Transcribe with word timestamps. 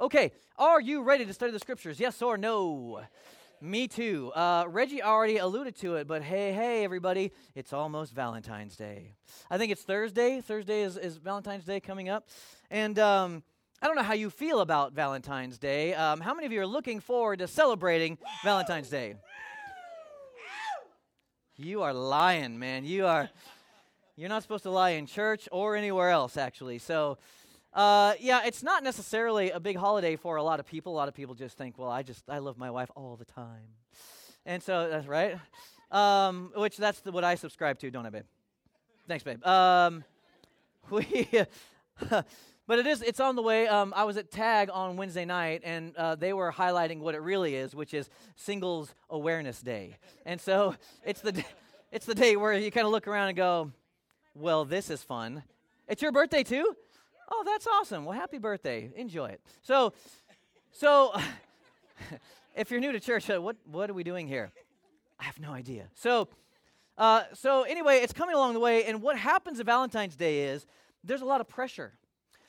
Okay, 0.00 0.32
are 0.56 0.80
you 0.80 1.02
ready 1.02 1.26
to 1.26 1.34
study 1.34 1.52
the 1.52 1.58
scriptures? 1.58 2.00
Yes 2.00 2.22
or 2.22 2.38
no? 2.38 3.02
Me 3.60 3.86
too. 3.86 4.32
Uh, 4.34 4.64
Reggie 4.66 5.02
already 5.02 5.36
alluded 5.36 5.76
to 5.76 5.96
it, 5.96 6.06
but 6.06 6.22
hey, 6.22 6.54
hey, 6.54 6.84
everybody, 6.84 7.32
it's 7.54 7.74
almost 7.74 8.14
Valentine's 8.14 8.76
Day. 8.76 9.12
I 9.50 9.58
think 9.58 9.70
it's 9.70 9.82
Thursday. 9.82 10.40
Thursday 10.40 10.84
is, 10.84 10.96
is 10.96 11.18
Valentine's 11.18 11.66
Day 11.66 11.80
coming 11.80 12.08
up. 12.08 12.30
And 12.70 12.98
um, 12.98 13.42
I 13.82 13.88
don't 13.88 13.94
know 13.94 14.02
how 14.02 14.14
you 14.14 14.30
feel 14.30 14.60
about 14.60 14.94
Valentine's 14.94 15.58
Day. 15.58 15.92
Um, 15.92 16.22
how 16.22 16.32
many 16.32 16.46
of 16.46 16.52
you 16.52 16.62
are 16.62 16.66
looking 16.66 17.00
forward 17.00 17.40
to 17.40 17.46
celebrating 17.46 18.16
Valentine's 18.42 18.88
Day? 18.88 19.16
You 21.56 21.82
are 21.82 21.92
lying, 21.92 22.58
man. 22.58 22.86
You 22.86 23.04
are. 23.04 23.28
You're 24.16 24.30
not 24.30 24.42
supposed 24.42 24.62
to 24.62 24.70
lie 24.70 24.90
in 24.90 25.04
church 25.04 25.46
or 25.52 25.76
anywhere 25.76 26.08
else, 26.08 26.38
actually. 26.38 26.78
So, 26.78 27.18
uh, 27.72 28.14
yeah, 28.18 28.42
it's 28.44 28.62
not 28.62 28.82
necessarily 28.82 29.50
a 29.50 29.60
big 29.60 29.76
holiday 29.76 30.16
for 30.16 30.36
a 30.36 30.42
lot 30.42 30.58
of 30.58 30.66
people. 30.66 30.92
A 30.92 30.96
lot 30.96 31.08
of 31.08 31.14
people 31.14 31.34
just 31.34 31.56
think, 31.56 31.78
well, 31.78 31.90
I 31.90 32.02
just 32.02 32.28
I 32.28 32.38
love 32.38 32.58
my 32.58 32.70
wife 32.70 32.90
all 32.96 33.16
the 33.16 33.24
time, 33.24 33.68
and 34.44 34.62
so 34.62 34.88
that's 34.90 35.06
right. 35.06 35.36
Um, 35.92 36.52
which 36.56 36.76
that's 36.76 37.00
the, 37.00 37.12
what 37.12 37.24
I 37.24 37.34
subscribe 37.36 37.78
to, 37.80 37.90
don't 37.90 38.06
I, 38.06 38.10
babe? 38.10 38.24
Thanks, 39.06 39.24
babe. 39.24 39.44
Um, 39.44 40.04
we, 40.90 41.28
but 42.10 42.78
it 42.78 42.86
is 42.86 43.02
it's 43.02 43.20
on 43.20 43.36
the 43.36 43.42
way. 43.42 43.68
Um, 43.68 43.92
I 43.96 44.02
was 44.02 44.16
at 44.16 44.32
Tag 44.32 44.68
on 44.72 44.96
Wednesday 44.96 45.24
night, 45.24 45.62
and 45.64 45.96
uh, 45.96 46.16
they 46.16 46.32
were 46.32 46.50
highlighting 46.50 46.98
what 46.98 47.14
it 47.14 47.20
really 47.20 47.54
is, 47.54 47.72
which 47.72 47.94
is 47.94 48.10
Singles 48.34 48.94
Awareness 49.10 49.60
Day, 49.60 49.96
and 50.26 50.40
so 50.40 50.74
it's 51.04 51.20
the 51.20 51.44
it's 51.92 52.06
the 52.06 52.16
day 52.16 52.34
where 52.34 52.52
you 52.52 52.72
kind 52.72 52.86
of 52.86 52.92
look 52.92 53.06
around 53.06 53.28
and 53.28 53.36
go, 53.36 53.70
well, 54.34 54.64
this 54.64 54.90
is 54.90 55.02
fun. 55.04 55.44
It's 55.88 56.02
your 56.02 56.12
birthday 56.12 56.42
too. 56.42 56.74
Oh, 57.30 57.42
that's 57.46 57.66
awesome. 57.66 58.04
Well, 58.04 58.18
happy 58.18 58.38
birthday. 58.38 58.90
Enjoy 58.96 59.26
it. 59.26 59.40
So, 59.62 59.92
so 60.72 61.14
if 62.56 62.70
you're 62.70 62.80
new 62.80 62.92
to 62.92 63.00
church, 63.00 63.30
uh, 63.30 63.40
what, 63.40 63.56
what 63.64 63.88
are 63.88 63.94
we 63.94 64.02
doing 64.02 64.26
here? 64.26 64.50
I 65.18 65.24
have 65.24 65.38
no 65.38 65.52
idea. 65.52 65.88
So, 65.94 66.28
uh, 66.98 67.24
so 67.34 67.62
anyway, 67.62 67.98
it's 67.98 68.12
coming 68.12 68.34
along 68.34 68.54
the 68.54 68.60
way, 68.60 68.84
and 68.84 69.00
what 69.02 69.16
happens 69.16 69.60
at 69.60 69.66
Valentine's 69.66 70.16
Day 70.16 70.44
is 70.44 70.66
there's 71.04 71.22
a 71.22 71.26
lot 71.26 71.40
of 71.40 71.48
pressure 71.48 71.92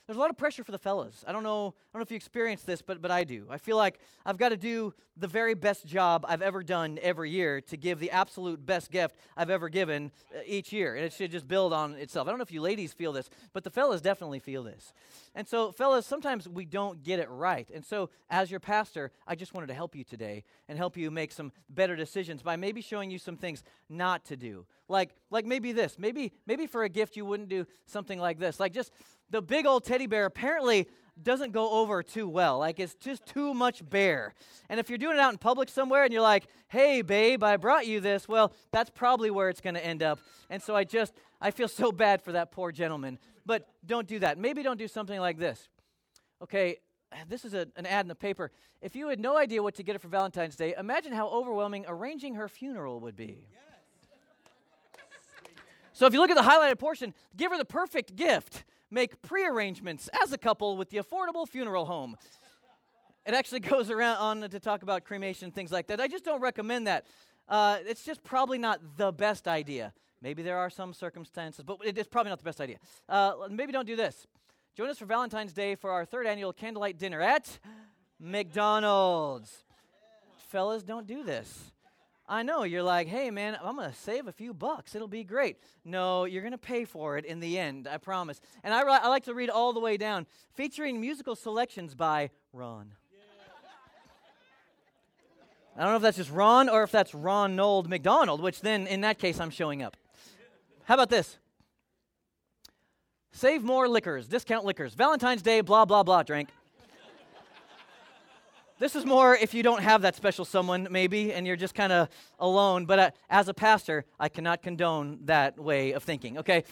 there's 0.07 0.17
a 0.17 0.19
lot 0.19 0.29
of 0.29 0.37
pressure 0.37 0.63
for 0.63 0.71
the 0.71 0.77
fellas. 0.77 1.23
I 1.27 1.31
don't 1.31 1.43
know, 1.43 1.67
I 1.67 1.93
don't 1.93 1.99
know 1.99 2.03
if 2.03 2.11
you 2.11 2.15
experience 2.17 2.63
this, 2.63 2.81
but 2.81 3.01
but 3.01 3.11
I 3.11 3.23
do. 3.23 3.45
I 3.49 3.57
feel 3.57 3.77
like 3.77 3.99
I've 4.25 4.37
got 4.37 4.49
to 4.49 4.57
do 4.57 4.93
the 5.17 5.27
very 5.27 5.53
best 5.53 5.85
job 5.85 6.25
I've 6.27 6.41
ever 6.41 6.63
done 6.63 6.97
every 7.01 7.29
year 7.29 7.61
to 7.61 7.77
give 7.77 7.99
the 7.99 8.11
absolute 8.11 8.65
best 8.65 8.91
gift 8.91 9.15
I've 9.37 9.49
ever 9.49 9.69
given 9.69 10.11
uh, 10.35 10.39
each 10.45 10.73
year, 10.73 10.95
and 10.95 11.05
it 11.05 11.13
should 11.13 11.31
just 11.31 11.47
build 11.47 11.73
on 11.73 11.93
itself. 11.93 12.27
I 12.27 12.31
don't 12.31 12.39
know 12.39 12.43
if 12.43 12.51
you 12.51 12.61
ladies 12.61 12.93
feel 12.93 13.13
this, 13.13 13.29
but 13.53 13.63
the 13.63 13.69
fellas 13.69 14.01
definitely 14.01 14.39
feel 14.39 14.63
this. 14.63 14.93
And 15.35 15.47
so, 15.47 15.71
fellas, 15.71 16.05
sometimes 16.05 16.47
we 16.49 16.65
don't 16.65 17.03
get 17.03 17.19
it 17.19 17.29
right. 17.29 17.69
And 17.73 17.85
so, 17.85 18.09
as 18.29 18.51
your 18.51 18.59
pastor, 18.59 19.11
I 19.27 19.35
just 19.35 19.53
wanted 19.53 19.67
to 19.67 19.73
help 19.73 19.95
you 19.95 20.03
today 20.03 20.43
and 20.67 20.77
help 20.77 20.97
you 20.97 21.11
make 21.11 21.31
some 21.31 21.51
better 21.69 21.95
decisions 21.95 22.41
by 22.41 22.55
maybe 22.55 22.81
showing 22.81 23.11
you 23.11 23.19
some 23.19 23.37
things 23.37 23.63
not 23.89 24.25
to 24.25 24.35
do. 24.35 24.65
Like 24.87 25.15
like 25.29 25.45
maybe 25.45 25.71
this. 25.71 25.97
Maybe 25.97 26.33
maybe 26.45 26.67
for 26.67 26.83
a 26.83 26.89
gift 26.89 27.15
you 27.15 27.25
wouldn't 27.25 27.49
do 27.49 27.65
something 27.85 28.19
like 28.19 28.39
this. 28.39 28.59
Like 28.59 28.73
just 28.73 28.91
the 29.31 29.41
big 29.41 29.65
old 29.65 29.83
teddy 29.83 30.07
bear 30.07 30.25
apparently 30.25 30.87
doesn't 31.21 31.51
go 31.51 31.69
over 31.71 32.03
too 32.03 32.27
well. 32.27 32.59
Like 32.59 32.79
it's 32.79 32.95
just 32.95 33.25
too 33.25 33.53
much 33.53 33.87
bear. 33.87 34.33
And 34.69 34.79
if 34.79 34.89
you're 34.89 34.97
doing 34.97 35.15
it 35.15 35.19
out 35.19 35.31
in 35.31 35.37
public 35.37 35.69
somewhere 35.69 36.03
and 36.03 36.13
you're 36.13 36.21
like, 36.21 36.47
"Hey 36.67 37.01
babe, 37.01 37.43
I 37.43 37.57
brought 37.57 37.87
you 37.87 37.99
this." 37.99 38.27
Well, 38.27 38.53
that's 38.71 38.89
probably 38.89 39.31
where 39.31 39.49
it's 39.49 39.61
going 39.61 39.75
to 39.75 39.85
end 39.85 40.03
up. 40.03 40.19
And 40.49 40.61
so 40.61 40.75
I 40.75 40.83
just 40.83 41.13
I 41.39 41.51
feel 41.51 41.67
so 41.67 41.91
bad 41.91 42.21
for 42.21 42.33
that 42.33 42.51
poor 42.51 42.71
gentleman. 42.71 43.17
But 43.45 43.67
don't 43.85 44.07
do 44.07 44.19
that. 44.19 44.37
Maybe 44.37 44.63
don't 44.63 44.77
do 44.77 44.87
something 44.87 45.19
like 45.19 45.37
this. 45.37 45.69
Okay, 46.41 46.77
this 47.27 47.45
is 47.45 47.53
a, 47.53 47.67
an 47.75 47.85
ad 47.85 48.05
in 48.05 48.07
the 48.07 48.15
paper. 48.15 48.51
If 48.81 48.95
you 48.95 49.09
had 49.09 49.19
no 49.19 49.37
idea 49.37 49.61
what 49.61 49.75
to 49.75 49.83
get 49.83 49.93
her 49.93 49.99
for 49.99 50.07
Valentine's 50.07 50.55
Day, 50.55 50.73
imagine 50.77 51.13
how 51.13 51.27
overwhelming 51.27 51.85
arranging 51.87 52.35
her 52.35 52.47
funeral 52.47 52.99
would 53.01 53.15
be. 53.15 53.47
So 55.93 56.07
if 56.07 56.13
you 56.13 56.19
look 56.19 56.31
at 56.31 56.37
the 56.37 56.49
highlighted 56.49 56.79
portion, 56.79 57.13
give 57.37 57.51
her 57.51 57.59
the 57.59 57.65
perfect 57.65 58.15
gift 58.15 58.63
make 58.91 59.21
prearrangements 59.21 60.09
as 60.21 60.33
a 60.33 60.37
couple 60.37 60.77
with 60.77 60.89
the 60.89 60.97
affordable 60.97 61.47
funeral 61.47 61.85
home. 61.85 62.17
It 63.25 63.33
actually 63.33 63.59
goes 63.73 63.89
around 63.89 64.17
on 64.17 64.49
to 64.49 64.59
talk 64.59 64.83
about 64.83 65.05
cremation 65.05 65.51
things 65.51 65.71
like 65.71 65.87
that. 65.87 65.99
I 65.99 66.07
just 66.07 66.25
don't 66.25 66.41
recommend 66.41 66.87
that. 66.87 67.05
Uh, 67.47 67.77
it's 67.85 68.03
just 68.03 68.23
probably 68.23 68.57
not 68.57 68.79
the 68.97 69.11
best 69.11 69.47
idea. 69.47 69.93
Maybe 70.21 70.43
there 70.43 70.57
are 70.57 70.69
some 70.69 70.93
circumstances, 70.93 71.63
but 71.65 71.77
it 71.83 71.97
is 71.97 72.07
probably 72.07 72.29
not 72.29 72.37
the 72.37 72.45
best 72.45 72.61
idea. 72.61 72.77
Uh, 73.09 73.33
maybe 73.49 73.71
don't 73.71 73.87
do 73.87 73.95
this. 73.95 74.27
Join 74.75 74.89
us 74.89 74.99
for 74.99 75.05
Valentine's 75.05 75.51
Day 75.51 75.75
for 75.75 75.91
our 75.91 76.05
third 76.05 76.27
annual 76.27 76.53
candlelight 76.53 76.97
dinner 76.97 77.21
at 77.21 77.59
McDonald's. 78.19 79.65
Fellas, 80.49 80.83
don't 80.83 81.07
do 81.07 81.23
this. 81.23 81.71
I 82.27 82.43
know 82.43 82.63
you're 82.63 82.83
like, 82.83 83.07
hey 83.07 83.29
man, 83.29 83.57
I'm 83.61 83.75
going 83.75 83.89
to 83.89 83.95
save 83.95 84.27
a 84.27 84.31
few 84.31 84.53
bucks. 84.53 84.95
It'll 84.95 85.07
be 85.07 85.23
great. 85.23 85.57
No, 85.83 86.25
you're 86.25 86.41
going 86.41 86.51
to 86.53 86.57
pay 86.57 86.85
for 86.85 87.17
it 87.17 87.25
in 87.25 87.39
the 87.39 87.59
end, 87.59 87.87
I 87.87 87.97
promise. 87.97 88.39
And 88.63 88.73
I, 88.73 88.81
I 88.81 89.07
like 89.07 89.25
to 89.25 89.33
read 89.33 89.49
all 89.49 89.73
the 89.73 89.79
way 89.79 89.97
down, 89.97 90.27
featuring 90.53 91.01
musical 91.01 91.35
selections 91.35 91.93
by 91.93 92.29
Ron. 92.53 92.93
I 95.75 95.83
don't 95.83 95.91
know 95.91 95.95
if 95.97 96.01
that's 96.01 96.17
just 96.17 96.31
Ron 96.31 96.69
or 96.69 96.83
if 96.83 96.91
that's 96.91 97.15
Ronald 97.15 97.89
McDonald, 97.89 98.41
which 98.41 98.61
then 98.61 98.87
in 98.87 99.01
that 99.01 99.19
case 99.19 99.39
I'm 99.39 99.49
showing 99.49 99.81
up. 99.81 99.95
How 100.83 100.95
about 100.95 101.09
this? 101.09 101.37
Save 103.31 103.63
more 103.63 103.87
liquors, 103.87 104.27
discount 104.27 104.65
liquors. 104.65 104.93
Valentine's 104.93 105.41
Day, 105.41 105.61
blah, 105.61 105.85
blah, 105.85 106.03
blah, 106.03 106.23
drink. 106.23 106.49
This 108.81 108.95
is 108.95 109.05
more 109.05 109.35
if 109.35 109.53
you 109.53 109.61
don't 109.61 109.83
have 109.83 110.01
that 110.01 110.15
special 110.15 110.43
someone, 110.43 110.87
maybe, 110.89 111.31
and 111.31 111.45
you're 111.45 111.55
just 111.55 111.75
kind 111.75 111.93
of 111.93 112.09
alone. 112.39 112.87
But 112.87 112.97
uh, 112.97 113.11
as 113.29 113.47
a 113.47 113.53
pastor, 113.53 114.05
I 114.19 114.27
cannot 114.27 114.63
condone 114.63 115.19
that 115.25 115.59
way 115.59 115.91
of 115.91 116.01
thinking. 116.01 116.39
Okay, 116.39 116.63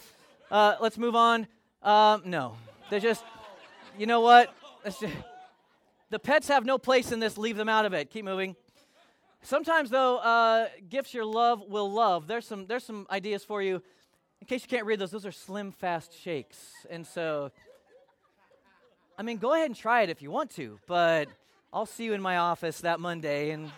uh, 0.50 0.74
let's 0.80 0.98
move 0.98 1.14
on. 1.14 1.46
Um, 1.84 2.22
no, 2.24 2.56
they're 2.90 2.98
just, 2.98 3.22
you 3.96 4.06
know 4.06 4.22
what? 4.22 4.52
Just, 4.82 5.04
the 6.10 6.18
pets 6.18 6.48
have 6.48 6.64
no 6.64 6.78
place 6.78 7.12
in 7.12 7.20
this. 7.20 7.38
Leave 7.38 7.56
them 7.56 7.68
out 7.68 7.86
of 7.86 7.92
it. 7.92 8.10
Keep 8.10 8.24
moving. 8.24 8.56
Sometimes, 9.42 9.88
though, 9.88 10.16
uh, 10.16 10.66
gifts 10.88 11.14
your 11.14 11.24
love 11.24 11.62
will 11.68 11.92
love. 11.92 12.26
There's 12.26 12.44
some, 12.44 12.66
there's 12.66 12.82
some 12.82 13.06
ideas 13.08 13.44
for 13.44 13.62
you. 13.62 13.80
In 14.40 14.48
case 14.48 14.62
you 14.62 14.68
can't 14.68 14.84
read 14.84 14.98
those, 14.98 15.12
those 15.12 15.26
are 15.26 15.30
slim, 15.30 15.70
fast 15.70 16.20
shakes. 16.20 16.58
And 16.90 17.06
so, 17.06 17.52
I 19.16 19.22
mean, 19.22 19.36
go 19.36 19.54
ahead 19.54 19.66
and 19.66 19.76
try 19.76 20.02
it 20.02 20.10
if 20.10 20.22
you 20.22 20.32
want 20.32 20.50
to, 20.56 20.80
but 20.88 21.28
I'll 21.72 21.86
see 21.86 22.04
you 22.04 22.14
in 22.14 22.20
my 22.20 22.36
office 22.36 22.80
that 22.80 22.98
Monday 22.98 23.50
and 23.50 23.70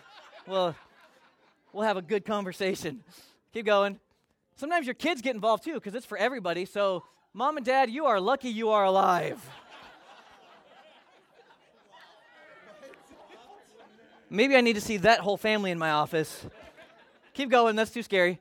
we'll, 0.47 0.75
we'll 1.71 1.83
have 1.83 1.95
a 1.95 2.01
good 2.01 2.25
conversation. 2.25 3.03
Keep 3.53 3.67
going. 3.67 3.99
Sometimes 4.55 4.87
your 4.87 4.95
kids 4.95 5.21
get 5.21 5.35
involved 5.35 5.63
too 5.63 5.75
because 5.75 5.93
it's 5.93 6.05
for 6.05 6.17
everybody. 6.17 6.65
So, 6.65 7.03
mom 7.35 7.57
and 7.57 7.65
dad, 7.65 7.91
you 7.91 8.05
are 8.05 8.19
lucky 8.19 8.49
you 8.49 8.71
are 8.71 8.83
alive. 8.83 9.47
Maybe 14.27 14.55
I 14.55 14.61
need 14.61 14.73
to 14.73 14.81
see 14.81 14.97
that 14.97 15.19
whole 15.19 15.37
family 15.37 15.69
in 15.69 15.77
my 15.77 15.91
office. 15.91 16.47
Keep 17.35 17.51
going, 17.51 17.75
that's 17.75 17.91
too 17.91 18.01
scary. 18.01 18.39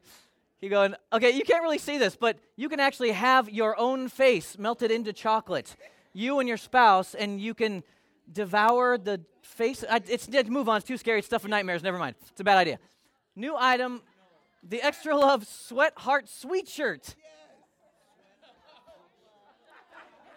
Keep 0.62 0.70
going. 0.70 0.94
Okay, 1.12 1.32
you 1.32 1.44
can't 1.44 1.62
really 1.62 1.76
see 1.76 1.98
this, 1.98 2.16
but 2.16 2.38
you 2.56 2.70
can 2.70 2.80
actually 2.80 3.12
have 3.12 3.50
your 3.50 3.78
own 3.78 4.08
face 4.08 4.56
melted 4.56 4.90
into 4.90 5.12
chocolate. 5.12 5.76
You 6.14 6.38
and 6.38 6.48
your 6.48 6.56
spouse, 6.56 7.14
and 7.14 7.38
you 7.38 7.52
can 7.52 7.82
devour 8.30 8.98
the 8.98 9.20
face. 9.42 9.84
I, 9.88 10.00
it's, 10.08 10.28
move 10.48 10.68
on. 10.68 10.78
It's 10.78 10.86
too 10.86 10.96
scary. 10.96 11.18
It's 11.18 11.26
stuff 11.26 11.44
of 11.44 11.50
nightmares. 11.50 11.82
Never 11.82 11.98
mind. 11.98 12.16
It's 12.30 12.40
a 12.40 12.44
bad 12.44 12.58
idea. 12.58 12.78
New 13.34 13.56
item: 13.56 14.02
the 14.68 14.82
Extra 14.82 15.16
Love 15.16 15.46
Sweat 15.46 15.92
Heart 15.96 16.28
Sweet 16.28 16.68
Shirt. 16.68 17.14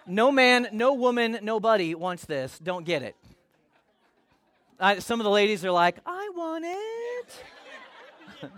No 0.07 0.31
man, 0.31 0.67
no 0.71 0.93
woman, 0.93 1.39
nobody 1.41 1.95
wants 1.95 2.25
this. 2.25 2.59
Don't 2.59 2.85
get 2.85 3.01
it. 3.01 3.15
I, 4.79 4.99
some 4.99 5.19
of 5.19 5.23
the 5.23 5.31
ladies 5.31 5.65
are 5.65 5.71
like, 5.71 5.97
I 6.05 6.29
want 6.35 6.65
it. 6.67 7.43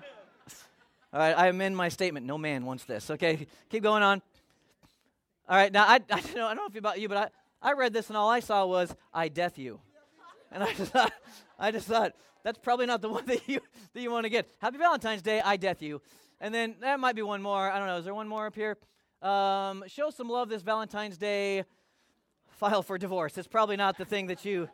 All 1.14 1.20
right, 1.20 1.38
I 1.38 1.48
amend 1.48 1.78
my 1.78 1.88
statement. 1.88 2.26
No 2.26 2.38
man 2.38 2.66
wants 2.66 2.84
this. 2.84 3.10
Okay, 3.12 3.48
keep 3.70 3.82
going 3.82 4.04
on. 4.04 4.22
All 5.48 5.56
right, 5.56 5.72
now 5.72 5.86
I, 5.86 5.96
I, 5.96 6.20
don't 6.20 6.36
know, 6.36 6.46
I 6.48 6.54
don't 6.54 6.58
know 6.58 6.66
if 6.68 6.76
about 6.76 7.00
you, 7.00 7.08
but 7.08 7.18
I, 7.18 7.30
I 7.62 7.74
read 7.74 7.94
this 7.94 8.10
and 8.10 8.18
all 8.18 8.30
I 8.30 8.40
saw 8.40 8.66
was, 8.66 8.96
I 9.14 9.28
death 9.30 9.58
you. 9.58 9.80
And 10.52 10.64
I 10.64 10.74
just 10.74 10.92
thought, 10.92 11.12
I 11.60 11.72
just 11.72 11.88
thought, 11.88 12.14
that's 12.44 12.60
probably 12.60 12.86
not 12.86 13.02
the 13.02 13.10
one 13.18 13.26
that 13.26 13.48
you, 13.48 13.60
that 13.94 14.02
you 14.02 14.12
want 14.12 14.26
to 14.26 14.30
get. 14.30 14.48
Happy 14.60 14.78
Valentine's 14.78 15.22
Day, 15.22 15.42
I 15.42 15.58
death 15.58 15.82
you. 15.82 16.02
And 16.40 16.54
then 16.54 16.76
that 16.82 17.00
might 17.00 17.16
be 17.16 17.24
one 17.24 17.42
more. 17.42 17.70
I 17.70 17.80
don't 17.80 17.88
know. 17.88 17.98
Is 17.98 18.06
there 18.06 18.14
one 18.14 18.28
more 18.28 18.46
up 18.46 18.56
here? 18.56 18.78
Um, 19.22 19.84
show 19.88 20.12
some 20.12 20.30
love 20.30 20.50
this 20.50 20.62
Valentine's 20.62 21.18
Day. 21.18 21.64
File 22.58 22.84
for 22.84 22.98
divorce. 22.98 23.38
It's 23.38 23.48
probably 23.48 23.76
not 23.76 23.98
the 23.98 24.06
thing 24.06 24.28
that 24.28 24.46
you. 24.46 24.70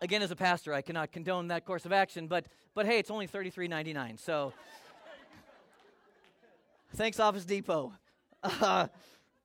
Again, 0.00 0.22
as 0.22 0.30
a 0.30 0.36
pastor, 0.36 0.74
I 0.74 0.82
cannot 0.82 1.12
condone 1.12 1.48
that 1.48 1.64
course 1.64 1.86
of 1.86 1.92
action, 1.92 2.26
but 2.26 2.46
but 2.74 2.86
hey, 2.86 2.98
it's 2.98 3.10
only 3.10 3.26
thirty-three 3.26 3.68
ninety-nine. 3.68 4.18
So, 4.18 4.52
thanks, 6.94 7.20
Office 7.20 7.44
Depot. 7.44 7.92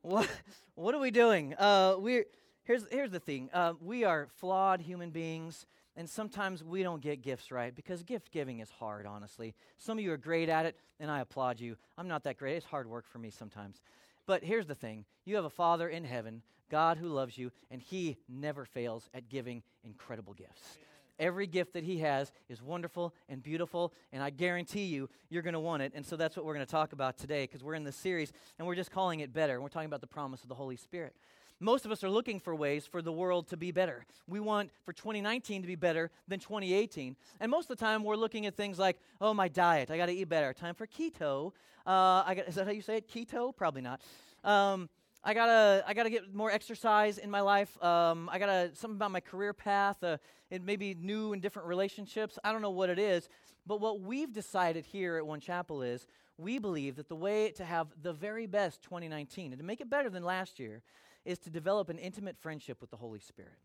What 0.01 0.29
what 0.75 0.95
are 0.95 0.99
we 0.99 1.11
doing? 1.11 1.53
Uh, 1.55 1.95
we're 1.97 2.25
here's, 2.63 2.85
here's 2.91 3.11
the 3.11 3.19
thing 3.19 3.49
uh, 3.53 3.73
we 3.81 4.03
are 4.03 4.27
flawed 4.35 4.81
human 4.81 5.09
beings. 5.09 5.65
And 5.97 6.07
sometimes 6.07 6.63
we 6.63 6.83
don't 6.83 7.01
get 7.01 7.23
gifts 7.23 7.49
right 7.49 7.75
because 7.75 8.03
gift 8.03 8.31
giving 8.31 8.59
is 8.59 8.69
hard, 8.69 9.07
honestly. 9.07 9.55
Some 9.79 9.97
of 9.97 10.03
you 10.03 10.11
are 10.11 10.17
great 10.17 10.47
at 10.47 10.67
it, 10.67 10.75
and 10.99 11.09
I 11.09 11.21
applaud 11.21 11.59
you. 11.59 11.75
I'm 11.97 12.07
not 12.07 12.23
that 12.25 12.38
great. 12.38 12.55
It's 12.55 12.67
hard 12.67 12.85
work 12.85 13.07
for 13.07 13.17
me 13.17 13.31
sometimes. 13.31 13.81
But 14.27 14.44
here's 14.44 14.67
the 14.67 14.75
thing 14.75 15.05
you 15.25 15.38
have 15.38 15.45
a 15.45 15.49
Father 15.49 15.89
in 15.89 16.03
heaven, 16.03 16.44
God 16.69 16.99
who 16.99 17.07
loves 17.07 17.35
you, 17.35 17.51
and 17.71 17.81
He 17.81 18.17
never 18.29 18.63
fails 18.63 19.09
at 19.11 19.27
giving 19.27 19.63
incredible 19.83 20.33
gifts. 20.33 20.77
Every 21.19 21.47
gift 21.47 21.73
that 21.73 21.83
He 21.83 21.99
has 21.99 22.31
is 22.49 22.61
wonderful 22.61 23.13
and 23.29 23.41
beautiful, 23.41 23.93
and 24.11 24.21
I 24.21 24.29
guarantee 24.29 24.85
you, 24.85 25.09
you're 25.29 25.43
going 25.43 25.53
to 25.53 25.59
want 25.59 25.83
it. 25.83 25.93
And 25.95 26.05
so 26.05 26.15
that's 26.15 26.35
what 26.35 26.45
we're 26.45 26.53
going 26.53 26.65
to 26.65 26.71
talk 26.71 26.93
about 26.93 27.17
today 27.17 27.43
because 27.43 27.63
we're 27.63 27.75
in 27.75 27.83
this 27.83 27.95
series 27.95 28.31
and 28.57 28.67
we're 28.67 28.75
just 28.75 28.91
calling 28.91 29.19
it 29.21 29.33
better. 29.33 29.61
We're 29.61 29.69
talking 29.69 29.87
about 29.87 30.01
the 30.01 30.07
promise 30.07 30.43
of 30.43 30.49
the 30.49 30.55
Holy 30.55 30.77
Spirit 30.77 31.13
most 31.59 31.85
of 31.85 31.91
us 31.91 32.03
are 32.03 32.09
looking 32.09 32.39
for 32.39 32.55
ways 32.55 32.85
for 32.85 33.01
the 33.01 33.11
world 33.11 33.47
to 33.47 33.57
be 33.57 33.71
better. 33.71 34.05
We 34.27 34.39
want 34.39 34.69
for 34.83 34.93
2019 34.93 35.61
to 35.61 35.67
be 35.67 35.75
better 35.75 36.11
than 36.27 36.39
2018. 36.39 37.15
And 37.39 37.51
most 37.51 37.69
of 37.69 37.77
the 37.77 37.83
time, 37.83 38.03
we're 38.03 38.15
looking 38.15 38.45
at 38.45 38.55
things 38.55 38.77
like, 38.77 38.97
oh, 39.19 39.33
my 39.33 39.47
diet, 39.47 39.89
I 39.89 39.97
got 39.97 40.07
to 40.07 40.13
eat 40.13 40.29
better. 40.29 40.53
Time 40.53 40.75
for 40.75 40.85
keto. 40.85 41.53
Uh, 41.85 42.23
I 42.25 42.35
got, 42.35 42.47
is 42.47 42.55
that 42.55 42.65
how 42.65 42.71
you 42.71 42.81
say 42.81 42.97
it? 42.97 43.09
Keto? 43.09 43.55
Probably 43.55 43.81
not. 43.81 44.01
Um, 44.43 44.89
I 45.27 45.33
gotta, 45.33 45.83
I 45.85 45.94
gotta 45.94 46.09
get 46.09 46.33
more 46.33 46.50
exercise 46.50 47.18
in 47.18 47.29
my 47.29 47.41
life. 47.41 47.83
Um, 47.83 48.29
I 48.31 48.39
gotta 48.39 48.71
something 48.75 48.95
about 48.95 49.12
my 49.12 49.19
career 49.19 49.51
path. 49.51 50.01
Uh, 50.01 50.19
it 50.50 50.63
may 50.63 50.77
be 50.77 50.94
new 50.94 51.33
and 51.33 51.41
different 51.41 51.68
relationships. 51.68 52.39
I 52.45 52.53
don't 52.53 52.62
know 52.62 52.69
what 52.69 52.89
it 52.89 52.97
is, 52.97 53.27
but 53.65 53.81
what 53.81 54.00
we've 54.00 54.31
decided 54.31 54.85
here 54.85 55.18
at 55.18 55.27
One 55.27 55.41
Chapel 55.41 55.81
is 55.81 56.07
we 56.38 56.59
believe 56.59 56.95
that 56.95 57.09
the 57.09 57.15
way 57.18 57.51
to 57.57 57.65
have 57.65 57.88
the 58.01 58.13
very 58.13 58.47
best 58.47 58.81
2019 58.83 59.51
and 59.51 59.59
to 59.59 59.65
make 59.65 59.81
it 59.81 59.89
better 59.89 60.09
than 60.09 60.24
last 60.24 60.59
year 60.59 60.81
is 61.25 61.39
to 61.39 61.50
develop 61.50 61.89
an 61.89 61.97
intimate 61.97 62.38
friendship 62.38 62.80
with 62.80 62.89
the 62.89 62.95
Holy 62.95 63.19
Spirit. 63.19 63.57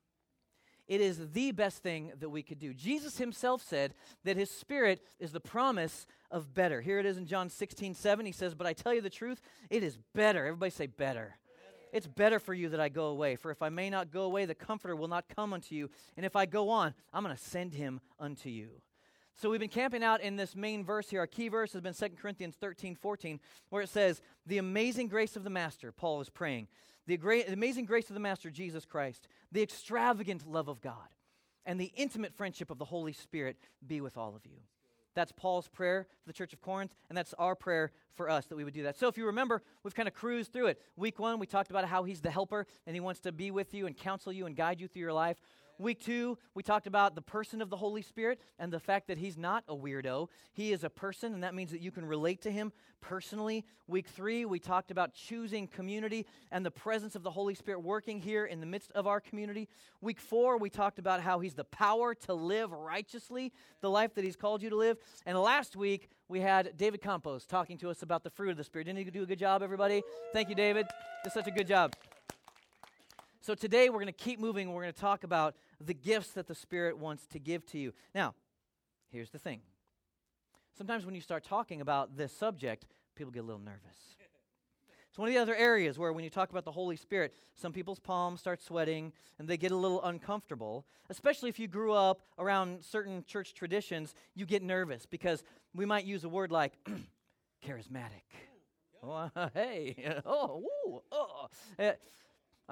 It 0.89 1.01
is 1.01 1.31
the 1.33 1.53
best 1.53 1.81
thing 1.81 2.11
that 2.19 2.29
we 2.29 2.43
could 2.43 2.59
do. 2.59 2.75
Jesus 2.75 3.19
himself 3.19 3.63
said 3.63 3.95
that 4.25 4.37
his 4.37 4.51
spirit 4.51 5.01
is 5.21 5.31
the 5.31 5.39
promise 5.39 6.09
of 6.29 6.55
better. 6.55 6.81
Here 6.81 6.99
it 6.99 7.07
is 7.07 7.19
in 7.19 7.27
John 7.27 7.49
16, 7.49 7.95
7. 7.95 8.27
He 8.27 8.33
says, 8.33 8.57
But 8.57 8.67
I 8.67 8.73
tell 8.73 8.93
you 8.93 9.01
the 9.01 9.09
truth, 9.09 9.41
it 9.71 9.85
is 9.85 9.97
better. 10.13 10.45
Everybody 10.45 10.71
say 10.71 10.89
better. 10.89 11.37
It's 11.93 12.07
better 12.07 12.39
for 12.39 12.55
you 12.55 12.71
that 12.71 12.81
I 12.81 12.89
go 12.89 13.07
away. 13.07 13.37
For 13.37 13.51
if 13.51 13.63
I 13.63 13.69
may 13.69 13.91
not 13.91 14.11
go 14.11 14.23
away, 14.23 14.47
the 14.47 14.55
Comforter 14.55 14.97
will 14.97 15.09
not 15.09 15.27
come 15.35 15.53
unto 15.53 15.75
you. 15.75 15.91
And 16.17 16.25
if 16.25 16.35
I 16.35 16.47
go 16.47 16.71
on, 16.71 16.95
I'm 17.13 17.23
going 17.23 17.37
to 17.37 17.43
send 17.43 17.75
him 17.75 18.01
unto 18.19 18.49
you. 18.49 18.71
So 19.37 19.51
we've 19.51 19.61
been 19.61 19.69
camping 19.69 20.03
out 20.03 20.21
in 20.21 20.37
this 20.37 20.55
main 20.55 20.85
verse 20.85 21.11
here. 21.11 21.21
Our 21.21 21.27
key 21.27 21.49
verse 21.49 21.73
has 21.73 21.83
been 21.83 21.95
2 21.95 22.17
Corinthians 22.21 22.55
13, 22.61 22.95
14, 22.95 23.41
where 23.71 23.83
it 23.83 23.89
says, 23.89 24.23
The 24.47 24.59
amazing 24.59 25.09
grace 25.09 25.37
of 25.37 25.45
the 25.45 25.51
Master, 25.51 25.93
Paul 25.93 26.21
is 26.21 26.31
praying 26.31 26.69
the, 27.07 27.17
great, 27.17 27.47
the 27.47 27.53
amazing 27.53 27.85
grace 27.85 28.09
of 28.09 28.15
the 28.15 28.21
Master 28.21 28.51
Jesus 28.51 28.85
Christ, 28.85 29.27
the 29.51 29.63
extravagant 29.63 30.49
love 30.49 30.69
of 30.69 30.81
God, 30.81 31.09
and 31.67 31.81
the 31.81 31.93
intimate 31.97 32.35
friendship 32.35 32.71
of 32.71 32.79
the 32.79 32.85
Holy 32.85 33.13
Spirit 33.13 33.57
be 33.87 34.01
with 34.01 34.17
all 34.17 34.37
of 34.37 34.47
you. 34.47 34.59
That's 35.15 35.33
Paul's 35.33 35.69
prayer 35.69 36.07
for 36.23 36.29
the 36.29 36.33
church 36.33 36.53
of 36.53 36.61
Corinth, 36.61 36.95
and 37.09 37.17
that's 37.17 37.35
our 37.35 37.55
prayer 37.55 37.93
for 38.15 38.31
us 38.31 38.47
that 38.47 38.57
we 38.57 38.65
would 38.65 38.75
do 38.75 38.85
that. 38.85 38.99
So, 38.99 39.09
if 39.09 39.17
you 39.17 39.27
remember, 39.27 39.63
we've 39.83 39.95
kind 39.95 40.09
of 40.09 40.15
cruised 40.15 40.53
through 40.53 40.69
it. 40.69 40.81
Week 40.97 41.19
one, 41.19 41.39
we 41.39 41.47
talked 41.47 41.71
about 41.71 41.85
how 41.85 42.05
he's 42.05 42.21
the 42.21 42.31
helper, 42.31 42.67
and 42.87 42.95
he 42.97 43.01
wants 43.01 43.21
to 43.21 43.33
be 43.33 43.51
with 43.51 43.75
you 43.75 43.87
and 43.87 43.97
counsel 43.97 44.33
you 44.33 44.47
and 44.47 44.57
guide 44.57 44.81
you 44.81 44.89
through 44.89 45.03
your 45.03 45.13
life. 45.13 45.37
Week 45.83 45.99
two, 45.99 46.39
we 46.55 46.63
talked 46.63 46.87
about 46.87 47.17
the 47.17 47.23
person 47.23 47.61
of 47.61 47.69
the 47.69 47.77
Holy 47.77 48.03
Spirit 48.03 48.41
and 48.61 48.73
the 48.73 48.79
fact 48.79 49.09
that 49.09 49.19
he's 49.19 49.37
not 49.37 49.65
a 49.67 49.75
weirdo. 49.75 50.29
He 50.53 50.73
is 50.73 50.85
a 50.85 50.89
person, 50.89 51.35
and 51.35 51.43
that 51.43 51.57
means 51.57 51.73
that 51.73 51.81
you 51.81 51.91
can 51.91 52.05
relate 52.05 52.41
to 52.43 52.53
him 52.53 52.71
personally. 53.01 53.65
Week 53.89 54.07
three, 54.07 54.45
we 54.45 54.61
talked 54.61 54.93
about 54.93 55.13
choosing 55.13 55.67
community 55.67 56.25
and 56.53 56.65
the 56.65 56.71
presence 56.71 57.17
of 57.17 57.25
the 57.25 57.33
Holy 57.33 57.57
Spirit 57.57 57.81
working 57.81 58.21
here 58.21 58.45
in 58.45 58.61
the 58.61 58.67
midst 58.67 58.93
of 58.93 59.09
our 59.09 59.19
community. 59.19 59.69
Week 60.01 60.21
four, 60.21 60.57
we 60.57 60.71
talked 60.71 61.01
about 61.01 61.21
how 61.21 61.41
he's 61.41 61.55
the 61.55 61.65
power 61.65 62.15
to 62.15 62.33
live 62.33 62.71
righteously, 62.71 63.53
the 63.81 63.91
life 63.91 64.15
that 64.15 64.23
he's 64.23 64.37
called 64.37 64.63
you 64.63 64.71
to 64.71 64.77
live. 64.77 64.99
And 65.27 65.37
last 65.37 65.75
week, 65.75 66.11
we 66.29 66.39
had 66.39 66.77
David 66.77 67.03
Campos 67.03 67.45
talking 67.45 67.77
to 67.79 67.91
us 67.91 68.03
about 68.03 68.23
the 68.23 68.31
fruit 68.31 68.51
of 68.51 68.57
the 68.57 68.63
Spirit. 68.63 68.85
Didn't 68.85 68.99
he 68.99 69.11
do 69.11 69.25
a 69.25 69.27
good 69.27 69.41
job, 69.41 69.65
everybody? 69.65 70.05
Thank 70.33 70.49
you, 70.49 70.55
David. 70.55 70.87
Did 71.25 71.33
such 71.33 71.49
a 71.49 71.51
good 71.51 71.67
job. 71.67 71.93
So 73.45 73.57
today 73.57 73.89
we're 73.91 73.97
going 73.97 74.07
to 74.07 74.13
keep 74.13 74.39
moving. 74.39 74.73
We're 74.73 74.83
going 74.83 74.95
to 74.95 75.01
talk 75.01 75.25
about 75.25 75.57
the 75.87 75.95
gifts 75.95 76.31
that 76.33 76.47
the 76.47 76.55
Spirit 76.55 76.99
wants 76.99 77.27
to 77.29 77.39
give 77.39 77.65
to 77.67 77.79
you. 77.79 77.93
Now, 78.15 78.35
here's 79.11 79.31
the 79.31 79.39
thing. 79.39 79.61
Sometimes 80.77 81.05
when 81.05 81.15
you 81.15 81.21
start 81.21 81.45
talking 81.45 81.81
about 81.81 82.17
this 82.17 82.33
subject, 82.33 82.87
people 83.15 83.31
get 83.31 83.41
a 83.41 83.47
little 83.47 83.61
nervous. 83.61 84.17
It's 85.13 85.19
one 85.19 85.29
of 85.29 85.35
the 85.35 85.41
other 85.41 85.55
areas 85.55 85.99
where, 85.99 86.11
when 86.11 86.25
you 86.25 86.31
talk 86.31 86.49
about 86.49 86.65
the 86.65 86.73
Holy 86.73 86.97
Spirit, 86.97 87.35
some 87.55 87.71
people's 87.71 87.99
palms 87.99 88.41
start 88.41 88.63
sweating 88.63 89.13
and 89.39 89.47
they 89.47 89.59
get 89.59 89.71
a 89.71 89.77
little 89.77 90.03
uncomfortable. 90.03 90.87
Especially 91.11 91.51
if 91.51 91.59
you 91.59 91.69
grew 91.69 91.93
up 91.93 92.23
around 92.39 92.83
certain 92.83 93.23
church 93.27 93.53
traditions, 93.53 94.15
you 94.35 94.47
get 94.47 94.63
nervous 94.63 95.05
because 95.05 95.45
we 95.75 95.85
might 95.85 96.07
use 96.07 96.25
a 96.25 96.31
word 96.31 96.51
like 96.51 96.73
charismatic. 97.67 98.25
Oh, 99.03 99.29
hey, 99.55 99.97
oh, 100.25 100.65
oh. 101.13 101.49
Uh, 101.79 101.93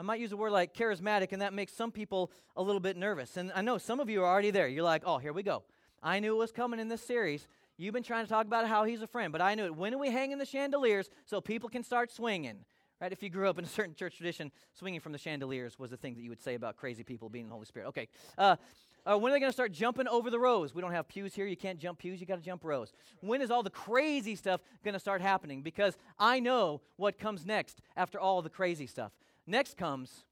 I 0.00 0.02
might 0.02 0.18
use 0.18 0.32
a 0.32 0.36
word 0.36 0.52
like 0.52 0.72
charismatic, 0.72 1.32
and 1.32 1.42
that 1.42 1.52
makes 1.52 1.74
some 1.74 1.92
people 1.92 2.32
a 2.56 2.62
little 2.62 2.80
bit 2.80 2.96
nervous. 2.96 3.36
And 3.36 3.52
I 3.54 3.60
know 3.60 3.76
some 3.76 4.00
of 4.00 4.08
you 4.08 4.22
are 4.22 4.26
already 4.26 4.50
there. 4.50 4.66
You're 4.66 4.82
like, 4.82 5.02
oh, 5.04 5.18
here 5.18 5.34
we 5.34 5.42
go. 5.42 5.62
I 6.02 6.20
knew 6.20 6.34
it 6.34 6.38
was 6.38 6.52
coming 6.52 6.80
in 6.80 6.88
this 6.88 7.02
series. 7.02 7.46
You've 7.76 7.92
been 7.92 8.02
trying 8.02 8.24
to 8.24 8.30
talk 8.30 8.46
about 8.46 8.66
how 8.66 8.84
he's 8.84 9.02
a 9.02 9.06
friend, 9.06 9.30
but 9.30 9.42
I 9.42 9.54
knew 9.54 9.66
it. 9.66 9.76
When 9.76 9.92
are 9.92 9.98
we 9.98 10.10
hanging 10.10 10.38
the 10.38 10.46
chandeliers 10.46 11.10
so 11.26 11.42
people 11.42 11.68
can 11.68 11.82
start 11.82 12.10
swinging? 12.10 12.64
Right? 12.98 13.12
If 13.12 13.22
you 13.22 13.28
grew 13.28 13.50
up 13.50 13.58
in 13.58 13.66
a 13.66 13.68
certain 13.78 13.94
church 13.94 14.16
tradition, 14.16 14.50
swinging 14.72 15.00
from 15.00 15.12
the 15.12 15.18
chandeliers 15.18 15.78
was 15.78 15.90
the 15.90 15.98
thing 15.98 16.14
that 16.14 16.22
you 16.22 16.30
would 16.30 16.40
say 16.40 16.54
about 16.54 16.78
crazy 16.78 17.02
people 17.02 17.28
being 17.28 17.44
in 17.44 17.48
the 17.50 17.54
Holy 17.54 17.66
Spirit. 17.66 17.88
Okay. 17.88 18.08
Uh, 18.38 18.56
uh, 19.04 19.18
when 19.18 19.32
are 19.32 19.34
they 19.34 19.40
going 19.40 19.50
to 19.50 19.54
start 19.54 19.70
jumping 19.70 20.08
over 20.08 20.30
the 20.30 20.38
rows? 20.38 20.74
We 20.74 20.80
don't 20.80 20.92
have 20.92 21.08
pews 21.08 21.34
here. 21.34 21.44
You 21.44 21.58
can't 21.58 21.78
jump 21.78 21.98
pews. 21.98 22.22
You 22.22 22.26
got 22.26 22.36
to 22.36 22.42
jump 22.42 22.64
rows. 22.64 22.94
When 23.20 23.42
is 23.42 23.50
all 23.50 23.62
the 23.62 23.68
crazy 23.68 24.34
stuff 24.34 24.62
going 24.82 24.94
to 24.94 25.00
start 25.00 25.20
happening? 25.20 25.60
Because 25.60 25.98
I 26.18 26.40
know 26.40 26.80
what 26.96 27.18
comes 27.18 27.44
next 27.44 27.82
after 27.98 28.18
all 28.18 28.40
the 28.40 28.48
crazy 28.48 28.86
stuff. 28.86 29.12
Next 29.50 29.76
comes 29.76 30.24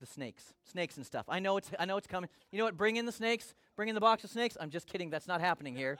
the 0.00 0.06
snakes, 0.06 0.54
snakes 0.64 0.96
and 0.96 1.04
stuff. 1.04 1.26
I 1.28 1.40
know 1.40 1.58
it's 1.58 1.70
I 1.78 1.84
know 1.84 1.98
it's 1.98 2.06
coming. 2.06 2.30
You 2.50 2.58
know 2.58 2.64
what? 2.64 2.74
Bring 2.74 2.96
in 2.96 3.04
the 3.04 3.12
snakes. 3.12 3.54
Bring 3.76 3.90
in 3.90 3.94
the 3.94 4.00
box 4.00 4.24
of 4.24 4.30
snakes. 4.30 4.56
I'm 4.58 4.70
just 4.70 4.86
kidding. 4.86 5.10
That's 5.10 5.28
not 5.28 5.42
happening 5.42 5.76
here. 5.76 5.98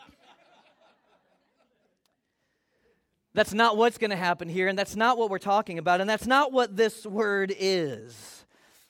that's 3.34 3.52
not 3.52 3.76
what's 3.76 3.98
going 3.98 4.10
to 4.10 4.16
happen 4.16 4.48
here, 4.48 4.68
and 4.68 4.78
that's 4.78 4.96
not 4.96 5.18
what 5.18 5.28
we're 5.28 5.36
talking 5.36 5.78
about, 5.78 6.00
and 6.00 6.08
that's 6.08 6.26
not 6.26 6.50
what 6.50 6.74
this 6.74 7.04
word 7.04 7.54
is. 7.58 8.46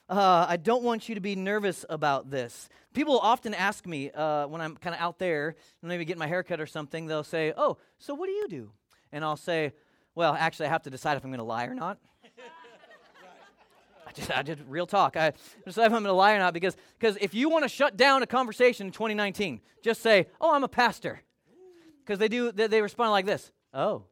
Uh, 0.09 0.47
I 0.49 0.59
don't 0.59 0.85
want 0.85 1.09
you 1.09 1.17
to 1.17 1.21
be 1.21 1.35
nervous 1.35 1.85
about 1.91 2.31
this. 2.31 2.69
People 2.95 3.19
often 3.19 3.53
ask 3.53 3.85
me 3.85 4.13
uh, 4.13 4.47
when 4.47 4.61
I'm 4.61 4.77
kind 4.77 4.95
of 4.95 5.01
out 5.01 5.19
there, 5.19 5.57
maybe 5.83 6.05
getting 6.05 6.21
my 6.21 6.29
haircut 6.29 6.61
or 6.61 6.67
something, 6.67 7.09
they'll 7.09 7.25
say, 7.25 7.53
Oh, 7.57 7.79
so 7.99 8.15
what 8.15 8.27
do 8.27 8.33
you 8.33 8.47
do? 8.47 8.71
And 9.11 9.25
I'll 9.25 9.37
say, 9.37 9.73
Well, 10.15 10.37
actually, 10.39 10.67
I 10.67 10.69
have 10.69 10.85
to 10.85 10.91
decide 10.91 11.17
if 11.17 11.25
I'm 11.25 11.31
going 11.31 11.39
to 11.39 11.45
lie 11.45 11.65
or 11.65 11.75
not 11.75 11.99
just, 14.17 14.31
I 14.31 14.43
did 14.43 14.65
real 14.69 14.87
talk. 14.87 15.17
I 15.17 15.33
decide 15.65 15.87
if 15.87 15.93
I'm 15.93 16.03
going 16.03 16.05
to 16.05 16.13
lie 16.13 16.33
or 16.33 16.39
not 16.39 16.55
because 16.55 16.77
because 16.99 17.17
if 17.21 17.35
you 17.35 17.49
want 17.49 17.65
to 17.65 17.69
shut 17.69 17.97
down 17.97 18.23
a 18.23 18.27
conversation 18.27 18.87
in 18.87 18.93
2019, 18.93 19.61
just 19.83 20.03
say, 20.03 20.27
"Oh, 20.41 20.55
I'm 20.55 20.65
a 20.65 20.69
pastor," 20.69 21.21
because 22.05 22.19
they 22.19 22.29
do. 22.29 22.51
They, 22.51 22.67
they 22.67 22.83
respond 22.83 23.11
like 23.11 23.27
this, 23.27 23.53
"Oh," 23.75 24.05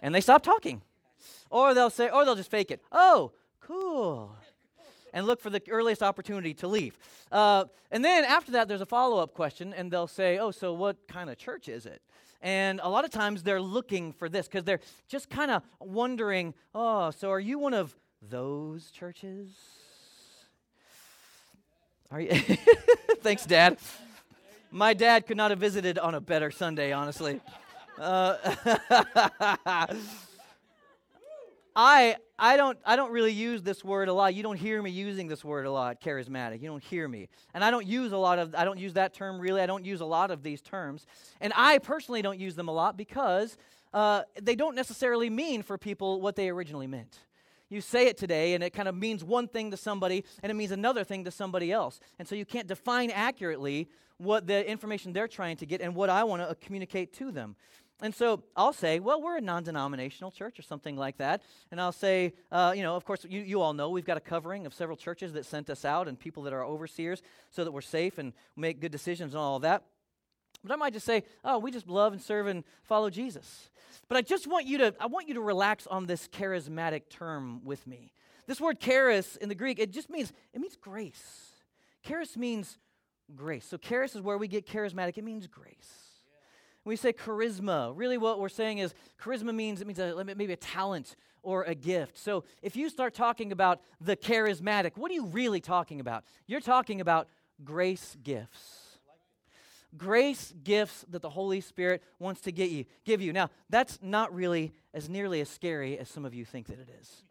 and 0.00 0.14
they 0.14 0.20
stop 0.20 0.42
talking, 0.42 0.82
or 1.50 1.74
they'll 1.74 1.90
say, 1.90 2.08
or 2.08 2.24
they'll 2.24 2.36
just 2.36 2.50
fake 2.50 2.70
it. 2.70 2.80
Oh, 2.92 3.32
cool. 3.60 4.34
And 5.12 5.26
look 5.26 5.40
for 5.40 5.50
the 5.50 5.62
earliest 5.70 6.02
opportunity 6.02 6.52
to 6.54 6.68
leave. 6.68 6.98
Uh, 7.32 7.64
and 7.90 8.04
then 8.04 8.24
after 8.24 8.52
that, 8.52 8.68
there's 8.68 8.82
a 8.82 8.86
follow 8.86 9.18
up 9.18 9.32
question, 9.32 9.72
and 9.72 9.90
they'll 9.90 10.06
say, 10.06 10.38
Oh, 10.38 10.50
so 10.50 10.74
what 10.74 11.08
kind 11.08 11.30
of 11.30 11.38
church 11.38 11.68
is 11.68 11.86
it? 11.86 12.02
And 12.42 12.80
a 12.82 12.88
lot 12.88 13.04
of 13.04 13.10
times 13.10 13.42
they're 13.42 13.60
looking 13.60 14.12
for 14.12 14.28
this 14.28 14.46
because 14.46 14.64
they're 14.64 14.80
just 15.08 15.30
kind 15.30 15.50
of 15.50 15.62
wondering, 15.80 16.54
oh, 16.74 17.10
so 17.10 17.30
are 17.30 17.40
you 17.40 17.58
one 17.58 17.74
of 17.74 17.96
those 18.22 18.90
churches? 18.90 19.48
Are 22.10 22.20
you? 22.20 22.30
Thanks, 23.20 23.46
Dad. 23.46 23.78
My 24.70 24.94
dad 24.94 25.26
could 25.26 25.36
not 25.36 25.50
have 25.50 25.58
visited 25.58 25.98
on 25.98 26.14
a 26.14 26.20
better 26.20 26.50
Sunday, 26.50 26.92
honestly. 26.92 27.40
Uh, 27.98 28.36
I 31.76 32.16
I 32.38 32.56
don't 32.56 32.78
I 32.86 32.96
don't 32.96 33.12
really 33.12 33.32
use 33.32 33.62
this 33.62 33.84
word 33.84 34.08
a 34.08 34.12
lot. 34.12 34.34
You 34.34 34.42
don't 34.42 34.56
hear 34.56 34.80
me 34.80 34.90
using 34.90 35.28
this 35.28 35.44
word 35.44 35.66
a 35.66 35.70
lot, 35.70 36.00
charismatic. 36.00 36.62
You 36.62 36.68
don't 36.68 36.82
hear 36.82 37.06
me. 37.06 37.28
And 37.52 37.62
I 37.62 37.70
don't 37.70 37.86
use 37.86 38.12
a 38.12 38.16
lot 38.16 38.38
of 38.38 38.54
I 38.54 38.64
don't 38.64 38.78
use 38.78 38.94
that 38.94 39.12
term 39.12 39.38
really. 39.38 39.60
I 39.60 39.66
don't 39.66 39.84
use 39.84 40.00
a 40.00 40.06
lot 40.06 40.30
of 40.30 40.42
these 40.42 40.62
terms. 40.62 41.06
And 41.38 41.52
I 41.54 41.78
personally 41.78 42.22
don't 42.22 42.40
use 42.40 42.54
them 42.54 42.68
a 42.68 42.72
lot 42.72 42.96
because 42.96 43.58
uh, 43.92 44.22
they 44.40 44.56
don't 44.56 44.74
necessarily 44.74 45.28
mean 45.28 45.62
for 45.62 45.76
people 45.76 46.22
what 46.22 46.34
they 46.34 46.48
originally 46.48 46.86
meant. 46.86 47.18
You 47.68 47.80
say 47.80 48.06
it 48.06 48.16
today 48.16 48.54
and 48.54 48.64
it 48.64 48.70
kind 48.70 48.88
of 48.88 48.94
means 48.94 49.22
one 49.22 49.46
thing 49.46 49.70
to 49.70 49.76
somebody 49.76 50.24
and 50.42 50.50
it 50.50 50.54
means 50.54 50.70
another 50.70 51.04
thing 51.04 51.24
to 51.24 51.30
somebody 51.30 51.72
else. 51.72 52.00
And 52.18 52.26
so 52.26 52.34
you 52.34 52.46
can't 52.46 52.66
define 52.66 53.10
accurately 53.10 53.90
what 54.18 54.46
the 54.46 54.66
information 54.66 55.12
they're 55.12 55.28
trying 55.28 55.58
to 55.58 55.66
get 55.66 55.82
and 55.82 55.94
what 55.94 56.08
I 56.08 56.24
want 56.24 56.48
to 56.48 56.54
communicate 56.54 57.12
to 57.14 57.30
them. 57.30 57.54
And 58.02 58.14
so 58.14 58.42
I'll 58.54 58.74
say, 58.74 59.00
well, 59.00 59.22
we're 59.22 59.38
a 59.38 59.40
non 59.40 59.62
denominational 59.62 60.30
church 60.30 60.58
or 60.58 60.62
something 60.62 60.96
like 60.96 61.16
that. 61.16 61.42
And 61.70 61.80
I'll 61.80 61.92
say, 61.92 62.34
uh, 62.52 62.74
you 62.76 62.82
know, 62.82 62.94
of 62.94 63.04
course, 63.06 63.24
you, 63.28 63.40
you 63.40 63.62
all 63.62 63.72
know 63.72 63.88
we've 63.88 64.04
got 64.04 64.18
a 64.18 64.20
covering 64.20 64.66
of 64.66 64.74
several 64.74 64.96
churches 64.96 65.32
that 65.32 65.46
sent 65.46 65.70
us 65.70 65.84
out 65.84 66.06
and 66.06 66.18
people 66.18 66.42
that 66.42 66.52
are 66.52 66.64
overseers 66.64 67.22
so 67.50 67.64
that 67.64 67.72
we're 67.72 67.80
safe 67.80 68.18
and 68.18 68.34
make 68.54 68.80
good 68.80 68.92
decisions 68.92 69.32
and 69.32 69.40
all 69.40 69.58
that. 69.60 69.84
But 70.62 70.74
I 70.74 70.76
might 70.76 70.92
just 70.92 71.06
say, 71.06 71.22
oh, 71.44 71.58
we 71.58 71.70
just 71.70 71.88
love 71.88 72.12
and 72.12 72.20
serve 72.20 72.48
and 72.48 72.64
follow 72.82 73.08
Jesus. 73.08 73.70
But 74.08 74.18
I 74.18 74.22
just 74.22 74.46
want 74.46 74.66
you 74.66 74.78
to, 74.78 74.94
I 75.00 75.06
want 75.06 75.28
you 75.28 75.34
to 75.34 75.40
relax 75.40 75.86
on 75.86 76.06
this 76.06 76.28
charismatic 76.28 77.08
term 77.08 77.64
with 77.64 77.86
me. 77.86 78.12
This 78.46 78.60
word 78.60 78.78
charis 78.78 79.36
in 79.36 79.48
the 79.48 79.54
Greek, 79.54 79.78
it 79.78 79.90
just 79.90 80.10
means, 80.10 80.32
it 80.52 80.60
means 80.60 80.76
grace. 80.76 81.52
Charis 82.02 82.36
means 82.36 82.78
grace. 83.34 83.64
So 83.64 83.76
charis 83.76 84.14
is 84.14 84.20
where 84.20 84.38
we 84.38 84.48
get 84.48 84.66
charismatic. 84.66 85.18
It 85.18 85.24
means 85.24 85.46
grace. 85.46 86.05
When 86.86 86.92
we 86.92 86.96
say 86.98 87.12
charisma, 87.12 87.92
really 87.96 88.16
what 88.16 88.38
we're 88.38 88.48
saying 88.48 88.78
is 88.78 88.94
charisma 89.20 89.52
means 89.52 89.80
it 89.80 89.88
means 89.88 89.98
a, 89.98 90.24
maybe 90.24 90.52
a 90.52 90.56
talent 90.56 91.16
or 91.42 91.64
a 91.64 91.74
gift. 91.74 92.16
So 92.16 92.44
if 92.62 92.76
you 92.76 92.90
start 92.90 93.12
talking 93.12 93.50
about 93.50 93.80
the 94.00 94.16
charismatic, 94.16 94.92
what 94.94 95.10
are 95.10 95.14
you 95.14 95.26
really 95.26 95.60
talking 95.60 95.98
about? 95.98 96.22
You're 96.46 96.60
talking 96.60 97.00
about 97.00 97.26
grace 97.64 98.16
gifts. 98.22 99.00
Grace 99.96 100.54
gifts 100.62 101.04
that 101.08 101.22
the 101.22 101.30
Holy 101.30 101.60
Spirit 101.60 102.04
wants 102.20 102.42
to 102.42 102.52
get 102.52 102.70
you, 102.70 102.84
give 103.04 103.20
you. 103.20 103.32
Now, 103.32 103.50
that's 103.68 103.98
not 104.00 104.32
really 104.32 104.72
as 104.94 105.08
nearly 105.08 105.40
as 105.40 105.48
scary 105.48 105.98
as 105.98 106.08
some 106.08 106.24
of 106.24 106.34
you 106.34 106.44
think 106.44 106.68
that 106.68 106.78
it 106.78 106.88
is. 107.00 107.24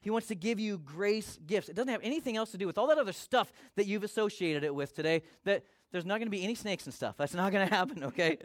He 0.00 0.08
wants 0.08 0.28
to 0.28 0.34
give 0.34 0.58
you 0.58 0.78
grace 0.78 1.38
gifts. 1.46 1.68
It 1.68 1.76
doesn't 1.76 1.92
have 1.92 2.00
anything 2.02 2.38
else 2.38 2.52
to 2.52 2.58
do 2.58 2.66
with 2.66 2.78
all 2.78 2.86
that 2.86 2.96
other 2.96 3.12
stuff 3.12 3.52
that 3.76 3.84
you've 3.84 4.02
associated 4.02 4.64
it 4.64 4.74
with 4.74 4.94
today. 4.94 5.20
That 5.44 5.62
there's 5.92 6.06
not 6.06 6.20
going 6.20 6.26
to 6.26 6.30
be 6.30 6.42
any 6.42 6.54
snakes 6.54 6.86
and 6.86 6.94
stuff. 6.94 7.16
That's 7.18 7.34
not 7.34 7.52
going 7.52 7.68
to 7.68 7.74
happen, 7.74 8.04
okay? 8.04 8.38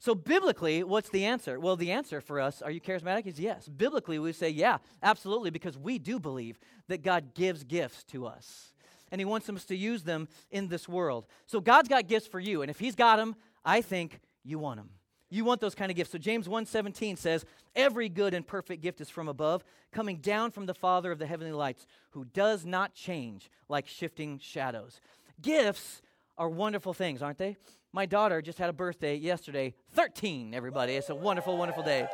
So, 0.00 0.14
biblically, 0.14 0.82
what's 0.82 1.10
the 1.10 1.26
answer? 1.26 1.60
Well, 1.60 1.76
the 1.76 1.92
answer 1.92 2.22
for 2.22 2.40
us, 2.40 2.62
are 2.62 2.70
you 2.70 2.80
charismatic? 2.80 3.26
Is 3.26 3.38
yes. 3.38 3.68
Biblically, 3.68 4.18
we 4.18 4.32
say, 4.32 4.48
yeah, 4.48 4.78
absolutely, 5.02 5.50
because 5.50 5.76
we 5.76 5.98
do 5.98 6.18
believe 6.18 6.58
that 6.88 7.02
God 7.02 7.34
gives 7.34 7.64
gifts 7.64 8.02
to 8.04 8.26
us 8.26 8.72
and 9.12 9.20
He 9.20 9.26
wants 9.26 9.48
us 9.50 9.64
to 9.66 9.76
use 9.76 10.04
them 10.04 10.28
in 10.50 10.68
this 10.68 10.88
world. 10.88 11.26
So, 11.46 11.60
God's 11.60 11.88
got 11.88 12.08
gifts 12.08 12.26
for 12.26 12.40
you, 12.40 12.62
and 12.62 12.70
if 12.70 12.78
He's 12.78 12.94
got 12.94 13.16
them, 13.16 13.36
I 13.62 13.82
think 13.82 14.20
you 14.42 14.58
want 14.58 14.78
them. 14.78 14.88
You 15.28 15.44
want 15.44 15.60
those 15.60 15.74
kind 15.76 15.90
of 15.90 15.96
gifts. 15.96 16.10
So 16.10 16.18
James 16.18 16.48
1:17 16.48 17.16
says, 17.16 17.44
"Every 17.76 18.08
good 18.08 18.34
and 18.34 18.44
perfect 18.44 18.82
gift 18.82 19.00
is 19.00 19.08
from 19.08 19.28
above, 19.28 19.62
coming 19.92 20.16
down 20.16 20.50
from 20.50 20.66
the 20.66 20.74
Father 20.74 21.12
of 21.12 21.20
the 21.20 21.26
heavenly 21.26 21.52
lights, 21.52 21.86
who 22.10 22.24
does 22.24 22.66
not 22.66 22.94
change 22.94 23.48
like 23.68 23.86
shifting 23.86 24.40
shadows." 24.40 25.00
Gifts 25.40 26.02
are 26.36 26.48
wonderful 26.48 26.94
things, 26.94 27.22
aren't 27.22 27.38
they? 27.38 27.56
My 27.92 28.06
daughter 28.06 28.40
just 28.40 28.58
had 28.58 28.70
a 28.70 28.72
birthday 28.72 29.16
yesterday. 29.16 29.74
13, 29.94 30.54
everybody. 30.54 30.94
It's 30.94 31.10
a 31.10 31.14
wonderful, 31.14 31.56
wonderful 31.56 31.82
day. 31.82 32.06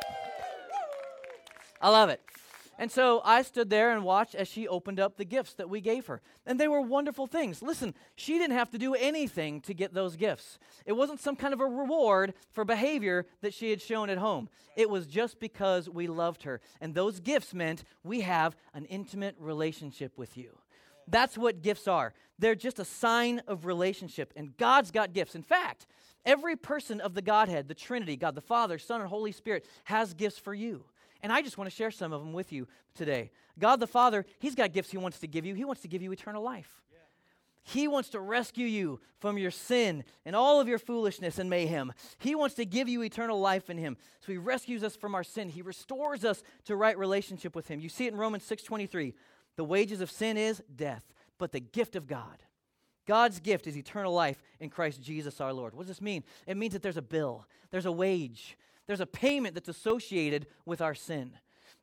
I 1.79 1.89
love 1.89 2.09
it. 2.09 2.19
And 2.79 2.91
so 2.91 3.21
I 3.25 3.41
stood 3.41 3.69
there 3.69 3.91
and 3.91 4.03
watched 4.03 4.35
as 4.35 4.47
she 4.47 4.67
opened 4.67 4.99
up 4.99 5.17
the 5.17 5.25
gifts 5.25 5.53
that 5.55 5.69
we 5.69 5.81
gave 5.81 6.05
her. 6.07 6.21
And 6.45 6.59
they 6.59 6.67
were 6.67 6.81
wonderful 6.81 7.25
things. 7.25 7.61
Listen, 7.61 7.95
she 8.15 8.37
didn't 8.37 8.55
have 8.55 8.69
to 8.71 8.77
do 8.77 8.93
anything 8.93 9.61
to 9.61 9.73
get 9.73 9.93
those 9.93 10.15
gifts. 10.15 10.59
It 10.85 10.93
wasn't 10.93 11.19
some 11.19 11.35
kind 11.35 11.53
of 11.53 11.59
a 11.59 11.65
reward 11.65 12.33
for 12.51 12.65
behavior 12.65 13.25
that 13.41 13.53
she 13.53 13.71
had 13.71 13.81
shown 13.81 14.09
at 14.09 14.19
home. 14.19 14.49
It 14.75 14.89
was 14.89 15.07
just 15.07 15.39
because 15.39 15.89
we 15.89 16.07
loved 16.07 16.43
her. 16.43 16.61
And 16.79 16.93
those 16.93 17.19
gifts 17.19 17.53
meant 17.53 17.83
we 18.03 18.21
have 18.21 18.55
an 18.73 18.85
intimate 18.85 19.35
relationship 19.39 20.15
with 20.15 20.37
you. 20.37 20.59
That's 21.07 21.37
what 21.37 21.61
gifts 21.61 21.87
are. 21.87 22.13
They're 22.39 22.55
just 22.55 22.79
a 22.79 22.85
sign 22.85 23.41
of 23.47 23.65
relationship. 23.65 24.33
And 24.35 24.55
God's 24.57 24.91
got 24.91 25.13
gifts. 25.13 25.35
In 25.35 25.43
fact, 25.43 25.87
every 26.25 26.55
person 26.55 27.01
of 27.01 27.13
the 27.13 27.21
Godhead, 27.21 27.67
the 27.67 27.73
Trinity, 27.73 28.15
God 28.15 28.35
the 28.35 28.41
Father, 28.41 28.77
Son, 28.77 29.01
and 29.01 29.09
Holy 29.09 29.31
Spirit, 29.31 29.65
has 29.85 30.13
gifts 30.13 30.37
for 30.37 30.53
you. 30.53 30.83
And 31.23 31.33
I 31.33 31.41
just 31.41 31.57
want 31.57 31.69
to 31.69 31.75
share 31.75 31.91
some 31.91 32.13
of 32.13 32.21
them 32.21 32.33
with 32.33 32.51
you 32.51 32.67
today. 32.93 33.31
God 33.57 33.79
the 33.79 33.87
Father, 33.87 34.25
He's 34.39 34.55
got 34.55 34.73
gifts 34.73 34.91
He 34.91 34.97
wants 34.97 35.19
to 35.19 35.27
give 35.27 35.45
you. 35.45 35.55
He 35.55 35.65
wants 35.65 35.81
to 35.81 35.87
give 35.87 36.01
you 36.01 36.11
eternal 36.11 36.43
life. 36.43 36.81
He 37.67 37.89
wants 37.89 38.09
to 38.09 38.21
rescue 38.21 38.65
you 38.65 39.01
from 39.19 39.37
your 39.37 39.51
sin 39.51 40.05
and 40.25 40.37
all 40.37 40.61
of 40.61 40.69
your 40.69 40.79
foolishness 40.79 41.37
and 41.37 41.49
mayhem. 41.49 41.91
He 42.17 42.33
wants 42.33 42.55
to 42.55 42.65
give 42.65 42.87
you 42.87 43.03
eternal 43.03 43.41
life 43.41 43.69
in 43.69 43.77
him. 43.77 43.97
So 44.21 44.31
he 44.31 44.37
rescues 44.37 44.85
us 44.85 44.95
from 44.95 45.13
our 45.13 45.23
sin. 45.23 45.49
He 45.49 45.61
restores 45.61 46.23
us 46.23 46.43
to 46.63 46.77
right 46.77 46.97
relationship 46.97 47.57
with 47.57 47.67
him. 47.67 47.81
You 47.81 47.89
see 47.89 48.05
it 48.05 48.13
in 48.13 48.17
Romans 48.17 48.45
6:23. 48.45 49.13
The 49.57 49.65
wages 49.65 50.01
of 50.01 50.09
sin 50.09 50.37
is 50.37 50.63
death, 50.73 51.03
but 51.37 51.51
the 51.51 51.59
gift 51.59 51.95
of 51.95 52.07
God. 52.07 52.43
God's 53.05 53.39
gift 53.39 53.67
is 53.67 53.77
eternal 53.77 54.13
life 54.13 54.41
in 54.59 54.69
Christ 54.69 55.01
Jesus 55.01 55.41
our 55.41 55.53
Lord. 55.53 55.73
What 55.73 55.81
does 55.81 55.97
this 55.97 56.01
mean? 56.01 56.23
It 56.45 56.57
means 56.57 56.73
that 56.73 56.81
there's 56.81 56.97
a 56.97 57.01
bill, 57.01 57.45
there's 57.71 57.85
a 57.85 57.91
wage, 57.91 58.57
there's 58.85 59.01
a 59.01 59.05
payment 59.05 59.55
that's 59.55 59.69
associated 59.69 60.47
with 60.65 60.81
our 60.81 60.95
sin. 60.95 61.33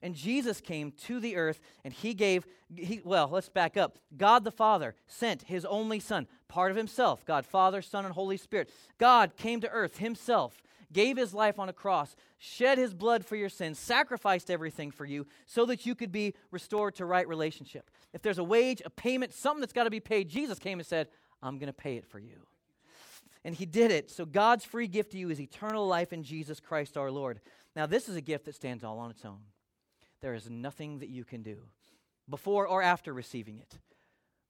And 0.02 0.14
Jesus 0.14 0.60
came 0.60 0.92
to 1.04 1.18
the 1.18 1.36
earth 1.36 1.60
and 1.82 1.94
he 1.94 2.12
gave, 2.12 2.46
he, 2.74 3.00
well, 3.04 3.28
let's 3.32 3.48
back 3.48 3.76
up. 3.78 3.98
God 4.16 4.44
the 4.44 4.50
Father 4.50 4.94
sent 5.06 5.44
his 5.44 5.64
only 5.64 5.98
Son, 5.98 6.26
part 6.46 6.70
of 6.70 6.76
himself, 6.76 7.24
God, 7.24 7.46
Father, 7.46 7.80
Son, 7.80 8.04
and 8.04 8.12
Holy 8.12 8.36
Spirit. 8.36 8.68
God 8.98 9.34
came 9.36 9.62
to 9.62 9.70
earth 9.70 9.98
himself 9.98 10.62
gave 10.94 11.18
his 11.18 11.34
life 11.34 11.58
on 11.58 11.68
a 11.68 11.74
cross, 11.74 12.16
shed 12.38 12.78
his 12.78 12.94
blood 12.94 13.26
for 13.26 13.36
your 13.36 13.50
sins, 13.50 13.78
sacrificed 13.78 14.50
everything 14.50 14.90
for 14.90 15.04
you 15.04 15.26
so 15.44 15.66
that 15.66 15.84
you 15.84 15.94
could 15.94 16.10
be 16.10 16.32
restored 16.50 16.94
to 16.94 17.04
right 17.04 17.28
relationship. 17.28 17.90
If 18.14 18.22
there's 18.22 18.38
a 18.38 18.44
wage, 18.44 18.80
a 18.86 18.90
payment, 18.90 19.34
something 19.34 19.60
that's 19.60 19.74
got 19.74 19.84
to 19.84 19.90
be 19.90 20.00
paid, 20.00 20.30
Jesus 20.30 20.58
came 20.58 20.78
and 20.78 20.86
said, 20.86 21.08
I'm 21.42 21.58
going 21.58 21.66
to 21.66 21.74
pay 21.74 21.98
it 21.98 22.06
for 22.06 22.18
you. 22.18 22.46
And 23.44 23.54
he 23.54 23.66
did 23.66 23.90
it. 23.90 24.10
So 24.10 24.24
God's 24.24 24.64
free 24.64 24.88
gift 24.88 25.12
to 25.12 25.18
you 25.18 25.28
is 25.28 25.38
eternal 25.38 25.86
life 25.86 26.14
in 26.14 26.22
Jesus 26.22 26.60
Christ 26.60 26.96
our 26.96 27.10
Lord. 27.10 27.40
Now, 27.76 27.84
this 27.84 28.08
is 28.08 28.16
a 28.16 28.22
gift 28.22 28.46
that 28.46 28.54
stands 28.54 28.82
all 28.82 28.98
on 28.98 29.10
its 29.10 29.24
own. 29.26 29.40
There 30.22 30.32
is 30.32 30.48
nothing 30.48 31.00
that 31.00 31.10
you 31.10 31.24
can 31.24 31.42
do 31.42 31.58
before 32.30 32.66
or 32.66 32.82
after 32.82 33.12
receiving 33.12 33.58
it. 33.58 33.78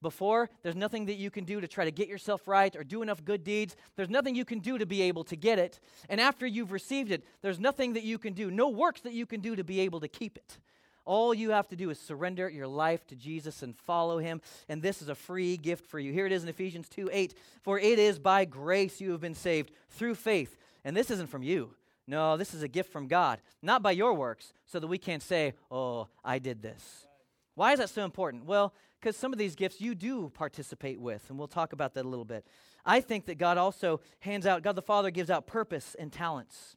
Before, 0.05 0.51
there's 0.63 0.77
nothing 0.77 1.07
that 1.07 1.15
you 1.15 1.31
can 1.31 1.45
do 1.45 1.63
to 1.63 1.67
try 1.67 1.87
to 1.87 1.91
get 1.91 2.09
yourself 2.09 2.47
right 2.47 2.77
or 2.77 2.85
do 2.85 3.01
enough 3.01 3.25
good 3.25 3.43
deeds. 3.43 3.75
There's 3.97 4.11
nothing 4.11 4.35
you 4.35 4.45
can 4.45 4.59
do 4.59 4.77
to 4.77 4.85
be 4.85 5.01
able 5.01 5.25
to 5.25 5.35
get 5.35 5.59
it. 5.59 5.81
And 6.11 6.21
after 6.21 6.47
you've 6.47 6.73
received 6.73 7.11
it, 7.11 7.25
there's 7.41 7.59
nothing 7.59 7.95
that 7.95 8.03
you 8.03 8.19
can 8.19 8.35
do, 8.35 8.51
no 8.51 8.69
works 8.69 9.01
that 9.01 9.15
you 9.15 9.25
can 9.25 9.41
do 9.41 9.57
to 9.57 9.65
be 9.65 9.81
able 9.81 10.01
to 10.01 10.09
keep 10.09 10.37
it. 10.37 10.59
All 11.07 11.33
you 11.33 11.51
have 11.53 11.69
to 11.69 11.77
do 11.77 11.89
is 11.89 11.99
surrender 11.99 12.51
your 12.51 12.67
life 12.67 13.07
to 13.07 13.17
Jesus 13.17 13.63
and 13.63 13.75
follow 13.75 14.19
him. 14.19 14.43
And 14.69 14.83
this 14.83 15.01
is 15.01 15.09
a 15.09 15.15
free 15.15 15.57
gift 15.57 15.87
for 15.87 15.99
you. 15.99 16.13
Here 16.13 16.27
it 16.27 16.33
is 16.33 16.43
in 16.43 16.51
Ephesians 16.51 16.91
2 16.91 17.09
8. 17.11 17.35
For 17.63 17.79
it 17.79 17.99
is 17.99 18.19
by 18.19 18.45
grace 18.45 19.01
you 19.01 19.13
have 19.13 19.23
been 19.23 19.35
saved 19.35 19.71
through 19.89 20.17
faith. 20.17 20.55
And 20.85 20.95
this 20.95 21.11
isn't 21.11 21.31
from 21.31 21.43
you. 21.43 21.71
No, 22.07 22.37
this 22.37 22.53
is 22.53 22.63
a 22.63 22.69
gift 22.69 22.93
from 22.93 23.09
God, 23.09 23.41
not 23.63 23.83
by 23.83 23.93
your 23.93 24.13
works, 24.13 24.53
so 24.67 24.79
that 24.79 24.87
we 24.87 24.99
can't 24.99 25.23
say, 25.23 25.55
oh, 25.71 26.09
I 26.23 26.39
did 26.39 26.61
this. 26.61 27.07
Why 27.55 27.73
is 27.73 27.79
that 27.79 27.89
so 27.89 28.05
important? 28.05 28.45
Well, 28.45 28.75
because 29.05 29.19
some 29.19 29.35
of 29.35 29.39
these 29.39 29.55
gifts 29.55 29.83
you 29.83 29.95
do 29.95 30.31
participate 30.31 30.99
with, 30.99 31.29
and 31.29 31.39
we'll 31.39 31.47
talk 31.47 31.75
about 31.75 31.93
that 31.93 32.07
a 32.07 32.09
little 32.09 32.25
bit. 32.25 32.47
I 32.87 33.03
think 33.03 33.27
that 33.27 33.37
God 33.37 33.59
also 33.59 34.01
hands 34.21 34.47
out, 34.47 34.63
God 34.63 34.77
the 34.77 34.83
Father 34.83 35.11
gives 35.11 35.29
out 35.29 35.47
purpose 35.47 35.95
and 35.99 36.11
talents. 36.11 36.75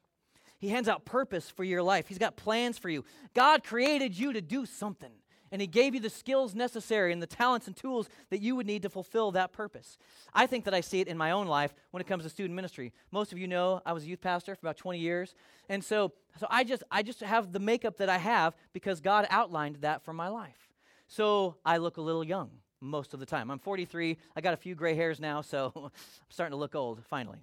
He 0.60 0.68
hands 0.68 0.90
out 0.90 1.06
purpose 1.06 1.50
for 1.50 1.64
your 1.64 1.82
life. 1.82 2.10
He's 2.10 2.18
got 2.18 2.36
plans 2.36 2.78
for 2.78 2.90
you. 2.90 3.06
God 3.34 3.64
created 3.64 4.20
you 4.20 4.34
to 4.34 4.42
do 4.42 4.66
something, 4.66 5.14
and 5.54 5.62
He 5.62 5.68
gave 5.68 5.94
you 5.94 6.02
the 6.02 6.10
skills 6.10 6.54
necessary 6.54 7.14
and 7.14 7.22
the 7.22 7.28
talents 7.28 7.66
and 7.66 7.78
tools 7.78 8.10
that 8.30 8.42
you 8.42 8.58
would 8.58 8.68
need 8.68 8.82
to 8.82 8.90
fulfill 8.90 9.32
that 9.32 9.54
purpose. 9.54 9.98
I 10.34 10.48
think 10.48 10.66
that 10.66 10.74
I 10.74 10.82
see 10.82 11.00
it 11.00 11.08
in 11.08 11.18
my 11.18 11.32
own 11.32 11.48
life 11.48 11.74
when 11.92 12.02
it 12.02 12.08
comes 12.08 12.24
to 12.24 12.30
student 12.30 12.58
ministry. 12.58 12.92
Most 13.10 13.32
of 13.32 13.38
you 13.38 13.48
know 13.48 13.82
I 13.86 13.94
was 13.94 14.04
a 14.04 14.08
youth 14.08 14.20
pastor 14.20 14.54
for 14.54 14.66
about 14.66 14.76
20 14.76 15.00
years, 15.00 15.34
and 15.70 15.82
so, 15.82 16.12
so 16.38 16.46
I, 16.50 16.66
just, 16.66 16.84
I 16.92 17.04
just 17.04 17.22
have 17.22 17.54
the 17.54 17.60
makeup 17.60 17.96
that 18.00 18.10
I 18.10 18.18
have 18.18 18.54
because 18.74 19.00
God 19.00 19.28
outlined 19.30 19.78
that 19.78 20.04
for 20.04 20.12
my 20.12 20.28
life. 20.28 20.67
So 21.08 21.56
I 21.66 21.78
look 21.78 21.98
a 21.98 22.02
little 22.02 22.24
young 22.24 22.50
most 22.82 23.14
of 23.14 23.20
the 23.20 23.26
time. 23.26 23.50
I'm 23.50 23.60
43. 23.60 24.18
I 24.36 24.42
got 24.42 24.54
a 24.54 24.58
few 24.58 24.76
gray 24.76 24.96
hairs 24.96 25.20
now, 25.20 25.42
so 25.42 25.72
I'm 25.76 25.92
starting 26.30 26.52
to 26.52 26.58
look 26.58 26.76
old 26.76 27.04
finally. 27.06 27.40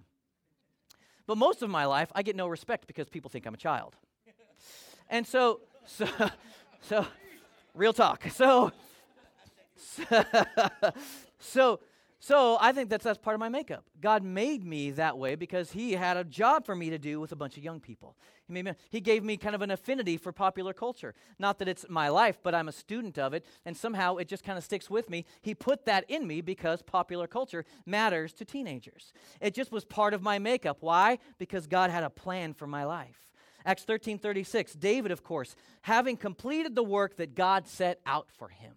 But 1.27 1.39
most 1.39 1.63
of 1.63 1.71
my 1.71 1.87
life, 1.87 2.13
I 2.15 2.23
get 2.23 2.37
no 2.37 2.47
respect 2.47 2.87
because 2.87 3.09
people 3.09 3.31
think 3.31 3.47
I'm 3.47 3.55
a 3.55 3.59
child. 3.59 3.97
And 5.09 5.27
so, 5.27 5.61
so, 5.87 6.07
so, 6.83 7.07
real 7.75 7.93
talk. 7.93 8.25
So, 8.31 8.73
so, 9.77 10.25
so 11.39 11.81
so 12.25 12.57
I 12.59 12.73
think 12.73 12.89
that's, 12.89 13.05
that's 13.05 13.19
part 13.19 13.35
of 13.35 13.41
my 13.41 13.51
makeup. 13.51 13.85
God 14.01 14.23
made 14.23 14.65
me 14.65 14.93
that 14.93 15.19
way 15.19 15.35
because 15.35 15.73
He 15.73 15.93
had 15.93 16.17
a 16.17 16.25
job 16.25 16.65
for 16.65 16.75
me 16.75 16.89
to 16.89 16.97
do 16.97 17.21
with 17.21 17.33
a 17.33 17.37
bunch 17.37 17.59
of 17.59 17.63
young 17.63 17.81
people. 17.81 18.17
He, 18.47 18.55
made 18.55 18.65
me, 18.65 18.73
he 18.89 19.03
gave 19.03 19.23
me 19.23 19.37
kind 19.37 19.55
of 19.55 19.61
an 19.61 19.71
affinity 19.71 20.17
for 20.17 20.33
popular 20.33 20.73
culture. 20.73 21.15
Not 21.39 21.59
that 21.59 21.69
it's 21.69 21.85
my 21.91 22.09
life, 22.09 22.39
but 22.43 22.55
I'm 22.55 22.67
a 22.67 22.73
student 22.73 23.19
of 23.19 23.35
it, 23.35 23.45
and 23.67 23.77
somehow 23.77 24.17
it 24.17 24.27
just 24.27 24.43
kind 24.43 24.57
of 24.57 24.65
sticks 24.65 24.89
with 24.89 25.11
me. 25.11 25.27
He 25.43 25.55
put 25.55 25.85
that 25.85 26.07
in 26.09 26.27
me 26.27 26.41
because 26.41 26.81
popular 26.81 27.27
culture 27.27 27.67
matters 27.85 28.33
to 28.35 28.47
teenagers. 28.47 29.13
It 29.43 29.53
just 29.53 29.71
was 29.71 29.85
part 29.85 30.15
of 30.15 30.23
my 30.23 30.39
makeup. 30.39 30.79
Why? 30.81 31.19
Because 31.37 31.67
God 31.67 31.91
had 31.91 32.05
a 32.05 32.11
plan 32.11 32.55
for 32.55 32.67
my 32.67 32.85
life. 32.85 33.35
Acts 33.67 33.85
13 33.85 34.17
36, 34.17 34.73
David, 34.73 35.13
of 35.13 35.23
course, 35.23 35.55
having 35.83 36.17
completed 36.17 36.75
the 36.75 36.83
work 36.83 37.19
that 37.19 37.35
God 37.35 37.69
set 37.69 38.01
out 38.07 38.29
for 38.31 38.49
him. 38.49 38.73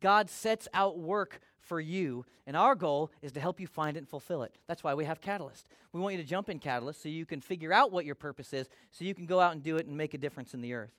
God 0.00 0.30
sets 0.30 0.68
out 0.72 0.98
work 0.98 1.40
for 1.66 1.80
you, 1.80 2.24
and 2.46 2.56
our 2.56 2.74
goal 2.74 3.10
is 3.22 3.32
to 3.32 3.40
help 3.40 3.60
you 3.60 3.66
find 3.66 3.96
it 3.96 4.00
and 4.00 4.08
fulfill 4.08 4.42
it. 4.42 4.54
That's 4.66 4.84
why 4.84 4.94
we 4.94 5.04
have 5.04 5.20
Catalyst. 5.20 5.66
We 5.92 6.00
want 6.00 6.14
you 6.14 6.22
to 6.22 6.28
jump 6.28 6.48
in 6.48 6.58
Catalyst 6.58 7.02
so 7.02 7.08
you 7.08 7.26
can 7.26 7.40
figure 7.40 7.72
out 7.72 7.92
what 7.92 8.04
your 8.04 8.14
purpose 8.14 8.52
is, 8.52 8.68
so 8.90 9.04
you 9.04 9.14
can 9.14 9.26
go 9.26 9.40
out 9.40 9.52
and 9.52 9.62
do 9.62 9.76
it 9.76 9.86
and 9.86 9.96
make 9.96 10.14
a 10.14 10.18
difference 10.18 10.54
in 10.54 10.60
the 10.60 10.74
earth. 10.74 10.92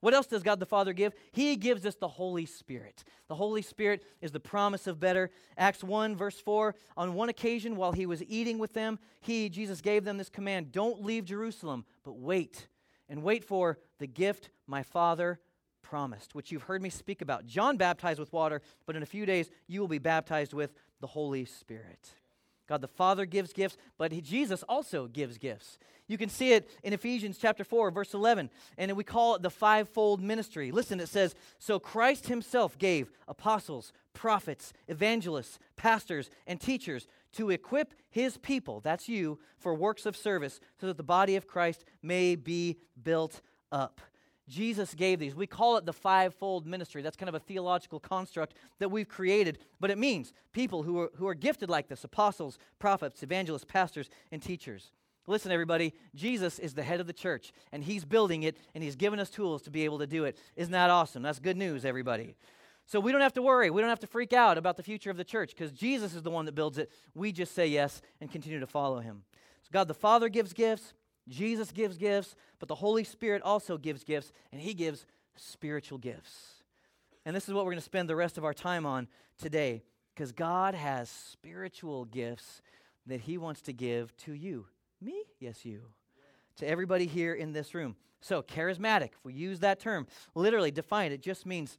What 0.00 0.14
else 0.14 0.26
does 0.26 0.42
God 0.42 0.60
the 0.60 0.66
Father 0.66 0.92
give? 0.92 1.12
He 1.32 1.56
gives 1.56 1.84
us 1.84 1.94
the 1.94 2.08
Holy 2.08 2.46
Spirit. 2.46 3.04
The 3.28 3.34
Holy 3.34 3.60
Spirit 3.60 4.02
is 4.22 4.32
the 4.32 4.40
promise 4.40 4.86
of 4.86 4.98
better. 4.98 5.30
Acts 5.58 5.84
1, 5.84 6.16
verse 6.16 6.40
4 6.40 6.74
On 6.96 7.14
one 7.14 7.28
occasion, 7.28 7.76
while 7.76 7.92
he 7.92 8.06
was 8.06 8.22
eating 8.24 8.58
with 8.58 8.72
them, 8.72 8.98
he, 9.20 9.50
Jesus, 9.50 9.82
gave 9.82 10.04
them 10.04 10.16
this 10.16 10.30
command 10.30 10.72
Don't 10.72 11.04
leave 11.04 11.26
Jerusalem, 11.26 11.84
but 12.02 12.18
wait, 12.18 12.68
and 13.10 13.22
wait 13.22 13.44
for 13.44 13.78
the 13.98 14.06
gift 14.06 14.48
my 14.66 14.82
Father 14.82 15.38
promised, 15.90 16.36
which 16.36 16.52
you've 16.52 16.62
heard 16.62 16.80
me 16.80 16.88
speak 16.88 17.20
about. 17.20 17.46
John 17.46 17.76
baptized 17.76 18.20
with 18.20 18.32
water, 18.32 18.62
but 18.86 18.94
in 18.94 19.02
a 19.02 19.06
few 19.06 19.26
days 19.26 19.50
you 19.66 19.80
will 19.80 19.88
be 19.88 19.98
baptized 19.98 20.54
with 20.54 20.72
the 21.00 21.08
Holy 21.08 21.44
Spirit. 21.44 22.14
God 22.68 22.80
the 22.80 22.86
Father 22.86 23.26
gives 23.26 23.52
gifts, 23.52 23.76
but 23.98 24.12
he, 24.12 24.20
Jesus 24.20 24.62
also 24.68 25.08
gives 25.08 25.36
gifts. 25.36 25.78
You 26.06 26.16
can 26.16 26.28
see 26.28 26.52
it 26.52 26.70
in 26.84 26.92
Ephesians 26.92 27.38
chapter 27.38 27.64
4, 27.64 27.90
verse 27.90 28.14
11, 28.14 28.50
and 28.78 28.92
we 28.92 29.02
call 29.02 29.34
it 29.34 29.42
the 29.42 29.50
fivefold 29.50 30.22
ministry. 30.22 30.70
Listen, 30.70 31.00
it 31.00 31.08
says, 31.08 31.34
So 31.58 31.80
Christ 31.80 32.28
himself 32.28 32.78
gave 32.78 33.10
apostles, 33.26 33.92
prophets, 34.14 34.72
evangelists, 34.86 35.58
pastors, 35.74 36.30
and 36.46 36.60
teachers 36.60 37.08
to 37.32 37.50
equip 37.50 37.94
his 38.10 38.36
people, 38.38 38.78
that's 38.78 39.08
you, 39.08 39.40
for 39.58 39.74
works 39.74 40.06
of 40.06 40.16
service, 40.16 40.60
so 40.80 40.86
that 40.86 40.96
the 40.96 41.02
body 41.02 41.34
of 41.34 41.48
Christ 41.48 41.84
may 42.00 42.36
be 42.36 42.76
built 43.02 43.40
up. 43.72 44.00
Jesus 44.50 44.94
gave 44.94 45.20
these. 45.20 45.34
We 45.34 45.46
call 45.46 45.76
it 45.76 45.86
the 45.86 45.92
fivefold 45.92 46.66
ministry. 46.66 47.02
That's 47.02 47.16
kind 47.16 47.28
of 47.28 47.34
a 47.36 47.40
theological 47.40 48.00
construct 48.00 48.54
that 48.80 48.90
we've 48.90 49.08
created, 49.08 49.58
but 49.78 49.90
it 49.90 49.96
means 49.96 50.32
people 50.52 50.82
who 50.82 50.98
are, 50.98 51.10
who 51.16 51.28
are 51.28 51.34
gifted 51.34 51.70
like 51.70 51.88
this 51.88 52.04
apostles, 52.04 52.58
prophets, 52.78 53.22
evangelists, 53.22 53.64
pastors, 53.64 54.10
and 54.32 54.42
teachers. 54.42 54.90
Listen, 55.26 55.52
everybody, 55.52 55.94
Jesus 56.16 56.58
is 56.58 56.74
the 56.74 56.82
head 56.82 56.98
of 56.98 57.06
the 57.06 57.12
church, 57.12 57.52
and 57.70 57.84
he's 57.84 58.04
building 58.04 58.42
it, 58.42 58.56
and 58.74 58.82
he's 58.82 58.96
given 58.96 59.20
us 59.20 59.30
tools 59.30 59.62
to 59.62 59.70
be 59.70 59.84
able 59.84 60.00
to 60.00 60.06
do 60.06 60.24
it. 60.24 60.36
Isn't 60.56 60.72
that 60.72 60.90
awesome? 60.90 61.22
That's 61.22 61.38
good 61.38 61.56
news, 61.56 61.84
everybody. 61.84 62.34
So 62.86 62.98
we 62.98 63.12
don't 63.12 63.20
have 63.20 63.34
to 63.34 63.42
worry. 63.42 63.70
We 63.70 63.80
don't 63.80 63.90
have 63.90 64.00
to 64.00 64.08
freak 64.08 64.32
out 64.32 64.58
about 64.58 64.76
the 64.76 64.82
future 64.82 65.12
of 65.12 65.16
the 65.16 65.24
church 65.24 65.50
because 65.50 65.70
Jesus 65.70 66.12
is 66.12 66.22
the 66.22 66.30
one 66.30 66.46
that 66.46 66.56
builds 66.56 66.76
it. 66.76 66.90
We 67.14 67.30
just 67.30 67.54
say 67.54 67.68
yes 67.68 68.02
and 68.20 68.32
continue 68.32 68.58
to 68.58 68.66
follow 68.66 68.98
him. 68.98 69.22
So 69.62 69.68
God 69.70 69.86
the 69.86 69.94
Father 69.94 70.28
gives 70.28 70.52
gifts, 70.52 70.94
Jesus 71.30 71.70
gives 71.70 71.96
gifts, 71.96 72.34
but 72.58 72.68
the 72.68 72.74
Holy 72.74 73.04
Spirit 73.04 73.40
also 73.42 73.78
gives 73.78 74.04
gifts, 74.04 74.32
and 74.52 74.60
He 74.60 74.74
gives 74.74 75.06
spiritual 75.36 75.96
gifts. 75.96 76.62
And 77.24 77.34
this 77.34 77.48
is 77.48 77.54
what 77.54 77.64
we're 77.64 77.72
going 77.72 77.78
to 77.78 77.84
spend 77.84 78.08
the 78.08 78.16
rest 78.16 78.36
of 78.36 78.44
our 78.44 78.52
time 78.52 78.84
on 78.84 79.08
today, 79.38 79.82
because 80.14 80.32
God 80.32 80.74
has 80.74 81.08
spiritual 81.08 82.04
gifts 82.04 82.60
that 83.06 83.20
He 83.20 83.38
wants 83.38 83.62
to 83.62 83.72
give 83.72 84.14
to 84.18 84.32
you. 84.32 84.66
Me? 85.00 85.22
Yes, 85.38 85.64
you. 85.64 85.82
To 86.56 86.68
everybody 86.68 87.06
here 87.06 87.32
in 87.32 87.52
this 87.52 87.74
room. 87.74 87.96
So, 88.20 88.42
charismatic, 88.42 89.12
if 89.12 89.24
we 89.24 89.32
use 89.32 89.60
that 89.60 89.80
term, 89.80 90.06
literally 90.34 90.70
defined, 90.70 91.14
it 91.14 91.22
just 91.22 91.46
means 91.46 91.78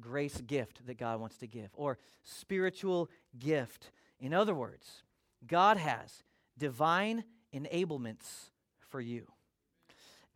grace 0.00 0.40
gift 0.40 0.86
that 0.86 0.96
God 0.96 1.20
wants 1.20 1.36
to 1.38 1.46
give, 1.46 1.68
or 1.74 1.98
spiritual 2.24 3.10
gift. 3.38 3.90
In 4.20 4.32
other 4.32 4.54
words, 4.54 5.02
God 5.46 5.76
has 5.76 6.22
divine 6.56 7.24
enablements 7.52 8.51
for 8.92 9.00
you. 9.00 9.26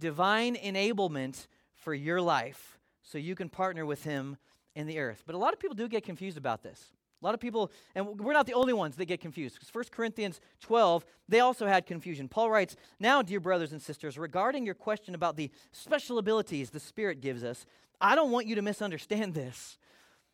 Divine 0.00 0.56
enablement 0.56 1.46
for 1.76 1.94
your 1.94 2.20
life 2.20 2.78
so 3.02 3.18
you 3.18 3.36
can 3.36 3.48
partner 3.48 3.86
with 3.86 4.02
Him 4.02 4.38
in 4.74 4.86
the 4.86 4.98
earth. 4.98 5.22
But 5.24 5.36
a 5.36 5.38
lot 5.38 5.52
of 5.52 5.60
people 5.60 5.76
do 5.76 5.86
get 5.88 6.02
confused 6.02 6.36
about 6.36 6.62
this. 6.62 6.92
A 7.22 7.24
lot 7.24 7.34
of 7.34 7.40
people, 7.40 7.70
and 7.94 8.18
we're 8.20 8.32
not 8.32 8.46
the 8.46 8.54
only 8.54 8.72
ones 8.72 8.96
that 8.96 9.06
get 9.06 9.20
confused, 9.20 9.54
because 9.54 9.74
1 9.74 9.84
Corinthians 9.90 10.40
12, 10.60 11.04
they 11.28 11.40
also 11.40 11.66
had 11.66 11.86
confusion. 11.86 12.28
Paul 12.28 12.50
writes, 12.50 12.76
Now, 12.98 13.22
dear 13.22 13.40
brothers 13.40 13.72
and 13.72 13.80
sisters, 13.80 14.18
regarding 14.18 14.66
your 14.66 14.74
question 14.74 15.14
about 15.14 15.36
the 15.36 15.50
special 15.72 16.18
abilities 16.18 16.70
the 16.70 16.80
Spirit 16.80 17.20
gives 17.20 17.44
us, 17.44 17.64
I 18.00 18.14
don't 18.14 18.30
want 18.30 18.46
you 18.46 18.54
to 18.56 18.62
misunderstand 18.62 19.34
this. 19.34 19.78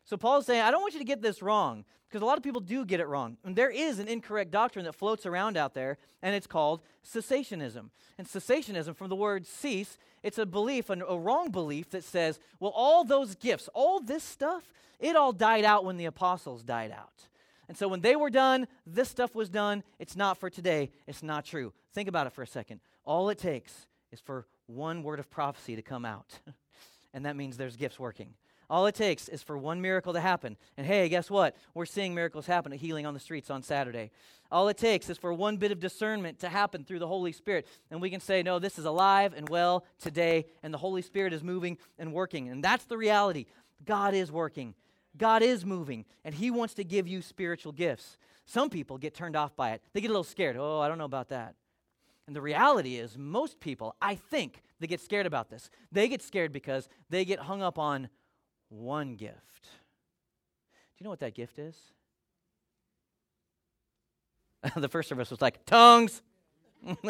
So 0.05 0.17
Paul's 0.17 0.45
saying, 0.45 0.61
I 0.61 0.71
don't 0.71 0.81
want 0.81 0.93
you 0.93 0.99
to 0.99 1.05
get 1.05 1.21
this 1.21 1.41
wrong, 1.41 1.85
because 2.07 2.21
a 2.21 2.25
lot 2.25 2.37
of 2.37 2.43
people 2.43 2.61
do 2.61 2.85
get 2.85 2.99
it 2.99 3.07
wrong. 3.07 3.37
And 3.43 3.55
there 3.55 3.69
is 3.69 3.99
an 3.99 4.07
incorrect 4.07 4.51
doctrine 4.51 4.85
that 4.85 4.93
floats 4.93 5.25
around 5.25 5.57
out 5.57 5.73
there, 5.73 5.97
and 6.21 6.35
it's 6.35 6.47
called 6.47 6.81
cessationism. 7.05 7.89
And 8.17 8.27
cessationism, 8.27 8.95
from 8.95 9.09
the 9.09 9.15
word 9.15 9.47
cease, 9.47 9.97
it's 10.21 10.37
a 10.37 10.45
belief, 10.45 10.89
a, 10.89 10.93
a 11.05 11.17
wrong 11.17 11.51
belief 11.51 11.89
that 11.91 12.03
says, 12.03 12.39
well, 12.59 12.73
all 12.75 13.03
those 13.03 13.35
gifts, 13.35 13.69
all 13.73 13.99
this 13.99 14.23
stuff, 14.23 14.73
it 14.99 15.15
all 15.15 15.33
died 15.33 15.65
out 15.65 15.85
when 15.85 15.97
the 15.97 16.05
apostles 16.05 16.63
died 16.63 16.91
out. 16.91 17.27
And 17.67 17.77
so 17.77 17.87
when 17.87 18.01
they 18.01 18.15
were 18.15 18.29
done, 18.29 18.67
this 18.85 19.09
stuff 19.09 19.33
was 19.35 19.49
done. 19.49 19.83
It's 19.99 20.15
not 20.15 20.37
for 20.37 20.49
today. 20.49 20.91
It's 21.07 21.23
not 21.23 21.45
true. 21.45 21.73
Think 21.93 22.09
about 22.09 22.27
it 22.27 22.33
for 22.33 22.43
a 22.43 22.47
second. 22.47 22.81
All 23.05 23.29
it 23.29 23.37
takes 23.37 23.87
is 24.11 24.19
for 24.19 24.45
one 24.67 25.01
word 25.03 25.19
of 25.19 25.29
prophecy 25.29 25.75
to 25.75 25.81
come 25.81 26.05
out. 26.05 26.39
and 27.13 27.25
that 27.25 27.35
means 27.35 27.57
there's 27.57 27.75
gifts 27.75 27.99
working. 27.99 28.33
All 28.69 28.85
it 28.85 28.95
takes 28.95 29.27
is 29.27 29.43
for 29.43 29.57
one 29.57 29.81
miracle 29.81 30.13
to 30.13 30.19
happen. 30.19 30.57
And 30.77 30.87
hey, 30.87 31.09
guess 31.09 31.29
what? 31.29 31.55
We're 31.73 31.85
seeing 31.85 32.15
miracles 32.15 32.45
happen 32.45 32.73
at 32.73 32.79
Healing 32.79 33.05
on 33.05 33.13
the 33.13 33.19
Streets 33.19 33.49
on 33.49 33.63
Saturday. 33.63 34.11
All 34.51 34.67
it 34.69 34.77
takes 34.77 35.09
is 35.09 35.17
for 35.17 35.33
one 35.33 35.57
bit 35.57 35.71
of 35.71 35.79
discernment 35.79 36.39
to 36.39 36.49
happen 36.49 36.83
through 36.83 36.99
the 36.99 37.07
Holy 37.07 37.31
Spirit. 37.31 37.67
And 37.89 38.01
we 38.01 38.09
can 38.09 38.19
say, 38.19 38.43
no, 38.43 38.59
this 38.59 38.77
is 38.77 38.85
alive 38.85 39.33
and 39.35 39.49
well 39.49 39.85
today, 39.99 40.45
and 40.61 40.73
the 40.73 40.77
Holy 40.77 41.01
Spirit 41.01 41.33
is 41.33 41.43
moving 41.43 41.77
and 41.97 42.13
working. 42.13 42.49
And 42.49 42.63
that's 42.63 42.85
the 42.85 42.97
reality. 42.97 43.45
God 43.85 44.13
is 44.13 44.31
working, 44.31 44.75
God 45.17 45.41
is 45.41 45.65
moving, 45.65 46.05
and 46.23 46.33
He 46.33 46.51
wants 46.51 46.73
to 46.75 46.83
give 46.83 47.07
you 47.07 47.21
spiritual 47.21 47.71
gifts. 47.71 48.17
Some 48.45 48.69
people 48.69 48.97
get 48.97 49.13
turned 49.13 49.35
off 49.35 49.55
by 49.55 49.71
it, 49.71 49.81
they 49.93 50.01
get 50.01 50.07
a 50.07 50.13
little 50.13 50.23
scared. 50.23 50.55
Oh, 50.57 50.79
I 50.79 50.87
don't 50.87 50.97
know 50.97 51.05
about 51.05 51.29
that. 51.29 51.55
And 52.27 52.35
the 52.35 52.41
reality 52.41 52.95
is, 52.95 53.17
most 53.17 53.59
people, 53.59 53.95
I 54.01 54.15
think, 54.15 54.61
they 54.79 54.87
get 54.87 55.01
scared 55.01 55.25
about 55.25 55.49
this. 55.49 55.69
They 55.91 56.07
get 56.07 56.21
scared 56.21 56.53
because 56.53 56.87
they 57.09 57.25
get 57.25 57.39
hung 57.39 57.61
up 57.61 57.77
on 57.77 58.07
one 58.73 59.15
gift. 59.15 59.63
Do 59.63 60.99
you 60.99 61.03
know 61.03 61.09
what 61.09 61.19
that 61.19 61.35
gift 61.35 61.59
is? 61.59 61.75
the 64.75 64.89
first 64.89 65.09
service 65.09 65.29
was 65.29 65.41
like, 65.41 65.65
tongues. 65.65 66.21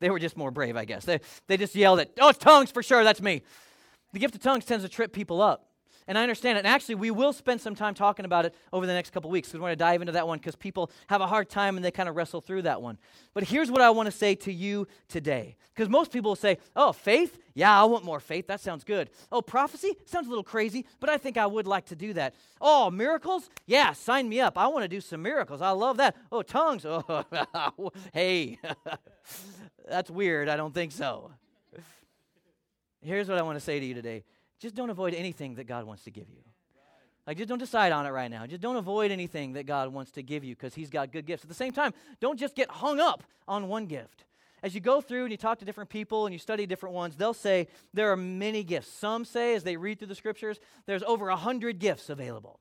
they 0.00 0.10
were 0.10 0.18
just 0.18 0.36
more 0.36 0.50
brave, 0.50 0.76
I 0.76 0.84
guess. 0.84 1.04
They, 1.04 1.20
they 1.46 1.56
just 1.56 1.74
yelled 1.74 2.00
it, 2.00 2.12
oh, 2.20 2.30
it's 2.30 2.38
tongues 2.38 2.70
for 2.70 2.82
sure, 2.82 3.04
that's 3.04 3.22
me. 3.22 3.42
The 4.12 4.18
gift 4.18 4.34
of 4.34 4.42
tongues 4.42 4.64
tends 4.64 4.84
to 4.84 4.88
trip 4.88 5.12
people 5.12 5.40
up. 5.40 5.67
And 6.08 6.16
I 6.16 6.22
understand 6.22 6.56
it. 6.56 6.60
And 6.60 6.66
actually, 6.66 6.94
we 6.94 7.10
will 7.10 7.34
spend 7.34 7.60
some 7.60 7.74
time 7.74 7.92
talking 7.94 8.24
about 8.24 8.46
it 8.46 8.54
over 8.72 8.86
the 8.86 8.94
next 8.94 9.10
couple 9.10 9.30
weeks 9.30 9.48
because 9.48 9.60
we're 9.60 9.66
going 9.66 9.72
to 9.72 9.76
dive 9.76 10.00
into 10.00 10.12
that 10.12 10.26
one 10.26 10.38
because 10.38 10.56
people 10.56 10.90
have 11.08 11.20
a 11.20 11.26
hard 11.26 11.50
time 11.50 11.76
and 11.76 11.84
they 11.84 11.90
kind 11.90 12.08
of 12.08 12.16
wrestle 12.16 12.40
through 12.40 12.62
that 12.62 12.80
one. 12.80 12.96
But 13.34 13.44
here's 13.44 13.70
what 13.70 13.82
I 13.82 13.90
want 13.90 14.06
to 14.06 14.10
say 14.10 14.34
to 14.36 14.52
you 14.52 14.88
today. 15.08 15.56
Because 15.74 15.90
most 15.90 16.10
people 16.10 16.30
will 16.30 16.36
say, 16.36 16.58
oh, 16.74 16.92
faith? 16.92 17.38
Yeah, 17.54 17.78
I 17.78 17.84
want 17.84 18.04
more 18.04 18.20
faith. 18.20 18.46
That 18.46 18.60
sounds 18.60 18.84
good. 18.84 19.10
Oh, 19.30 19.42
prophecy? 19.42 19.94
Sounds 20.06 20.26
a 20.26 20.30
little 20.30 20.42
crazy, 20.42 20.86
but 20.98 21.10
I 21.10 21.18
think 21.18 21.36
I 21.36 21.46
would 21.46 21.66
like 21.66 21.84
to 21.86 21.96
do 21.96 22.14
that. 22.14 22.34
Oh, 22.58 22.90
miracles? 22.90 23.50
Yeah, 23.66 23.92
sign 23.92 24.28
me 24.30 24.40
up. 24.40 24.56
I 24.56 24.66
want 24.68 24.84
to 24.84 24.88
do 24.88 25.02
some 25.02 25.20
miracles. 25.20 25.60
I 25.60 25.70
love 25.70 25.98
that. 25.98 26.16
Oh, 26.32 26.42
tongues? 26.42 26.84
Oh, 27.60 27.92
hey, 28.12 28.58
that's 29.88 30.10
weird. 30.10 30.48
I 30.48 30.56
don't 30.56 30.72
think 30.72 30.92
so. 30.92 31.30
Here's 33.02 33.28
what 33.28 33.38
I 33.38 33.42
want 33.42 33.56
to 33.56 33.64
say 33.64 33.78
to 33.78 33.86
you 33.86 33.94
today 33.94 34.24
just 34.58 34.74
don't 34.74 34.90
avoid 34.90 35.14
anything 35.14 35.54
that 35.56 35.66
God 35.66 35.84
wants 35.84 36.04
to 36.04 36.10
give 36.10 36.28
you. 36.28 36.42
Like, 37.26 37.36
just 37.36 37.48
don't 37.48 37.58
decide 37.58 37.92
on 37.92 38.06
it 38.06 38.10
right 38.10 38.30
now. 38.30 38.46
Just 38.46 38.62
don't 38.62 38.76
avoid 38.76 39.10
anything 39.10 39.52
that 39.52 39.66
God 39.66 39.92
wants 39.92 40.12
to 40.12 40.22
give 40.22 40.44
you 40.44 40.54
because 40.54 40.74
He's 40.74 40.88
got 40.88 41.12
good 41.12 41.26
gifts. 41.26 41.44
At 41.44 41.48
the 41.48 41.54
same 41.54 41.72
time, 41.72 41.92
don't 42.20 42.38
just 42.38 42.54
get 42.54 42.70
hung 42.70 43.00
up 43.00 43.22
on 43.46 43.68
one 43.68 43.84
gift. 43.86 44.24
As 44.62 44.74
you 44.74 44.80
go 44.80 45.00
through 45.00 45.24
and 45.24 45.30
you 45.30 45.36
talk 45.36 45.58
to 45.58 45.64
different 45.64 45.90
people 45.90 46.26
and 46.26 46.32
you 46.32 46.38
study 46.38 46.66
different 46.66 46.94
ones, 46.94 47.16
they'll 47.16 47.34
say 47.34 47.68
there 47.92 48.10
are 48.10 48.16
many 48.16 48.64
gifts. 48.64 48.90
Some 48.90 49.24
say, 49.24 49.54
as 49.54 49.62
they 49.62 49.76
read 49.76 49.98
through 49.98 50.08
the 50.08 50.14
scriptures, 50.14 50.58
there's 50.86 51.02
over 51.02 51.28
a 51.28 51.36
hundred 51.36 51.78
gifts 51.78 52.08
available. 52.08 52.60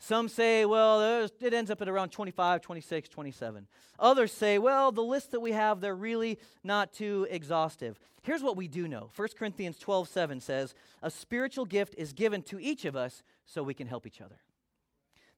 Some 0.00 0.28
say, 0.28 0.64
well, 0.64 1.28
it 1.40 1.52
ends 1.52 1.70
up 1.70 1.82
at 1.82 1.88
around 1.88 2.10
25, 2.10 2.60
26, 2.60 3.08
27. 3.08 3.66
Others 3.98 4.32
say, 4.32 4.58
well, 4.58 4.92
the 4.92 5.02
list 5.02 5.32
that 5.32 5.40
we 5.40 5.52
have, 5.52 5.80
they're 5.80 5.94
really 5.94 6.38
not 6.62 6.92
too 6.92 7.26
exhaustive. 7.30 7.98
Here's 8.22 8.42
what 8.42 8.56
we 8.56 8.68
do 8.68 8.86
know 8.86 9.10
1 9.16 9.28
Corinthians 9.36 9.78
12, 9.78 10.08
7 10.08 10.40
says, 10.40 10.74
a 11.02 11.10
spiritual 11.10 11.64
gift 11.64 11.94
is 11.98 12.12
given 12.12 12.42
to 12.42 12.60
each 12.60 12.84
of 12.84 12.94
us 12.94 13.22
so 13.44 13.62
we 13.62 13.74
can 13.74 13.88
help 13.88 14.06
each 14.06 14.20
other. 14.20 14.36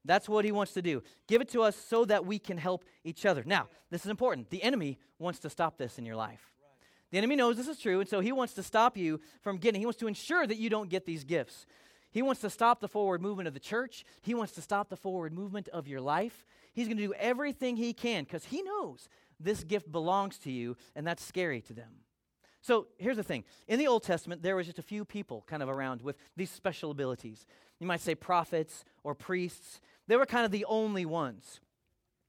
That's 0.05 0.29
what 0.29 0.45
he 0.45 0.53
wants 0.53 0.73
to 0.75 0.83
do. 0.83 1.03
Give 1.27 1.41
it 1.41 1.49
to 1.51 1.63
us 1.63 1.77
so 1.77 2.05
that 2.07 2.27
we 2.27 2.39
can 2.39 2.59
help 2.59 2.85
each 3.05 3.25
other. 3.27 3.43
Now, 3.47 3.69
this 3.91 4.05
is 4.05 4.11
important. 4.11 4.51
The 4.51 4.63
enemy 4.63 4.99
wants 5.19 5.41
to 5.41 5.51
stop 5.51 5.79
this 5.79 5.99
in 5.99 6.05
your 6.05 6.17
life. 6.17 6.55
The 7.11 7.19
enemy 7.19 7.37
knows 7.37 7.57
this 7.57 7.69
is 7.69 7.79
true, 7.79 8.01
and 8.01 8.09
so 8.09 8.21
he 8.21 8.33
wants 8.33 8.55
to 8.55 8.63
stop 8.63 8.97
you 8.97 9.21
from 9.43 9.57
getting, 9.57 9.81
he 9.81 9.87
wants 9.87 9.99
to 9.99 10.07
ensure 10.07 10.47
that 10.47 10.59
you 10.59 10.71
don't 10.71 10.89
get 10.89 11.07
these 11.07 11.25
gifts. 11.25 11.67
He 12.11 12.23
wants 12.23 12.41
to 12.41 12.51
stop 12.51 12.81
the 12.81 12.89
forward 12.89 13.23
movement 13.23 13.49
of 13.49 13.55
the 13.55 13.61
church. 13.61 14.05
He 14.21 14.35
wants 14.35 14.53
to 14.55 14.63
stop 14.63 14.89
the 14.89 14.97
forward 14.97 15.33
movement 15.33 15.69
of 15.69 15.87
your 15.87 16.01
life. 16.01 16.45
He's 16.73 16.87
going 16.87 16.97
to 16.97 17.07
do 17.07 17.15
everything 17.15 17.77
he 17.77 17.93
can 17.93 18.25
because 18.25 18.47
he 18.47 18.63
knows 18.63 19.09
this 19.39 19.65
gift 19.65 19.91
belongs 19.91 20.39
to 20.39 20.51
you, 20.51 20.77
and 20.95 21.07
that's 21.07 21.25
scary 21.25 21.61
to 21.63 21.73
them. 21.73 21.91
So 22.63 22.89
here's 22.99 23.17
the 23.17 23.23
thing 23.23 23.45
in 23.69 23.79
the 23.79 23.87
Old 23.87 24.03
Testament, 24.03 24.43
there 24.43 24.57
was 24.57 24.67
just 24.67 24.79
a 24.79 24.83
few 24.83 25.05
people 25.05 25.45
kind 25.47 25.63
of 25.63 25.69
around 25.69 26.03
with 26.03 26.17
these 26.37 26.51
special 26.51 26.91
abilities. 26.91 27.47
You 27.79 27.87
might 27.87 28.01
say 28.01 28.15
prophets 28.15 28.85
or 29.03 29.15
priests. 29.15 29.81
They 30.07 30.17
were 30.17 30.27
kind 30.27 30.45
of 30.45 30.51
the 30.51 30.67
only 30.67 31.07
ones. 31.07 31.61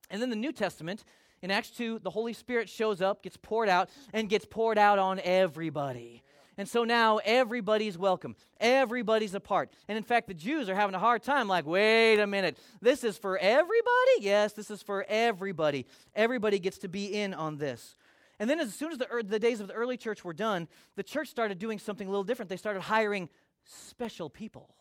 And 0.10 0.22
then 0.22 0.30
the 0.30 0.36
New 0.36 0.54
Testament, 0.54 1.04
in 1.41 1.52
Acts 1.52 1.72
2, 1.72 2.00
the 2.00 2.12
Holy 2.12 2.34
Spirit 2.34 2.70
shows 2.70 3.02
up, 3.02 3.24
gets 3.24 3.38
poured 3.38 3.67
out, 3.67 3.89
and 4.13 4.30
gets 4.30 4.46
poured 4.46 4.78
out 4.78 5.00
on 5.00 5.20
everybody. 5.24 6.24
And 6.62 6.69
so 6.69 6.84
now 6.84 7.17
everybody's 7.26 7.97
welcome. 7.97 8.36
Everybody's 8.60 9.34
a 9.34 9.39
part. 9.39 9.71
And 9.88 9.97
in 9.97 10.04
fact, 10.04 10.28
the 10.28 10.36
Jews 10.36 10.69
are 10.69 10.76
having 10.76 10.93
a 10.93 11.00
hard 11.00 11.24
time 11.24 11.47
like, 11.47 11.65
wait 11.65 12.19
a 12.19 12.28
minute, 12.28 12.56
this 12.84 13.04
is 13.04 13.17
for 13.17 13.36
everybody? 13.39 14.12
Yes, 14.19 14.54
this 14.54 14.69
is 14.69 14.84
for 14.84 15.04
everybody. 15.10 15.88
Everybody 16.13 16.60
gets 16.60 16.78
to 16.78 16.88
be 16.88 17.19
in 17.19 17.34
on 17.34 17.58
this. 17.58 17.97
And 18.38 18.47
then, 18.47 18.60
as 18.60 18.76
soon 18.76 18.91
as 18.91 19.00
the, 19.00 19.08
the 19.26 19.39
days 19.39 19.60
of 19.60 19.69
the 19.69 19.74
early 19.74 19.97
church 19.97 20.24
were 20.24 20.34
done, 20.34 20.67
the 20.95 21.02
church 21.02 21.30
started 21.30 21.58
doing 21.58 21.80
something 21.80 22.08
a 22.08 22.12
little 22.12 22.24
different. 22.24 22.47
They 22.47 22.58
started 22.58 22.82
hiring 22.82 23.28
special 23.65 24.30
people. 24.30 24.76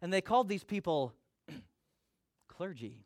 And 0.00 0.10
they 0.10 0.22
called 0.22 0.48
these 0.48 0.64
people 0.64 1.12
clergy. 2.48 3.04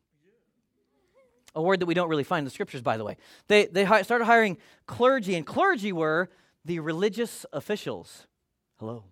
A 1.53 1.61
word 1.61 1.81
that 1.81 1.85
we 1.85 1.95
don't 1.95 2.07
really 2.07 2.23
find 2.23 2.43
in 2.43 2.45
the 2.45 2.51
scriptures, 2.51 2.81
by 2.81 2.95
the 2.95 3.03
way. 3.03 3.17
They, 3.49 3.65
they 3.65 3.83
hi- 3.83 4.03
started 4.03 4.23
hiring 4.23 4.57
clergy, 4.85 5.35
and 5.35 5.45
clergy 5.45 5.91
were 5.91 6.29
the 6.65 6.79
religious 6.79 7.45
officials. 7.53 8.27
Hello. 8.77 9.03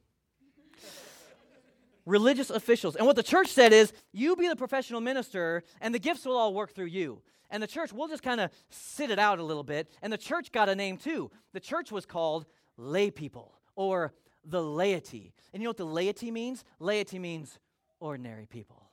religious 2.06 2.50
officials. 2.50 2.96
And 2.96 3.06
what 3.06 3.16
the 3.16 3.24
church 3.24 3.48
said 3.50 3.74
is, 3.74 3.92
you 4.14 4.36
be 4.36 4.48
the 4.48 4.56
professional 4.56 5.02
minister, 5.02 5.64
and 5.82 5.94
the 5.94 6.00
gifts 6.00 6.26
will 6.26 6.38
all 6.38 6.54
work 6.54 6.74
through 6.74 6.86
you. 6.86 7.22
And 7.50 7.62
the 7.62 7.68
church, 7.68 7.94
we'll 7.94 8.08
just 8.08 8.24
kind 8.24 8.42
of 8.42 8.52
sit 8.70 9.10
it 9.10 9.20
out 9.20 9.40
a 9.40 9.44
little 9.44 9.64
bit. 9.64 9.90
And 10.02 10.12
the 10.12 10.18
church 10.18 10.52
got 10.52 10.70
a 10.70 10.76
name 10.76 10.98
too. 10.98 11.32
The 11.54 11.60
church 11.60 11.92
was 11.92 12.06
called 12.06 12.46
lay 12.78 13.10
people 13.12 13.54
or 13.76 14.14
the 14.44 14.62
laity. 14.62 15.34
And 15.54 15.62
you 15.62 15.66
know 15.66 15.72
what 15.72 15.78
the 15.78 15.86
laity 15.86 16.32
means? 16.32 16.64
Laity 16.80 17.20
means 17.20 17.60
ordinary 18.00 18.46
people. 18.46 18.84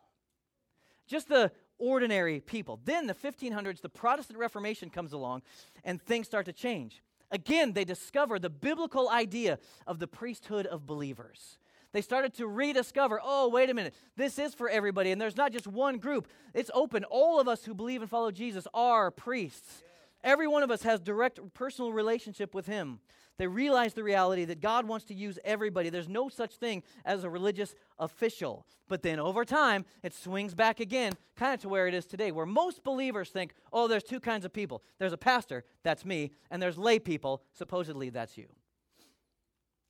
Just 1.06 1.28
the 1.28 1.50
ordinary 1.78 2.40
people. 2.40 2.80
Then 2.84 3.06
the 3.06 3.14
1500s, 3.14 3.80
the 3.80 3.88
Protestant 3.88 4.38
Reformation 4.38 4.88
comes 4.90 5.12
along, 5.12 5.42
and 5.84 6.00
things 6.00 6.26
start 6.26 6.46
to 6.46 6.52
change. 6.52 7.02
Again, 7.34 7.72
they 7.72 7.84
discover 7.84 8.38
the 8.38 8.48
biblical 8.48 9.10
idea 9.10 9.58
of 9.88 9.98
the 9.98 10.06
priesthood 10.06 10.66
of 10.66 10.86
believers. 10.86 11.58
They 11.90 12.00
started 12.00 12.32
to 12.34 12.46
rediscover 12.46 13.20
oh, 13.22 13.48
wait 13.48 13.68
a 13.70 13.74
minute, 13.74 13.92
this 14.16 14.38
is 14.38 14.54
for 14.54 14.68
everybody, 14.68 15.10
and 15.10 15.20
there's 15.20 15.36
not 15.36 15.50
just 15.50 15.66
one 15.66 15.98
group. 15.98 16.28
It's 16.54 16.70
open. 16.72 17.02
All 17.02 17.40
of 17.40 17.48
us 17.48 17.64
who 17.64 17.74
believe 17.74 18.02
and 18.02 18.10
follow 18.10 18.30
Jesus 18.30 18.68
are 18.72 19.10
priests. 19.10 19.82
Every 20.24 20.48
one 20.48 20.62
of 20.62 20.70
us 20.70 20.82
has 20.82 21.00
direct 21.00 21.38
personal 21.52 21.92
relationship 21.92 22.54
with 22.54 22.66
him. 22.66 22.98
They 23.36 23.46
realize 23.46 23.92
the 23.92 24.02
reality 24.02 24.44
that 24.46 24.60
God 24.60 24.86
wants 24.88 25.04
to 25.06 25.14
use 25.14 25.38
everybody. 25.44 25.90
There's 25.90 26.08
no 26.08 26.28
such 26.28 26.54
thing 26.54 26.82
as 27.04 27.24
a 27.24 27.30
religious 27.30 27.74
official. 27.98 28.64
But 28.88 29.02
then 29.02 29.20
over 29.20 29.44
time, 29.44 29.84
it 30.02 30.14
swings 30.14 30.54
back 30.54 30.80
again, 30.80 31.12
kind 31.36 31.52
of 31.52 31.60
to 31.60 31.68
where 31.68 31.86
it 31.86 31.94
is 31.94 32.06
today, 32.06 32.32
where 32.32 32.46
most 32.46 32.82
believers 32.84 33.28
think, 33.30 33.52
oh, 33.72 33.86
there's 33.86 34.04
two 34.04 34.20
kinds 34.20 34.44
of 34.44 34.52
people. 34.52 34.82
There's 34.98 35.12
a 35.12 35.18
pastor, 35.18 35.64
that's 35.82 36.04
me, 36.04 36.30
and 36.50 36.62
there's 36.62 36.78
lay 36.78 36.98
people, 36.98 37.42
supposedly 37.52 38.08
that's 38.08 38.38
you. 38.38 38.46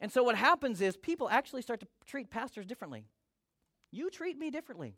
And 0.01 0.11
so 0.11 0.23
what 0.23 0.37
happens 0.37 0.81
is 0.81 0.97
people 0.97 1.29
actually 1.29 1.63
start 1.63 1.81
to 1.81 1.87
treat 2.07 2.31
pastors 2.31 2.67
differently. 2.67 3.05
You 3.93 4.11
treat 4.11 4.37
me 4.37 4.51
differently. 4.51 4.97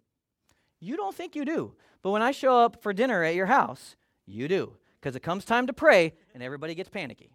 You 0.81 0.97
don't 0.97 1.15
think 1.15 1.37
you 1.37 1.45
do. 1.45 1.75
But 2.01 2.11
when 2.11 2.23
I 2.23 2.31
show 2.31 2.59
up 2.59 2.83
for 2.83 2.93
dinner 2.93 3.23
at 3.23 3.35
your 3.35 3.47
house, 3.47 3.97
you 4.25 4.49
do. 4.49 4.73
Because 5.07 5.15
it 5.15 5.23
comes 5.23 5.45
time 5.45 5.69
to 5.69 5.73
pray, 5.73 6.15
and 6.35 6.43
everybody 6.43 6.75
gets 6.75 6.89
panicky. 6.89 7.31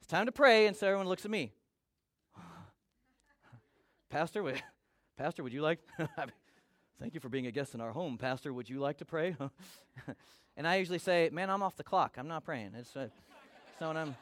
It's 0.00 0.08
time 0.08 0.26
to 0.26 0.32
pray, 0.32 0.66
and 0.66 0.76
so 0.76 0.88
everyone 0.88 1.06
looks 1.06 1.24
at 1.24 1.30
me. 1.30 1.52
Pastor, 4.10 4.42
would, 4.42 4.60
Pastor, 5.16 5.44
would 5.44 5.52
you 5.52 5.62
like? 5.62 5.78
Thank 6.98 7.14
you 7.14 7.20
for 7.20 7.28
being 7.28 7.46
a 7.46 7.52
guest 7.52 7.76
in 7.76 7.80
our 7.80 7.92
home, 7.92 8.18
Pastor. 8.18 8.52
Would 8.52 8.68
you 8.68 8.80
like 8.80 8.98
to 8.98 9.04
pray? 9.04 9.36
and 10.56 10.66
I 10.66 10.74
usually 10.78 10.98
say, 10.98 11.30
Man, 11.32 11.50
I'm 11.50 11.62
off 11.62 11.76
the 11.76 11.84
clock. 11.84 12.16
I'm 12.18 12.26
not 12.26 12.44
praying. 12.44 12.72
It's, 12.76 12.96
uh, 12.96 13.06
I'm. 13.80 14.16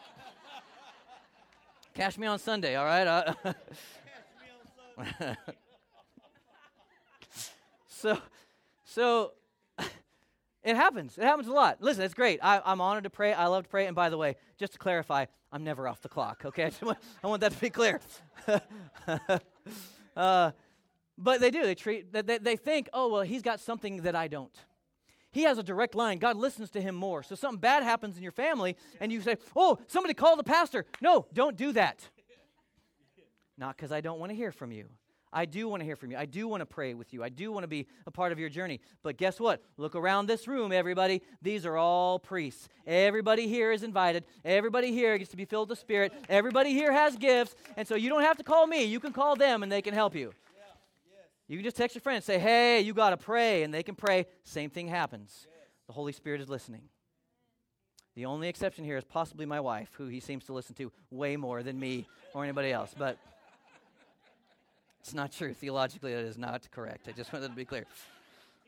Cash 1.94 2.18
me 2.18 2.26
on 2.26 2.38
Sunday, 2.38 2.76
all 2.76 2.84
right? 2.84 3.06
Uh, 3.06 3.54
so, 7.88 8.18
so 8.84 9.32
it 10.64 10.76
happens. 10.76 11.18
It 11.18 11.24
happens 11.24 11.46
a 11.46 11.52
lot. 11.52 11.82
Listen, 11.82 12.04
it's 12.04 12.14
great. 12.14 12.40
I, 12.42 12.60
am 12.64 12.80
honored 12.80 13.04
to 13.04 13.10
pray. 13.10 13.34
I 13.34 13.46
love 13.46 13.64
to 13.64 13.68
pray. 13.68 13.86
And 13.86 13.94
by 13.94 14.08
the 14.08 14.16
way, 14.16 14.36
just 14.58 14.72
to 14.72 14.78
clarify, 14.78 15.26
I'm 15.52 15.62
never 15.62 15.86
off 15.86 16.00
the 16.00 16.08
clock. 16.08 16.42
Okay, 16.44 16.70
I, 16.82 16.84
want, 16.84 16.98
I 17.22 17.26
want 17.26 17.40
that 17.42 17.52
to 17.52 17.60
be 17.60 17.70
clear. 17.70 18.00
uh, 20.16 20.50
but 21.18 21.40
they 21.40 21.50
do. 21.50 21.62
They 21.62 21.74
treat. 21.74 22.12
They, 22.12 22.38
they 22.38 22.56
think, 22.56 22.88
oh 22.92 23.12
well, 23.12 23.22
he's 23.22 23.42
got 23.42 23.60
something 23.60 24.02
that 24.02 24.16
I 24.16 24.26
don't. 24.26 24.56
He 25.30 25.42
has 25.42 25.58
a 25.58 25.62
direct 25.62 25.94
line. 25.94 26.18
God 26.18 26.36
listens 26.36 26.70
to 26.70 26.80
him 26.80 26.94
more. 26.94 27.22
So 27.24 27.34
something 27.34 27.58
bad 27.58 27.82
happens 27.82 28.16
in 28.16 28.22
your 28.22 28.32
family, 28.32 28.76
and 29.00 29.12
you 29.12 29.20
say, 29.20 29.36
oh, 29.56 29.78
somebody 29.88 30.14
call 30.14 30.36
the 30.36 30.44
pastor. 30.44 30.86
No, 31.00 31.26
don't 31.32 31.56
do 31.56 31.72
that. 31.72 32.08
Not 33.58 33.76
because 33.76 33.92
I 33.92 34.00
don't 34.00 34.20
want 34.20 34.30
to 34.30 34.36
hear 34.36 34.52
from 34.52 34.72
you. 34.72 34.88
I 35.36 35.46
do 35.46 35.68
want 35.68 35.80
to 35.80 35.84
hear 35.84 35.96
from 35.96 36.12
you. 36.12 36.16
I 36.16 36.26
do 36.26 36.46
want 36.46 36.60
to 36.60 36.66
pray 36.66 36.94
with 36.94 37.12
you. 37.12 37.24
I 37.24 37.28
do 37.28 37.50
want 37.50 37.64
to 37.64 37.68
be 37.68 37.88
a 38.06 38.10
part 38.12 38.30
of 38.30 38.38
your 38.38 38.48
journey. 38.48 38.80
But 39.02 39.16
guess 39.16 39.40
what? 39.40 39.60
Look 39.76 39.96
around 39.96 40.26
this 40.26 40.46
room, 40.46 40.70
everybody. 40.70 41.22
These 41.42 41.66
are 41.66 41.76
all 41.76 42.20
priests. 42.20 42.68
Everybody 42.86 43.48
here 43.48 43.72
is 43.72 43.82
invited. 43.82 44.24
Everybody 44.44 44.92
here 44.92 45.18
gets 45.18 45.32
to 45.32 45.36
be 45.36 45.44
filled 45.44 45.68
with 45.68 45.76
the 45.76 45.80
Spirit. 45.80 46.12
Everybody 46.28 46.72
here 46.72 46.92
has 46.92 47.16
gifts. 47.16 47.56
And 47.76 47.86
so 47.86 47.96
you 47.96 48.08
don't 48.08 48.22
have 48.22 48.36
to 48.36 48.44
call 48.44 48.68
me. 48.68 48.84
You 48.84 49.00
can 49.00 49.12
call 49.12 49.34
them 49.34 49.64
and 49.64 49.72
they 49.72 49.82
can 49.82 49.92
help 49.92 50.14
you. 50.14 50.32
You 51.48 51.58
can 51.58 51.64
just 51.64 51.76
text 51.76 51.96
your 51.96 52.00
friend 52.00 52.16
and 52.16 52.24
say, 52.24 52.38
hey, 52.38 52.80
you 52.80 52.94
got 52.94 53.10
to 53.10 53.16
pray. 53.16 53.64
And 53.64 53.74
they 53.74 53.82
can 53.82 53.96
pray. 53.96 54.26
Same 54.44 54.70
thing 54.70 54.86
happens. 54.86 55.48
The 55.88 55.92
Holy 55.92 56.12
Spirit 56.12 56.40
is 56.42 56.48
listening. 56.48 56.82
The 58.14 58.26
only 58.26 58.48
exception 58.48 58.84
here 58.84 58.96
is 58.96 59.04
possibly 59.04 59.46
my 59.46 59.58
wife, 59.58 59.90
who 59.98 60.06
he 60.06 60.20
seems 60.20 60.44
to 60.44 60.52
listen 60.52 60.76
to 60.76 60.92
way 61.10 61.36
more 61.36 61.64
than 61.64 61.80
me 61.80 62.06
or 62.34 62.44
anybody 62.44 62.70
else. 62.70 62.94
But. 62.96 63.18
It's 65.04 65.12
not 65.12 65.32
true. 65.32 65.52
Theologically, 65.52 66.14
that 66.14 66.24
is 66.24 66.38
not 66.38 66.66
correct. 66.70 67.08
I 67.08 67.12
just 67.12 67.30
wanted 67.30 67.48
to 67.48 67.54
be 67.54 67.66
clear. 67.66 67.84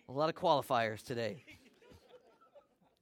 A 0.07 0.12
lot 0.12 0.29
of 0.29 0.35
qualifiers 0.35 1.03
today. 1.03 1.42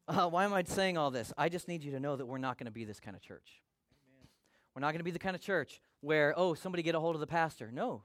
Uh, 0.07 0.29
why 0.29 0.45
am 0.45 0.55
I 0.55 0.63
saying 0.63 0.97
all 0.97 1.11
this? 1.11 1.33
I 1.37 1.49
just 1.49 1.67
need 1.67 1.83
you 1.83 1.91
to 1.91 2.01
know 2.01 2.15
that 2.15 2.27
we're 2.27 2.39
not 2.39 2.59
going 2.59 2.67
to 2.67 2.71
be 2.71 2.85
this 2.85 3.01
kind 3.01 3.17
of 3.17 3.23
church. 3.23 3.61
Amen. 4.07 4.29
We're 4.73 4.83
not 4.83 4.93
going 4.93 5.01
to 5.01 5.05
be 5.05 5.11
the 5.11 5.19
kind 5.19 5.35
of 5.35 5.43
church 5.43 5.81
where, 6.01 6.33
oh, 6.37 6.55
somebody 6.55 6.85
get 6.85 6.95
a 6.95 7.01
hold 7.01 7.17
of 7.17 7.21
the 7.21 7.27
pastor. 7.27 7.73
No. 7.73 8.05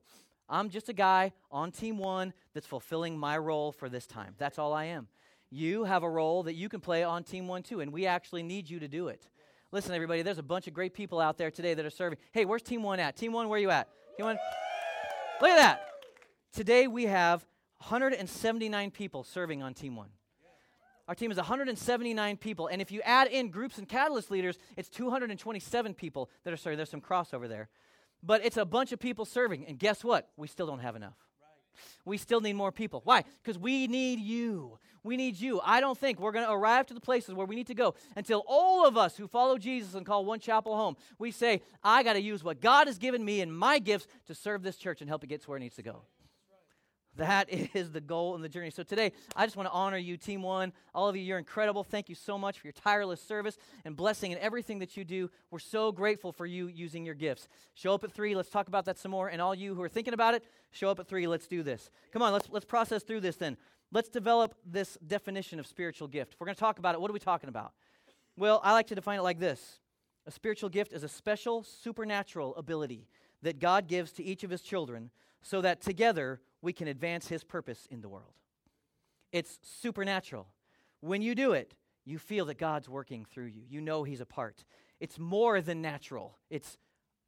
I'm 0.50 0.72
just 0.72 0.90
a 0.90 0.94
guy 0.94 1.32
on 1.52 1.72
team 1.72 2.00
one 2.00 2.34
that's 2.56 2.66
fulfilling 2.66 3.16
my 3.16 3.38
role 3.38 3.72
for 3.72 3.88
this 3.88 4.08
time. 4.08 4.34
That's 4.40 4.58
all 4.58 4.74
I 4.74 4.86
am. 4.86 5.10
You 5.52 5.84
have 5.84 6.02
a 6.02 6.10
role 6.10 6.42
that 6.42 6.56
you 6.56 6.70
can 6.70 6.80
play 6.80 7.04
on 7.04 7.24
team 7.24 7.48
one 7.48 7.62
too, 7.62 7.82
and 7.82 7.94
we 7.94 8.08
actually 8.08 8.42
need 8.42 8.68
you 8.68 8.80
to 8.80 8.88
do 8.88 9.10
it. 9.10 9.28
Listen, 9.72 9.94
everybody, 9.94 10.24
there's 10.24 10.40
a 10.40 10.44
bunch 10.44 10.66
of 10.66 10.74
great 10.74 10.96
people 10.96 11.20
out 11.20 11.38
there 11.38 11.52
today 11.52 11.76
that 11.76 11.86
are 11.86 11.92
serving. 11.92 12.18
Hey, 12.32 12.46
where's 12.46 12.64
team 12.64 12.82
one 12.82 13.00
at? 13.00 13.16
Team 13.16 13.32
one, 13.32 13.48
where 13.48 13.60
you 13.60 13.70
at? 13.70 13.90
Team 14.18 14.26
one? 14.26 14.40
Look 15.42 15.52
at 15.52 15.58
that. 15.58 15.82
Today 16.52 16.88
we 16.88 17.06
have 17.06 17.46
179 17.78 18.92
people 18.92 19.24
serving 19.24 19.64
on 19.64 19.74
Team 19.74 19.96
One. 19.96 20.10
Our 21.08 21.16
team 21.16 21.32
is 21.32 21.38
179 21.38 22.38
people, 22.38 22.68
and 22.68 22.82
if 22.82 22.92
you 22.92 23.02
add 23.02 23.30
in 23.30 23.50
groups 23.50 23.78
and 23.78 23.88
catalyst 23.88 24.30
leaders, 24.30 24.58
it's 24.76 24.90
227 24.90 25.94
people 25.94 26.30
that 26.44 26.54
are 26.54 26.58
serving. 26.58 26.78
There's 26.78 26.90
some 26.90 27.02
crossover 27.02 27.48
there. 27.48 27.70
But 28.22 28.44
it's 28.44 28.58
a 28.58 28.66
bunch 28.66 28.92
of 28.92 29.00
people 29.00 29.24
serving, 29.24 29.66
and 29.66 29.80
guess 29.80 30.04
what? 30.04 30.30
We 30.36 30.48
still 30.50 30.68
don't 30.68 30.80
have 30.80 30.98
enough. 30.98 31.16
We 32.06 32.18
still 32.18 32.42
need 32.42 32.54
more 32.54 32.72
people. 32.72 33.02
Why? 33.04 33.24
Because 33.44 33.58
we 33.58 33.88
need 33.88 34.20
you. 34.20 34.80
We 35.04 35.16
need 35.16 35.40
you. 35.40 35.62
I 35.64 35.80
don't 35.80 35.98
think 35.98 36.20
we're 36.20 36.32
going 36.32 36.46
to 36.46 36.52
arrive 36.52 36.88
to 36.88 36.94
the 36.94 37.00
places 37.00 37.34
where 37.34 37.46
we 37.46 37.56
need 37.56 37.68
to 37.68 37.74
go 37.74 37.96
until 38.16 38.44
all 38.48 38.86
of 38.86 38.98
us 38.98 39.16
who 39.16 39.28
follow 39.28 39.58
Jesus 39.58 39.94
and 39.94 40.06
call 40.06 40.26
One 40.26 40.40
Chapel 40.40 40.76
home, 40.76 40.98
we 41.18 41.32
say, 41.32 41.62
I 41.84 42.04
got 42.04 42.14
to 42.14 42.22
use 42.22 42.44
what 42.44 42.60
God 42.62 42.88
has 42.88 42.98
given 42.98 43.24
me 43.24 43.42
and 43.42 43.56
my 43.56 43.80
gifts 43.80 44.08
to 44.28 44.36
serve 44.36 44.62
this 44.62 44.76
church 44.76 45.02
and 45.02 45.10
help 45.10 45.24
it 45.24 45.28
get 45.28 45.42
to 45.44 45.50
where 45.50 45.58
it 45.58 45.62
needs 45.62 45.76
to 45.78 45.84
go. 45.84 46.04
That 47.18 47.50
is 47.74 47.92
the 47.92 48.02
goal 48.02 48.36
and 48.36 48.44
the 48.44 48.50
journey. 48.50 48.70
So 48.70 48.84
today, 48.84 49.12
I 49.36 49.46
just 49.46 49.58
want 49.58 49.68
to 49.68 49.74
honor 49.74 49.98
you, 49.98 50.18
Team 50.18 50.42
One. 50.42 50.74
All 50.94 51.08
of 51.08 51.16
you, 51.16 51.22
you're 51.22 51.38
incredible. 51.38 51.84
Thank 51.84 52.10
you 52.10 52.16
so 52.16 52.38
much 52.38 52.60
for 52.60 52.68
your 52.68 52.74
tireless 52.74 53.22
service 53.22 53.58
and 53.86 53.96
blessing 53.96 54.32
in 54.32 54.38
everything 54.40 54.80
that 54.80 54.96
you 54.96 55.04
do. 55.04 55.30
We're 55.52 55.60
so 55.60 55.92
grateful 55.92 56.32
for 56.32 56.46
you 56.46 56.68
using 56.68 57.06
your 57.06 57.16
gifts. 57.16 57.48
Show 57.74 57.94
up 57.94 58.04
at 58.04 58.12
three. 58.12 58.36
Let's 58.36 58.50
talk 58.50 58.68
about 58.68 58.86
that 58.86 58.98
some 58.98 59.12
more. 59.12 59.28
And 59.28 59.42
all 59.42 59.56
you 59.56 59.76
who 59.76 59.82
are 59.82 59.90
thinking 59.90 60.14
about 60.14 60.34
it, 60.34 60.44
show 60.72 60.90
up 60.90 61.00
at 61.00 61.08
three. 61.08 61.28
Let's 61.28 61.48
do 61.48 61.64
this. 61.64 61.92
Come 62.12 62.22
on, 62.22 62.34
let's 62.34 62.48
let's 62.50 62.66
process 62.66 63.04
through 63.04 63.22
this 63.22 63.36
then. 63.36 63.58
Let's 63.92 64.10
develop 64.10 64.54
this 64.66 64.98
definition 65.06 65.60
of 65.60 65.66
spiritual 65.66 66.08
gift. 66.08 66.34
If 66.34 66.40
we're 66.40 66.46
going 66.46 66.56
to 66.56 66.60
talk 66.60 66.78
about 66.78 66.94
it, 66.94 67.02
what 67.02 67.10
are 67.10 67.14
we 67.14 67.20
talking 67.20 67.50
about? 67.50 67.74
Well, 68.38 68.62
I 68.64 68.74
like 68.74 68.88
to 68.88 68.96
define 68.96 69.20
it 69.20 69.24
like 69.24 69.40
this: 69.40 69.80
a 70.28 70.32
spiritual 70.32 70.70
gift 70.70 70.94
is 70.94 71.04
a 71.04 71.10
special 71.10 71.64
supernatural 71.64 72.56
ability 72.56 73.08
that 73.42 73.60
God 73.60 73.88
gives 73.88 74.12
to 74.14 74.24
each 74.24 74.44
of 74.44 74.52
His 74.52 74.62
children, 74.62 75.10
so 75.42 75.62
that 75.62 75.82
together 75.82 76.40
we 76.62 76.74
can 76.74 76.88
advance 76.88 77.28
His 77.28 77.44
purpose 77.44 77.88
in 77.90 78.02
the 78.02 78.10
world. 78.10 78.34
It's 79.32 79.60
supernatural. 79.62 80.48
When 81.02 81.22
you 81.22 81.36
do 81.36 81.54
it, 81.54 81.76
you 82.06 82.18
feel 82.18 82.46
that 82.46 82.58
God's 82.58 82.90
working 82.90 83.26
through 83.26 83.46
you. 83.48 83.62
You 83.70 83.82
know 83.82 84.04
He's 84.04 84.22
a 84.22 84.26
part. 84.26 84.64
It's 85.00 85.18
more 85.18 85.62
than 85.62 85.82
natural, 85.82 86.38
it's 86.50 86.78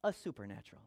a 0.04 0.12
supernatural. 0.12 0.82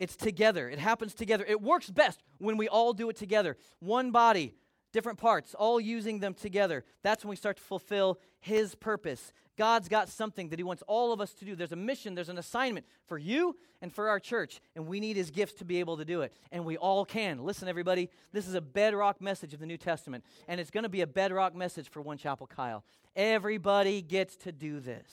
It's 0.00 0.16
together. 0.16 0.68
It 0.68 0.80
happens 0.80 1.14
together. 1.14 1.44
It 1.46 1.62
works 1.62 1.88
best 1.88 2.20
when 2.38 2.56
we 2.56 2.68
all 2.68 2.92
do 2.92 3.08
it 3.10 3.16
together. 3.16 3.56
One 3.78 4.10
body, 4.10 4.54
different 4.94 5.18
parts, 5.18 5.54
all 5.54 5.78
using 5.78 6.20
them 6.20 6.32
together. 6.32 6.84
That's 7.02 7.24
when 7.24 7.30
we 7.30 7.36
start 7.36 7.58
to 7.58 7.62
fulfill 7.62 8.18
His 8.40 8.74
purpose. 8.74 9.32
God's 9.58 9.88
got 9.88 10.08
something 10.08 10.48
that 10.48 10.58
He 10.58 10.62
wants 10.62 10.82
all 10.86 11.12
of 11.12 11.20
us 11.20 11.34
to 11.34 11.44
do. 11.44 11.54
There's 11.54 11.72
a 11.72 11.76
mission, 11.76 12.14
there's 12.14 12.30
an 12.30 12.38
assignment 12.38 12.86
for 13.06 13.18
you 13.18 13.56
and 13.82 13.92
for 13.92 14.08
our 14.08 14.18
church, 14.18 14.60
and 14.74 14.86
we 14.86 15.00
need 15.00 15.16
His 15.16 15.30
gifts 15.30 15.54
to 15.54 15.64
be 15.64 15.80
able 15.80 15.98
to 15.98 16.04
do 16.04 16.22
it. 16.22 16.32
And 16.52 16.64
we 16.64 16.78
all 16.78 17.04
can. 17.04 17.44
Listen, 17.44 17.68
everybody, 17.68 18.08
this 18.32 18.48
is 18.48 18.54
a 18.54 18.60
bedrock 18.60 19.20
message 19.20 19.52
of 19.52 19.60
the 19.60 19.66
New 19.66 19.76
Testament, 19.76 20.24
and 20.48 20.60
it's 20.60 20.70
going 20.70 20.84
to 20.84 20.88
be 20.88 21.02
a 21.02 21.06
bedrock 21.06 21.54
message 21.54 21.90
for 21.90 22.00
One 22.00 22.16
Chapel 22.16 22.46
Kyle. 22.46 22.84
Everybody 23.16 24.00
gets 24.00 24.36
to 24.38 24.52
do 24.52 24.80
this. 24.80 25.10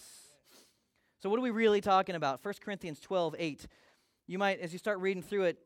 So, 1.22 1.30
what 1.30 1.38
are 1.38 1.44
we 1.44 1.52
really 1.52 1.82
talking 1.82 2.16
about? 2.16 2.44
1 2.44 2.54
Corinthians 2.64 3.00
12 3.00 3.36
8 3.38 3.68
you 4.28 4.38
might, 4.38 4.60
as 4.62 4.72
you 4.72 4.80
start 4.80 5.00
reading 5.00 5.22
through 5.22 5.44
it, 5.44 5.58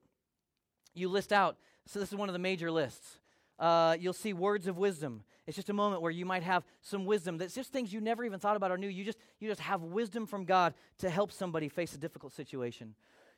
you 0.94 1.08
list 1.08 1.32
out. 1.32 1.58
So, 1.86 2.00
this 2.00 2.10
is 2.10 2.16
one 2.16 2.30
of 2.30 2.34
the 2.34 2.40
major 2.40 2.72
lists. 2.72 3.20
Uh, 3.60 3.96
you'll 4.00 4.14
see 4.14 4.34
words 4.34 4.68
of 4.68 4.78
wisdom. 4.78 5.24
It's 5.48 5.56
just 5.56 5.70
a 5.70 5.74
moment 5.74 6.02
where 6.02 6.12
you 6.12 6.26
might 6.26 6.44
have 6.44 6.64
some 6.82 7.06
wisdom. 7.06 7.38
That's 7.38 7.54
just 7.54 7.72
things 7.72 7.94
you 7.94 8.02
never 8.02 8.24
even 8.24 8.40
thought 8.40 8.56
about 8.56 8.72
or 8.72 8.78
knew. 8.78 8.88
You 8.88 9.04
just, 9.04 9.20
you 9.40 9.48
just 9.48 9.62
have 9.62 9.82
wisdom 9.82 10.26
from 10.26 10.46
God 10.46 10.74
to 11.00 11.10
help 11.10 11.32
somebody 11.32 11.70
face 11.70 11.94
a 11.94 11.98
difficult 11.98 12.34
situation. 12.34 12.96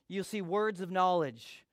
You'll 0.07 0.23
see 0.23 0.41
words 0.41 0.79
of 0.79 0.89
knowledge. 0.89 1.65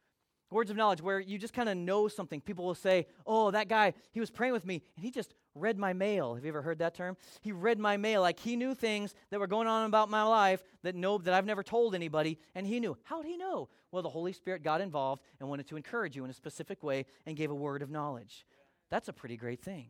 Words 0.51 0.71
of 0.71 0.77
knowledge 0.77 1.01
where 1.01 1.21
you 1.21 1.39
just 1.39 1.55
kind 1.55 1.69
of 1.69 1.77
know 1.77 2.09
something. 2.09 2.41
People 2.41 2.65
will 2.65 2.75
say, 2.75 3.07
Oh, 3.27 3.51
that 3.53 3.69
guy, 3.69 3.95
he 4.13 4.21
was 4.21 4.31
praying 4.31 4.53
with 4.53 4.67
me, 4.67 4.83
and 4.97 5.05
he 5.05 5.11
just 5.11 5.35
read 5.55 5.79
my 5.79 5.93
mail. 5.93 6.35
Have 6.35 6.45
you 6.45 6.49
ever 6.49 6.63
heard 6.63 6.79
that 6.79 6.95
term? 6.95 7.17
He 7.41 7.53
read 7.53 7.79
my 7.79 7.97
mail. 7.97 8.21
Like 8.21 8.39
he 8.39 8.57
knew 8.57 8.75
things 8.75 9.15
that 9.31 9.41
were 9.41 9.47
going 9.47 9.69
on 9.69 9.87
about 9.87 10.11
my 10.11 10.23
life 10.23 10.63
that 10.83 10.95
no 10.95 11.19
that 11.19 11.35
I've 11.35 11.47
never 11.47 11.63
told 11.63 11.95
anybody, 11.95 12.39
and 12.55 12.67
he 12.67 12.81
knew. 12.81 12.97
How'd 13.05 13.25
he 13.25 13.37
know? 13.37 13.69
Well, 13.93 14.03
the 14.03 14.09
Holy 14.09 14.33
Spirit 14.33 14.63
got 14.63 14.81
involved 14.81 15.23
and 15.39 15.49
wanted 15.49 15.69
to 15.69 15.77
encourage 15.77 16.17
you 16.17 16.25
in 16.25 16.31
a 16.31 16.35
specific 16.35 16.83
way 16.83 17.07
and 17.27 17.37
gave 17.37 17.51
a 17.51 17.55
word 17.55 17.83
of 17.83 17.91
knowledge. 17.91 18.45
That's 18.91 19.09
a 19.09 19.13
pretty 19.13 19.37
great 19.37 19.63
thing. 19.63 19.89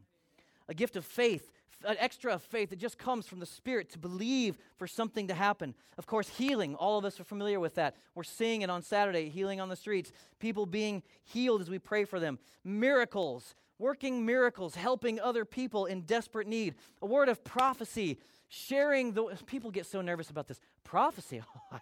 A 0.69 0.75
gift 0.75 0.97
of 0.97 1.05
faith, 1.05 1.51
an 1.85 1.97
extra 1.99 2.39
faith 2.39 2.71
that 2.71 2.79
just 2.79 2.99
comes 2.99 3.27
from 3.27 3.41
the 3.41 3.47
Spirit 3.47 3.91
to 3.91 3.99
believe 3.99 4.57
for 4.77 4.87
something 4.87 5.29
to 5.29 5.35
happen. 5.35 5.75
Of 5.99 6.07
course, 6.07 6.29
healing, 6.29 6.75
all 6.75 6.99
of 6.99 7.05
us 7.05 7.21
are 7.21 7.25
familiar 7.25 7.61
with 7.61 7.75
that. 7.75 7.97
We're 8.15 8.25
seeing 8.25 8.63
it 8.63 8.71
on 8.71 8.83
Saturday, 8.83 9.29
healing 9.29 9.61
on 9.61 9.69
the 9.69 9.77
streets, 9.77 10.13
people 10.39 10.67
being 10.67 11.03
healed 11.25 11.61
as 11.61 11.71
we 11.71 11.79
pray 11.79 12.05
for 12.05 12.21
them. 12.21 12.39
Miracles, 12.65 13.55
working 13.79 14.25
miracles, 14.25 14.75
helping 14.75 15.21
other 15.21 15.45
people 15.45 15.87
in 15.87 16.03
desperate 16.03 16.47
need, 16.47 16.75
a 17.03 17.07
word 17.07 17.29
of 17.29 17.45
prophecy, 17.45 18.19
sharing 18.49 19.13
the 19.13 19.37
people 19.47 19.71
get 19.71 19.87
so 19.87 20.01
nervous 20.01 20.31
about 20.31 20.49
this 20.49 20.61
prophecy. 20.85 21.43
Oh, 21.73 21.79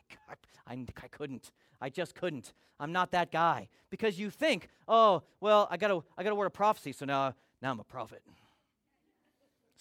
I, 0.69 0.75
I, 0.75 0.87
I 1.03 1.09
couldn't. 1.09 1.51
I 1.81 1.91
just 1.91 2.15
couldn't. 2.15 2.53
I'm 2.79 2.93
not 2.93 3.11
that 3.11 3.31
guy 3.33 3.69
because 3.91 4.19
you 4.19 4.31
think, 4.31 4.69
oh, 4.87 5.23
well, 5.41 5.67
I 5.71 5.77
got 5.77 5.91
a 5.91 6.03
I 6.17 6.23
got 6.23 6.31
a 6.31 6.35
word 6.35 6.47
of 6.47 6.53
prophecy, 6.53 6.93
so 6.93 7.05
now 7.05 7.35
now 7.61 7.73
I'm 7.73 7.81
a 7.81 7.85
prophet. 7.85 8.23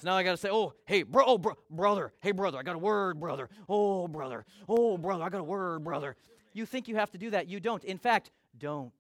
So 0.02 0.10
now 0.10 0.16
I 0.16 0.24
got 0.24 0.32
to 0.32 0.38
say, 0.38 0.50
oh, 0.52 0.74
hey, 0.86 1.04
bro, 1.04 1.24
oh, 1.28 1.38
bro, 1.38 1.54
brother, 1.70 2.12
hey, 2.22 2.32
brother, 2.32 2.58
I 2.58 2.64
got 2.64 2.74
a 2.74 2.80
word, 2.80 3.20
brother. 3.20 3.50
Oh, 3.70 4.08
brother, 4.08 4.46
oh, 4.68 4.98
brother, 4.98 5.24
I 5.24 5.30
got 5.30 5.42
a 5.42 5.44
word, 5.44 5.84
brother. 5.84 6.16
You 6.54 6.66
think 6.66 6.88
you 6.88 6.96
have 6.96 7.12
to 7.12 7.20
do 7.20 7.30
that. 7.30 7.48
You 7.48 7.60
don't. 7.60 7.84
In 7.84 8.00
fact, 8.00 8.32
don't. 8.58 8.92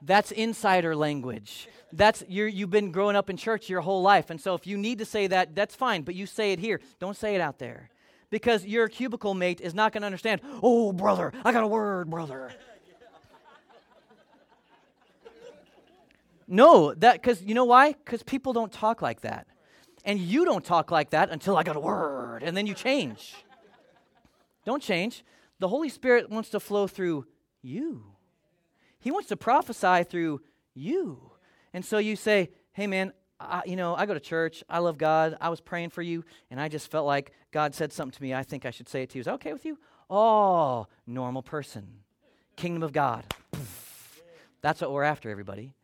That's 0.00 0.30
insider 0.30 0.96
language. 0.96 1.68
That's 1.92 2.24
you 2.28 2.44
you've 2.44 2.70
been 2.70 2.92
growing 2.92 3.14
up 3.14 3.28
in 3.28 3.36
church 3.36 3.68
your 3.68 3.82
whole 3.82 4.00
life. 4.00 4.30
And 4.30 4.40
so 4.40 4.54
if 4.54 4.66
you 4.66 4.78
need 4.78 4.98
to 5.00 5.04
say 5.04 5.26
that, 5.26 5.54
that's 5.54 5.74
fine, 5.74 6.00
but 6.00 6.14
you 6.14 6.24
say 6.24 6.52
it 6.52 6.58
here. 6.58 6.80
Don't 7.00 7.16
say 7.16 7.34
it 7.34 7.42
out 7.42 7.58
there. 7.58 7.90
Because 8.30 8.64
your 8.64 8.88
cubicle 8.88 9.34
mate 9.34 9.60
is 9.60 9.74
not 9.74 9.92
going 9.92 10.02
to 10.02 10.06
understand, 10.06 10.40
"Oh, 10.62 10.92
brother, 10.92 11.32
I 11.44 11.52
got 11.52 11.64
a 11.64 11.68
word, 11.68 12.08
brother." 12.08 12.52
No, 16.48 16.94
that 16.94 17.22
cuz 17.22 17.42
you 17.42 17.54
know 17.54 17.64
why? 17.64 17.92
Cuz 17.92 18.22
people 18.22 18.52
don't 18.52 18.72
talk 18.72 19.02
like 19.02 19.20
that. 19.20 19.46
And 20.04 20.18
you 20.18 20.44
don't 20.44 20.64
talk 20.64 20.90
like 20.90 21.10
that 21.10 21.30
until 21.30 21.56
I 21.56 21.62
got 21.62 21.76
a 21.76 21.80
word, 21.80 22.42
and 22.42 22.56
then 22.56 22.66
you 22.66 22.74
change. 22.74 23.34
Don't 24.64 24.82
change. 24.82 25.24
The 25.58 25.68
Holy 25.68 25.88
Spirit 25.88 26.30
wants 26.30 26.50
to 26.50 26.60
flow 26.60 26.86
through 26.86 27.26
you. 27.62 28.04
He 28.98 29.10
wants 29.10 29.28
to 29.28 29.36
prophesy 29.36 30.04
through 30.04 30.40
you. 30.74 31.32
And 31.72 31.84
so 31.84 31.98
you 31.98 32.16
say, 32.16 32.50
hey, 32.72 32.86
man, 32.86 33.12
I, 33.40 33.62
you 33.66 33.76
know, 33.76 33.94
I 33.94 34.06
go 34.06 34.14
to 34.14 34.20
church. 34.20 34.64
I 34.68 34.78
love 34.78 34.98
God. 34.98 35.36
I 35.40 35.48
was 35.48 35.60
praying 35.60 35.90
for 35.90 36.02
you, 36.02 36.24
and 36.50 36.60
I 36.60 36.68
just 36.68 36.90
felt 36.90 37.06
like 37.06 37.32
God 37.52 37.74
said 37.74 37.92
something 37.92 38.16
to 38.16 38.22
me. 38.22 38.34
I 38.34 38.42
think 38.42 38.66
I 38.66 38.70
should 38.70 38.88
say 38.88 39.02
it 39.02 39.10
to 39.10 39.18
you. 39.18 39.20
Is 39.20 39.26
that 39.26 39.34
okay 39.34 39.52
with 39.52 39.64
you? 39.64 39.78
Oh, 40.10 40.86
normal 41.06 41.42
person. 41.42 41.86
Kingdom 42.56 42.82
of 42.82 42.92
God. 42.92 43.24
That's 44.60 44.80
what 44.80 44.92
we're 44.92 45.04
after, 45.04 45.30
everybody. 45.30 45.74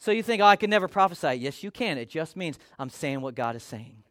So 0.00 0.10
you 0.10 0.22
think, 0.22 0.42
oh, 0.42 0.46
I 0.46 0.56
can 0.56 0.70
never 0.70 0.88
prophesy. 0.88 1.34
Yes, 1.34 1.62
you 1.62 1.70
can. 1.70 1.98
It 1.98 2.08
just 2.08 2.34
means 2.34 2.58
I'm 2.78 2.90
saying 2.90 3.20
what 3.20 3.34
God 3.34 3.54
is 3.54 3.62
saying 3.62 4.02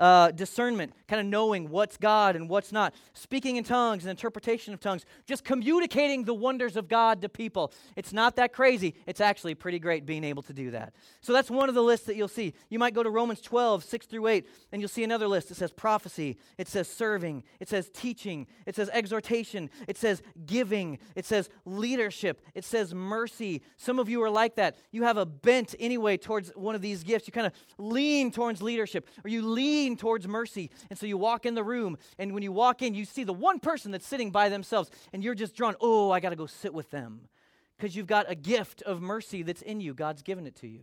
uh, 0.00 0.30
discernment, 0.30 0.94
kind 1.06 1.20
of 1.20 1.26
knowing 1.26 1.68
what's 1.68 1.98
God 1.98 2.34
and 2.34 2.48
what's 2.48 2.72
not, 2.72 2.94
speaking 3.12 3.56
in 3.56 3.64
tongues 3.64 4.02
and 4.02 4.10
interpretation 4.10 4.72
of 4.72 4.80
tongues, 4.80 5.04
just 5.26 5.44
communicating 5.44 6.24
the 6.24 6.34
wonders 6.34 6.74
of 6.74 6.88
God 6.88 7.20
to 7.20 7.28
people. 7.28 7.72
It's 7.96 8.12
not 8.12 8.36
that 8.36 8.52
crazy. 8.54 8.94
It's 9.06 9.20
actually 9.20 9.54
pretty 9.54 9.78
great 9.78 10.06
being 10.06 10.24
able 10.24 10.42
to 10.44 10.54
do 10.54 10.70
that. 10.70 10.94
So 11.20 11.34
that's 11.34 11.50
one 11.50 11.68
of 11.68 11.74
the 11.74 11.82
lists 11.82 12.06
that 12.06 12.16
you'll 12.16 12.28
see. 12.28 12.54
You 12.70 12.78
might 12.78 12.94
go 12.94 13.02
to 13.02 13.10
Romans 13.10 13.42
12, 13.42 13.84
6 13.84 14.06
through 14.06 14.26
8, 14.26 14.48
and 14.72 14.80
you'll 14.80 14.88
see 14.88 15.04
another 15.04 15.28
list. 15.28 15.50
It 15.50 15.56
says 15.56 15.70
prophecy, 15.70 16.38
it 16.56 16.66
says 16.66 16.88
serving, 16.88 17.44
it 17.60 17.68
says 17.68 17.90
teaching, 17.92 18.46
it 18.64 18.74
says 18.74 18.88
exhortation, 18.94 19.68
it 19.86 19.98
says 19.98 20.22
giving, 20.46 20.98
it 21.14 21.26
says 21.26 21.50
leadership, 21.66 22.40
it 22.54 22.64
says 22.64 22.94
mercy. 22.94 23.60
Some 23.76 23.98
of 23.98 24.08
you 24.08 24.22
are 24.22 24.30
like 24.30 24.56
that. 24.56 24.76
You 24.92 25.02
have 25.02 25.18
a 25.18 25.26
bent 25.26 25.74
anyway 25.78 26.16
towards 26.16 26.50
one 26.54 26.74
of 26.74 26.80
these 26.80 27.04
gifts. 27.04 27.26
You 27.26 27.32
kind 27.32 27.46
of 27.46 27.52
lean 27.76 28.30
towards 28.30 28.62
leadership, 28.62 29.06
or 29.24 29.28
you 29.28 29.42
lean 29.42 29.89
towards 29.96 30.26
mercy. 30.28 30.70
And 30.88 30.98
so 30.98 31.06
you 31.06 31.16
walk 31.16 31.46
in 31.46 31.54
the 31.54 31.64
room, 31.64 31.98
and 32.18 32.32
when 32.34 32.42
you 32.42 32.52
walk 32.52 32.82
in, 32.82 32.94
you 32.94 33.04
see 33.04 33.24
the 33.24 33.32
one 33.32 33.60
person 33.60 33.90
that's 33.92 34.06
sitting 34.06 34.30
by 34.30 34.48
themselves, 34.48 34.90
and 35.12 35.22
you're 35.22 35.34
just 35.34 35.56
drawn, 35.56 35.74
oh, 35.80 36.10
I 36.10 36.20
got 36.20 36.30
to 36.30 36.36
go 36.36 36.46
sit 36.46 36.74
with 36.74 36.90
them. 36.90 37.28
Because 37.76 37.96
you've 37.96 38.06
got 38.06 38.30
a 38.30 38.34
gift 38.34 38.82
of 38.82 39.00
mercy 39.00 39.42
that's 39.42 39.62
in 39.62 39.80
you. 39.80 39.94
God's 39.94 40.22
given 40.22 40.46
it 40.46 40.56
to 40.56 40.68
you. 40.68 40.82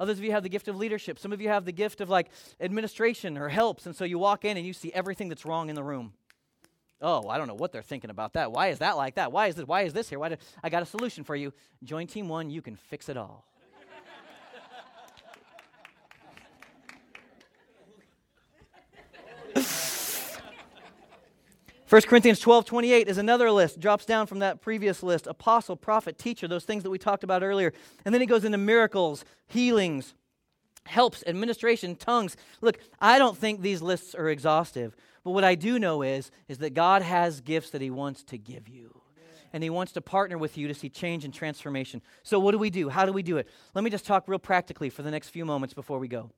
Others 0.00 0.18
of 0.18 0.24
you 0.24 0.32
have 0.32 0.42
the 0.42 0.48
gift 0.48 0.68
of 0.68 0.76
leadership. 0.76 1.18
Some 1.18 1.32
of 1.32 1.40
you 1.40 1.48
have 1.48 1.64
the 1.64 1.72
gift 1.72 2.00
of 2.00 2.10
like 2.10 2.30
administration 2.60 3.38
or 3.38 3.48
helps. 3.48 3.86
And 3.86 3.94
so 3.94 4.04
you 4.04 4.18
walk 4.18 4.44
in 4.44 4.56
and 4.56 4.66
you 4.66 4.72
see 4.72 4.90
everything 4.92 5.28
that's 5.28 5.44
wrong 5.44 5.68
in 5.68 5.74
the 5.74 5.84
room. 5.84 6.14
Oh, 7.00 7.28
I 7.28 7.36
don't 7.36 7.46
know 7.46 7.54
what 7.54 7.72
they're 7.72 7.82
thinking 7.82 8.10
about 8.10 8.32
that. 8.32 8.50
Why 8.50 8.68
is 8.68 8.78
that 8.78 8.96
like 8.96 9.16
that? 9.16 9.30
Why 9.30 9.48
is 9.48 9.54
this? 9.54 9.66
Why 9.66 9.82
is 9.82 9.92
this 9.92 10.08
here? 10.08 10.18
Why 10.18 10.30
did, 10.30 10.38
I 10.62 10.70
got 10.70 10.82
a 10.82 10.86
solution 10.86 11.22
for 11.22 11.36
you. 11.36 11.52
Join 11.82 12.06
Team 12.06 12.28
One. 12.28 12.48
You 12.50 12.62
can 12.62 12.76
fix 12.76 13.08
it 13.08 13.16
all. 13.16 13.44
1 21.94 22.02
Corinthians 22.02 22.40
12 22.40 22.64
28 22.64 23.06
is 23.06 23.18
another 23.18 23.52
list, 23.52 23.78
drops 23.78 24.04
down 24.04 24.26
from 24.26 24.40
that 24.40 24.60
previous 24.60 25.00
list 25.04 25.28
apostle, 25.28 25.76
prophet, 25.76 26.18
teacher, 26.18 26.48
those 26.48 26.64
things 26.64 26.82
that 26.82 26.90
we 26.90 26.98
talked 26.98 27.22
about 27.22 27.44
earlier. 27.44 27.72
And 28.04 28.12
then 28.12 28.20
he 28.20 28.26
goes 28.26 28.44
into 28.44 28.58
miracles, 28.58 29.24
healings, 29.46 30.12
helps, 30.86 31.22
administration, 31.24 31.94
tongues. 31.94 32.36
Look, 32.60 32.80
I 33.00 33.20
don't 33.20 33.38
think 33.38 33.60
these 33.60 33.80
lists 33.80 34.12
are 34.12 34.28
exhaustive, 34.28 34.96
but 35.22 35.30
what 35.30 35.44
I 35.44 35.54
do 35.54 35.78
know 35.78 36.02
is, 36.02 36.32
is 36.48 36.58
that 36.58 36.74
God 36.74 37.02
has 37.02 37.40
gifts 37.40 37.70
that 37.70 37.80
he 37.80 37.90
wants 37.90 38.24
to 38.24 38.38
give 38.38 38.68
you. 38.68 39.00
And 39.52 39.62
he 39.62 39.70
wants 39.70 39.92
to 39.92 40.00
partner 40.00 40.36
with 40.36 40.58
you 40.58 40.66
to 40.66 40.74
see 40.74 40.88
change 40.88 41.24
and 41.24 41.32
transformation. 41.32 42.02
So, 42.24 42.40
what 42.40 42.50
do 42.50 42.58
we 42.58 42.70
do? 42.70 42.88
How 42.88 43.06
do 43.06 43.12
we 43.12 43.22
do 43.22 43.36
it? 43.36 43.46
Let 43.72 43.84
me 43.84 43.90
just 43.90 44.04
talk 44.04 44.24
real 44.26 44.40
practically 44.40 44.90
for 44.90 45.02
the 45.02 45.12
next 45.12 45.28
few 45.28 45.44
moments 45.44 45.74
before 45.74 46.00
we 46.00 46.08
go. 46.08 46.32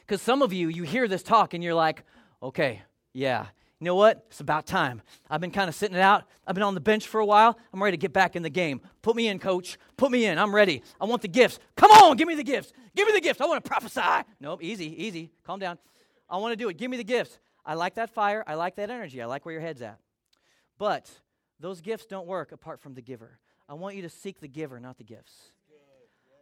Because 0.00 0.20
some 0.20 0.42
of 0.42 0.52
you, 0.52 0.66
you 0.66 0.82
hear 0.82 1.06
this 1.06 1.22
talk 1.22 1.54
and 1.54 1.62
you're 1.62 1.72
like, 1.72 2.02
okay, 2.42 2.82
yeah, 3.12 3.46
you 3.80 3.86
know 3.86 3.94
what? 3.94 4.26
It's 4.28 4.40
about 4.40 4.66
time. 4.66 5.00
I've 5.30 5.40
been 5.40 5.50
kind 5.50 5.68
of 5.68 5.74
sitting 5.74 5.96
it 5.96 6.02
out. 6.02 6.24
I've 6.46 6.54
been 6.54 6.64
on 6.64 6.74
the 6.74 6.80
bench 6.80 7.06
for 7.06 7.18
a 7.18 7.24
while. 7.24 7.58
I'm 7.72 7.82
ready 7.82 7.96
to 7.96 8.00
get 8.00 8.12
back 8.12 8.36
in 8.36 8.42
the 8.42 8.50
game. 8.50 8.82
Put 9.00 9.16
me 9.16 9.26
in, 9.26 9.38
coach. 9.38 9.78
Put 9.96 10.12
me 10.12 10.26
in. 10.26 10.38
I'm 10.38 10.54
ready. 10.54 10.82
I 11.00 11.06
want 11.06 11.22
the 11.22 11.28
gifts. 11.28 11.58
Come 11.76 11.90
on, 11.90 12.18
give 12.18 12.28
me 12.28 12.34
the 12.34 12.44
gifts. 12.44 12.74
Give 12.94 13.06
me 13.06 13.14
the 13.14 13.22
gifts. 13.22 13.40
I 13.40 13.46
want 13.46 13.64
to 13.64 13.68
prophesy. 13.68 14.28
Nope, 14.38 14.62
easy, 14.62 15.02
easy. 15.02 15.30
Calm 15.46 15.58
down. 15.58 15.78
I 16.28 16.36
want 16.36 16.52
to 16.52 16.56
do 16.56 16.68
it. 16.68 16.76
Give 16.76 16.90
me 16.90 16.98
the 16.98 17.04
gifts. 17.04 17.38
I 17.64 17.72
like 17.72 17.94
that 17.94 18.10
fire. 18.10 18.44
I 18.46 18.54
like 18.54 18.76
that 18.76 18.90
energy. 18.90 19.22
I 19.22 19.26
like 19.26 19.46
where 19.46 19.54
your 19.54 19.62
head's 19.62 19.80
at. 19.80 19.98
But 20.76 21.10
those 21.58 21.80
gifts 21.80 22.04
don't 22.04 22.26
work 22.26 22.52
apart 22.52 22.80
from 22.80 22.92
the 22.92 23.02
giver. 23.02 23.38
I 23.66 23.74
want 23.74 23.96
you 23.96 24.02
to 24.02 24.10
seek 24.10 24.40
the 24.40 24.48
giver, 24.48 24.78
not 24.78 24.98
the 24.98 25.04
gifts. 25.04 25.52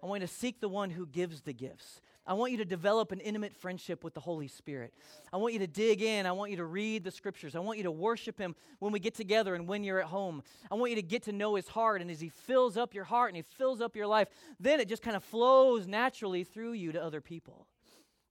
I 0.03 0.07
want 0.07 0.23
you 0.23 0.27
to 0.27 0.33
seek 0.33 0.61
the 0.61 0.69
one 0.69 0.91
who 0.91 1.07
gives 1.07 1.43
the 1.43 1.53
gifts. 1.53 2.01
I 2.29 2.35
want 2.35 2.53
you 2.53 2.59
to 2.59 2.67
develop 2.67 3.11
an 3.11 3.21
intimate 3.21 3.55
friendship 3.57 4.05
with 4.05 4.13
the 4.13 4.21
Holy 4.21 4.49
Spirit. 4.49 4.93
I 5.33 5.39
want 5.39 5.55
you 5.55 5.61
to 5.61 5.67
dig 5.67 6.03
in. 6.03 6.27
I 6.27 6.33
want 6.33 6.51
you 6.51 6.59
to 6.59 6.65
read 6.67 7.03
the 7.03 7.11
scriptures. 7.11 7.57
I 7.57 7.61
want 7.61 7.79
you 7.79 7.85
to 7.85 7.91
worship 7.91 8.39
Him 8.39 8.55
when 8.81 8.93
we 8.93 9.01
get 9.01 9.15
together 9.15 9.55
and 9.55 9.67
when 9.67 9.83
you're 9.83 9.99
at 9.99 10.09
home. 10.09 10.43
I 10.71 10.75
want 10.75 10.91
you 10.91 10.97
to 10.97 11.03
get 11.03 11.23
to 11.23 11.33
know 11.33 11.55
His 11.55 11.69
heart. 11.69 12.03
And 12.03 12.11
as 12.11 12.21
He 12.21 12.29
fills 12.29 12.77
up 12.77 12.93
your 12.93 13.05
heart 13.05 13.31
and 13.31 13.37
He 13.37 13.43
fills 13.43 13.81
up 13.81 13.97
your 13.97 14.07
life, 14.07 14.29
then 14.61 14.79
it 14.79 14.89
just 14.89 15.03
kind 15.03 15.17
of 15.17 15.25
flows 15.25 15.87
naturally 15.87 16.45
through 16.45 16.73
you 16.75 16.93
to 16.93 17.03
other 17.03 17.23
people. 17.23 17.67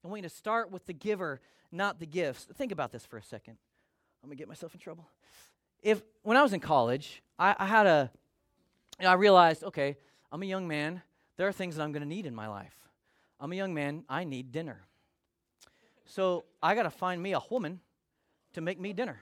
I 0.05 0.09
want 0.09 0.21
you 0.21 0.29
to 0.29 0.35
start 0.35 0.71
with 0.71 0.85
the 0.85 0.93
giver, 0.93 1.41
not 1.71 1.99
the 1.99 2.05
gifts. 2.05 2.45
Think 2.55 2.71
about 2.71 2.91
this 2.91 3.03
for 3.03 3.17
a 3.17 3.23
second. 3.23 3.57
I'm 4.23 4.29
get 4.29 4.47
myself 4.47 4.75
in 4.75 4.79
trouble. 4.79 5.09
If 5.81 6.03
when 6.21 6.37
I 6.37 6.43
was 6.43 6.53
in 6.53 6.59
college, 6.59 7.23
I, 7.39 7.55
I 7.57 7.65
had 7.65 7.87
a, 7.87 8.11
you 8.99 9.05
know, 9.05 9.11
I 9.11 9.15
realized, 9.15 9.63
okay, 9.63 9.97
I'm 10.31 10.43
a 10.43 10.45
young 10.45 10.67
man. 10.67 11.01
There 11.37 11.47
are 11.47 11.51
things 11.51 11.75
that 11.75 11.83
I'm 11.83 11.91
going 11.91 12.03
to 12.03 12.07
need 12.07 12.27
in 12.27 12.35
my 12.35 12.47
life. 12.47 12.86
I'm 13.39 13.51
a 13.51 13.55
young 13.55 13.73
man. 13.73 14.03
I 14.09 14.23
need 14.23 14.51
dinner. 14.51 14.85
So 16.05 16.45
I 16.61 16.75
got 16.75 16.83
to 16.83 16.89
find 16.89 17.21
me 17.21 17.33
a 17.33 17.41
woman 17.49 17.79
to 18.53 18.61
make 18.61 18.79
me 18.79 18.93
dinner. 18.93 19.19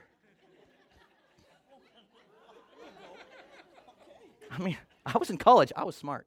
I 4.50 4.58
mean, 4.58 4.76
I 5.04 5.18
was 5.18 5.30
in 5.30 5.36
college. 5.36 5.72
I 5.76 5.84
was 5.84 5.96
smart. 5.96 6.26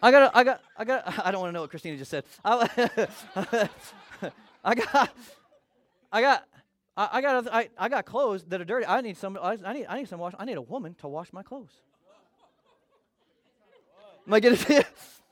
I 0.00 0.10
got, 0.10 0.34
I 0.34 0.44
got, 0.44 0.60
I 0.76 0.84
got. 0.84 1.18
I 1.26 1.30
don't 1.30 1.40
want 1.40 1.50
to 1.50 1.52
know 1.52 1.62
what 1.62 1.70
Christina 1.70 1.96
just 1.96 2.10
said. 2.10 2.24
I, 2.44 2.68
I 4.64 4.74
got, 4.74 5.10
I 6.12 6.20
got, 6.20 6.44
I, 6.96 7.20
got, 7.20 7.52
I, 7.52 7.68
I 7.76 7.88
got 7.88 8.04
clothes 8.04 8.44
that 8.44 8.60
are 8.60 8.64
dirty. 8.64 8.86
I 8.86 9.00
need 9.00 9.16
some. 9.16 9.38
I 9.40 9.56
need, 9.72 9.86
I 9.88 9.98
need 9.98 10.08
some 10.08 10.20
wash. 10.20 10.34
I 10.38 10.44
need 10.44 10.56
a 10.56 10.62
woman 10.62 10.94
to 11.00 11.08
wash 11.08 11.32
my 11.32 11.42
clothes. 11.42 11.72
Am 14.28 14.34
I 14.34 14.40
getting? 14.40 14.84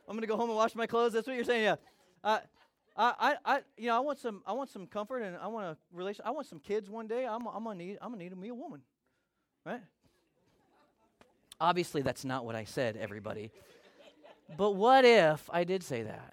I'm 0.08 0.16
gonna 0.16 0.26
go 0.26 0.38
home 0.38 0.48
and 0.48 0.56
wash 0.56 0.74
my 0.74 0.86
clothes. 0.86 1.12
That's 1.12 1.26
what 1.26 1.36
you're 1.36 1.44
saying, 1.44 1.64
yeah. 1.64 1.76
Uh, 2.24 2.38
I, 2.96 3.36
I, 3.44 3.60
you 3.76 3.88
know, 3.88 3.96
I 3.96 4.00
want 4.00 4.18
some, 4.18 4.42
I 4.46 4.54
want 4.54 4.70
some 4.70 4.86
comfort, 4.86 5.18
and 5.20 5.36
I 5.36 5.48
want 5.48 5.66
a 5.66 5.76
relation. 5.92 6.24
I 6.26 6.30
want 6.30 6.46
some 6.46 6.60
kids 6.60 6.88
one 6.88 7.06
day. 7.06 7.26
I'm, 7.26 7.46
I'm 7.46 7.62
gonna 7.64 7.74
need, 7.74 7.98
I'm 8.00 8.10
gonna 8.10 8.24
need 8.24 8.34
me 8.34 8.48
a 8.48 8.54
woman, 8.54 8.80
right? 9.66 9.82
Obviously, 11.60 12.00
that's 12.00 12.24
not 12.24 12.46
what 12.46 12.56
I 12.56 12.64
said, 12.64 12.96
everybody. 12.96 13.50
but 14.56 14.70
what 14.70 15.04
if 15.04 15.50
I 15.52 15.64
did 15.64 15.82
say 15.82 16.02
that? 16.04 16.32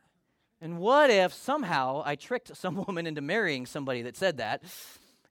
And 0.61 0.77
what 0.77 1.09
if 1.09 1.33
somehow 1.33 2.01
I 2.05 2.15
tricked 2.15 2.55
some 2.55 2.75
woman 2.87 3.07
into 3.07 3.19
marrying 3.19 3.65
somebody 3.65 4.03
that 4.03 4.15
said 4.15 4.37
that, 4.37 4.63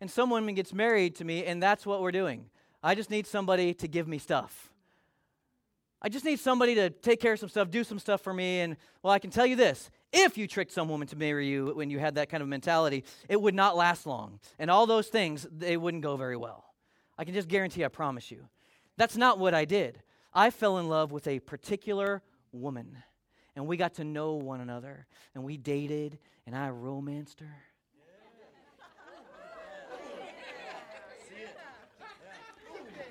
and 0.02 0.10
some 0.10 0.28
woman 0.28 0.54
gets 0.54 0.74
married 0.74 1.14
to 1.16 1.24
me, 1.24 1.46
and 1.46 1.62
that's 1.62 1.86
what 1.86 2.02
we're 2.02 2.12
doing? 2.12 2.50
I 2.82 2.94
just 2.94 3.08
need 3.08 3.26
somebody 3.26 3.72
to 3.72 3.88
give 3.88 4.06
me 4.06 4.18
stuff. 4.18 4.71
I 6.04 6.08
just 6.08 6.24
need 6.24 6.40
somebody 6.40 6.74
to 6.74 6.90
take 6.90 7.20
care 7.20 7.32
of 7.32 7.38
some 7.38 7.48
stuff, 7.48 7.70
do 7.70 7.84
some 7.84 8.00
stuff 8.00 8.20
for 8.22 8.34
me. 8.34 8.60
And, 8.60 8.76
well, 9.02 9.12
I 9.12 9.20
can 9.20 9.30
tell 9.30 9.46
you 9.46 9.54
this 9.54 9.88
if 10.12 10.36
you 10.36 10.48
tricked 10.48 10.72
some 10.72 10.88
woman 10.88 11.06
to 11.08 11.16
marry 11.16 11.46
you 11.46 11.72
when 11.74 11.90
you 11.90 12.00
had 12.00 12.16
that 12.16 12.28
kind 12.28 12.42
of 12.42 12.48
mentality, 12.48 13.04
it 13.28 13.40
would 13.40 13.54
not 13.54 13.76
last 13.76 14.04
long. 14.04 14.40
And 14.58 14.68
all 14.70 14.86
those 14.86 15.06
things, 15.06 15.46
they 15.50 15.76
wouldn't 15.76 16.02
go 16.02 16.16
very 16.16 16.36
well. 16.36 16.64
I 17.16 17.24
can 17.24 17.34
just 17.34 17.46
guarantee, 17.46 17.84
I 17.84 17.88
promise 17.88 18.30
you. 18.32 18.48
That's 18.96 19.16
not 19.16 19.38
what 19.38 19.54
I 19.54 19.64
did. 19.64 20.02
I 20.34 20.50
fell 20.50 20.78
in 20.78 20.88
love 20.88 21.12
with 21.12 21.28
a 21.28 21.38
particular 21.38 22.20
woman, 22.50 22.98
and 23.54 23.66
we 23.66 23.76
got 23.76 23.94
to 23.94 24.04
know 24.04 24.34
one 24.34 24.60
another, 24.60 25.06
and 25.34 25.44
we 25.44 25.56
dated, 25.56 26.18
and 26.46 26.56
I 26.56 26.70
romanced 26.70 27.40
her. 27.40 27.56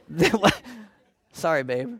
Sorry, 1.31 1.63
babe. 1.63 1.99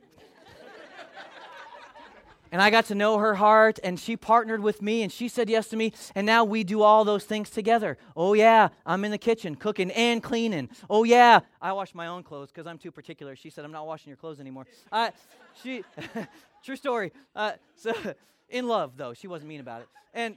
And 2.51 2.61
I 2.61 2.69
got 2.69 2.85
to 2.87 2.95
know 2.95 3.17
her 3.17 3.35
heart, 3.35 3.79
and 3.81 3.97
she 3.97 4.17
partnered 4.17 4.61
with 4.61 4.81
me, 4.81 5.03
and 5.03 5.11
she 5.11 5.29
said 5.29 5.49
yes 5.49 5.69
to 5.69 5.77
me, 5.77 5.93
and 6.15 6.25
now 6.25 6.43
we 6.43 6.65
do 6.65 6.81
all 6.81 7.05
those 7.05 7.23
things 7.23 7.49
together. 7.49 7.97
Oh, 8.15 8.33
yeah, 8.33 8.69
I'm 8.85 9.05
in 9.05 9.11
the 9.11 9.17
kitchen 9.17 9.55
cooking 9.55 9.89
and 9.91 10.21
cleaning. 10.21 10.69
Oh, 10.89 11.05
yeah, 11.05 11.39
I 11.61 11.71
wash 11.71 11.95
my 11.95 12.07
own 12.07 12.23
clothes 12.23 12.49
because 12.49 12.67
I'm 12.67 12.77
too 12.77 12.91
particular. 12.91 13.37
She 13.37 13.49
said, 13.49 13.63
I'm 13.63 13.71
not 13.71 13.87
washing 13.87 14.09
your 14.09 14.17
clothes 14.17 14.41
anymore. 14.41 14.65
Uh, 14.91 15.11
she, 15.63 15.85
true 16.63 16.75
story. 16.75 17.13
Uh, 17.33 17.53
so, 17.77 17.93
in 18.49 18.67
love, 18.67 18.97
though. 18.97 19.13
She 19.13 19.27
wasn't 19.27 19.47
mean 19.47 19.61
about 19.61 19.81
it. 19.81 19.87
And 20.13 20.35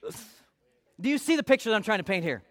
do 1.00 1.08
you 1.08 1.18
see 1.18 1.34
the 1.34 1.42
picture 1.42 1.70
that 1.70 1.76
I'm 1.76 1.82
trying 1.82 1.98
to 1.98 2.04
paint 2.04 2.22
here? 2.22 2.42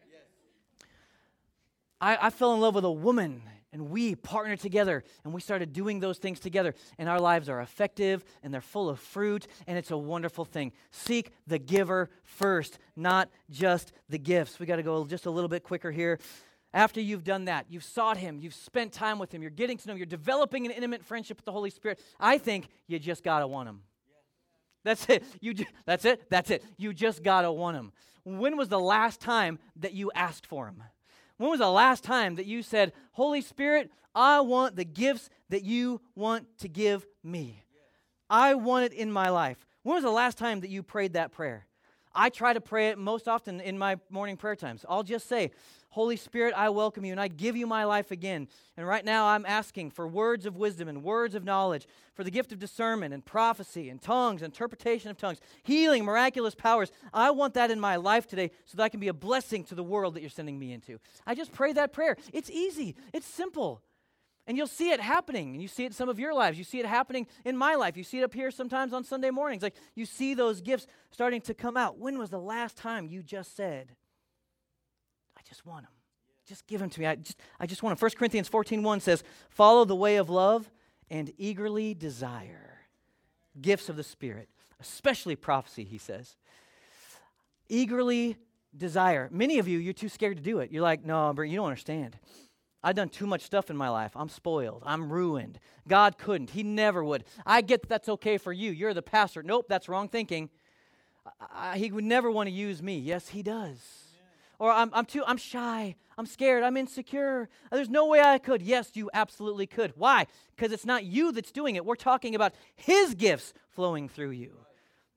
I, 2.02 2.28
I 2.28 2.30
fell 2.30 2.54
in 2.54 2.60
love 2.60 2.76
with 2.76 2.84
a 2.84 2.92
woman 2.92 3.42
and 3.74 3.90
we 3.90 4.16
partnered 4.16 4.60
together 4.60 5.04
and 5.24 5.34
we 5.34 5.42
started 5.42 5.74
doing 5.74 6.00
those 6.00 6.18
things 6.18 6.40
together. 6.40 6.74
And 6.98 7.10
our 7.10 7.20
lives 7.20 7.50
are 7.50 7.62
effective 7.62 8.24
and 8.44 8.54
they're 8.54 8.62
full 8.62 8.90
of 8.90 9.00
fruit, 9.00 9.48
and 9.68 9.78
it's 9.78 9.92
a 9.92 9.98
wonderful 9.98 10.46
thing. 10.46 10.72
Seek 10.92 11.32
the 11.46 11.60
giver 11.60 12.10
first, 12.24 12.80
not 12.96 13.30
just 13.50 13.92
the 14.10 14.20
gifts. 14.20 14.60
We 14.60 14.66
got 14.66 14.78
to 14.78 14.84
go 14.84 15.06
just 15.06 15.26
a 15.26 15.32
little 15.32 15.50
bit 15.50 15.64
quicker 15.64 15.92
here. 15.92 16.20
After 16.74 17.02
you've 17.02 17.24
done 17.24 17.46
that, 17.46 17.66
you've 17.70 17.84
sought 17.84 18.18
Him, 18.18 18.40
you've 18.40 18.54
spent 18.54 18.92
time 18.92 19.20
with 19.20 19.34
Him, 19.34 19.42
you're 19.42 19.50
getting 19.50 19.78
to 19.78 19.88
know 19.88 19.94
Him, 19.94 19.98
you're 19.98 20.06
developing 20.06 20.66
an 20.66 20.72
intimate 20.72 21.04
friendship 21.04 21.38
with 21.38 21.46
the 21.46 21.52
Holy 21.52 21.70
Spirit. 21.70 22.00
I 22.20 22.38
think 22.38 22.68
you 22.88 23.00
just 23.00 23.24
got 23.24 23.40
to 23.40 23.48
want 23.48 23.70
Him. 23.70 23.82
That's 24.84 25.08
it. 25.10 25.24
You 25.42 25.54
ju- 25.54 25.66
that's 25.86 26.06
it. 26.06 26.30
That's 26.30 26.50
it. 26.50 26.64
You 26.78 26.94
just 26.94 27.24
got 27.24 27.42
to 27.42 27.52
want 27.52 27.78
Him. 27.78 27.92
When 28.24 28.58
was 28.58 28.70
the 28.70 28.80
last 28.80 29.22
time 29.22 29.60
that 29.78 29.94
you 29.94 30.12
asked 30.14 30.46
for 30.46 30.68
Him? 30.68 30.84
When 31.38 31.50
was 31.50 31.60
the 31.60 31.70
last 31.70 32.04
time 32.04 32.36
that 32.36 32.46
you 32.46 32.62
said, 32.62 32.94
Holy 33.12 33.42
Spirit, 33.42 33.92
I 34.16 34.42
want 34.42 34.76
the 34.76 34.86
gifts 34.86 35.30
that 35.50 35.64
you 35.64 36.02
want 36.16 36.46
to 36.60 36.68
give 36.68 37.06
me? 37.24 37.64
I 38.30 38.56
want 38.56 38.86
it 38.86 38.94
in 38.94 39.12
my 39.12 39.30
life. 39.30 39.66
When 39.84 39.96
was 39.96 40.04
the 40.04 40.12
last 40.12 40.38
time 40.38 40.62
that 40.62 40.70
you 40.70 40.84
prayed 40.84 41.14
that 41.14 41.32
prayer? 41.32 41.66
I 42.14 42.30
try 42.30 42.54
to 42.54 42.62
pray 42.62 42.90
it 42.90 42.98
most 42.98 43.28
often 43.28 43.62
in 43.62 43.78
my 43.78 43.98
morning 44.10 44.38
prayer 44.38 44.56
times. 44.56 44.84
I'll 44.90 45.04
just 45.04 45.30
say, 45.30 45.52
Holy 45.98 46.16
Spirit, 46.16 46.54
I 46.56 46.70
welcome 46.70 47.06
you 47.06 47.12
and 47.12 47.20
I 47.20 47.28
give 47.28 47.58
you 47.58 47.66
my 47.66 47.84
life 47.84 48.12
again. 48.12 48.48
And 48.78 48.86
right 48.86 49.04
now 49.04 49.26
I'm 49.30 49.48
asking 49.48 49.90
for 49.90 50.08
words 50.08 50.46
of 50.46 50.56
wisdom 50.56 50.88
and 50.88 51.04
words 51.04 51.34
of 51.34 51.44
knowledge, 51.44 51.88
for 52.14 52.24
the 52.24 52.30
gift 52.30 52.52
of 52.52 52.60
discernment 52.60 53.16
and 53.16 53.26
prophecy 53.26 53.90
and 53.90 54.00
tongues, 54.00 54.44
interpretation 54.44 55.10
of 55.10 55.18
tongues, 55.18 55.40
healing, 55.64 56.06
miraculous 56.06 56.54
powers. 56.54 56.92
I 57.12 57.32
want 57.32 57.56
that 57.56 57.72
in 57.72 57.80
my 57.80 57.96
life 57.96 58.28
today 58.28 58.52
so 58.66 58.78
that 58.78 58.84
I 58.84 58.90
can 58.90 59.00
be 59.00 59.08
a 59.08 59.14
blessing 59.14 59.64
to 59.64 59.74
the 59.74 59.84
world 59.84 60.14
that 60.14 60.22
you're 60.22 60.30
sending 60.30 60.60
me 60.60 60.72
into. 60.72 61.00
I 61.26 61.34
just 61.34 61.52
pray 61.52 61.74
that 61.74 61.94
prayer. 61.94 62.16
It's 62.32 62.52
easy, 62.52 62.96
it's 63.12 63.26
simple. 63.26 63.82
And 64.46 64.56
you'll 64.56 64.68
see 64.68 64.92
it 64.92 65.00
happening. 65.02 65.54
And 65.54 65.64
you 65.64 65.68
see 65.68 65.86
it 65.86 65.88
in 65.88 65.94
some 65.94 66.10
of 66.10 66.20
your 66.20 66.36
lives. 66.36 66.60
You 66.60 66.64
see 66.64 66.80
it 66.80 66.86
happening 66.86 67.26
in 67.44 67.58
my 67.58 67.74
life. 67.74 67.98
You 67.98 68.04
see 68.04 68.20
it 68.20 68.24
up 68.24 68.36
here 68.36 68.52
sometimes 68.52 68.94
on 68.94 69.04
Sunday 69.04 69.32
mornings. 69.32 69.64
Like 69.64 69.76
you 69.96 70.06
see 70.06 70.36
those 70.36 70.62
gifts 70.62 70.86
starting 71.10 71.42
to 71.42 71.56
come 71.56 71.76
out. 71.76 71.98
When 71.98 72.20
was 72.20 72.30
the 72.30 72.40
last 72.40 72.78
time 72.78 73.08
you 73.08 73.24
just 73.24 73.56
said, 73.56 73.96
just 75.48 75.66
want 75.66 75.84
them. 75.84 75.92
Just 76.48 76.66
give 76.68 76.80
them 76.80 76.90
to 76.90 77.00
me. 77.00 77.06
I 77.06 77.16
just, 77.16 77.40
I 77.60 77.66
just 77.66 77.84
want 77.84 77.98
them. 77.98 78.06
1 78.06 78.12
Corinthians 78.18 78.48
14 78.48 78.82
1 78.82 79.00
says, 79.02 79.24
Follow 79.50 79.86
the 79.86 79.96
way 79.96 80.16
of 80.16 80.30
love 80.30 80.70
and 81.10 81.32
eagerly 81.38 81.94
desire 81.94 82.80
gifts 83.60 83.90
of 83.90 83.96
the 83.96 84.04
Spirit, 84.04 84.50
especially 84.80 85.36
prophecy, 85.36 85.84
he 85.84 85.98
says. 85.98 86.36
Eagerly 87.70 88.38
desire. 88.76 89.28
Many 89.32 89.60
of 89.60 89.68
you, 89.68 89.80
you're 89.80 89.94
too 89.94 90.10
scared 90.10 90.38
to 90.38 90.44
do 90.44 90.60
it. 90.60 90.72
You're 90.72 90.84
like, 90.84 91.04
no, 91.04 91.34
but 91.36 91.44
you 91.44 91.58
don't 91.58 91.66
understand. 91.66 92.18
I've 92.84 92.96
done 92.96 93.10
too 93.10 93.28
much 93.28 93.42
stuff 93.42 93.70
in 93.70 93.76
my 93.76 93.90
life. 93.90 94.12
I'm 94.16 94.30
spoiled. 94.30 94.84
I'm 94.86 95.12
ruined. 95.12 95.60
God 95.88 96.18
couldn't. 96.18 96.52
He 96.52 96.64
never 96.64 97.04
would. 97.04 97.26
I 97.46 97.62
get 97.62 97.82
that 97.82 97.90
that's 97.90 98.10
okay 98.10 98.38
for 98.38 98.54
you. 98.54 98.72
You're 98.72 98.94
the 98.94 99.02
pastor. 99.02 99.44
Nope, 99.44 99.66
that's 99.68 99.90
wrong 99.90 100.08
thinking. 100.08 100.50
I, 101.52 101.78
he 101.78 101.92
would 101.92 102.06
never 102.06 102.32
want 102.32 102.48
to 102.48 102.54
use 102.54 102.82
me. 102.82 102.98
Yes, 103.00 103.30
he 103.30 103.44
does 103.44 104.07
or 104.60 104.72
I'm, 104.72 104.90
I'm 104.94 105.06
too 105.06 105.24
i'm 105.26 105.38
shy 105.38 105.96
i'm 106.18 106.26
scared 106.26 106.64
i'm 106.64 106.78
insecure. 106.78 107.50
There's 107.72 107.90
no 107.90 108.06
way 108.08 108.22
i 108.22 108.38
could. 108.38 108.62
Yes 108.62 108.92
you 108.94 109.10
absolutely 109.14 109.68
could. 109.68 109.94
Why? 109.96 110.28
Because 110.56 110.72
it's 110.72 110.86
not 110.86 111.04
you 111.04 111.32
that's 111.32 111.52
doing 111.52 111.76
it. 111.76 111.86
We're 111.86 111.96
talking 111.96 112.36
about 112.36 112.54
his 112.76 113.14
gifts 113.14 113.54
flowing 113.70 114.10
through 114.10 114.32
you 114.32 114.58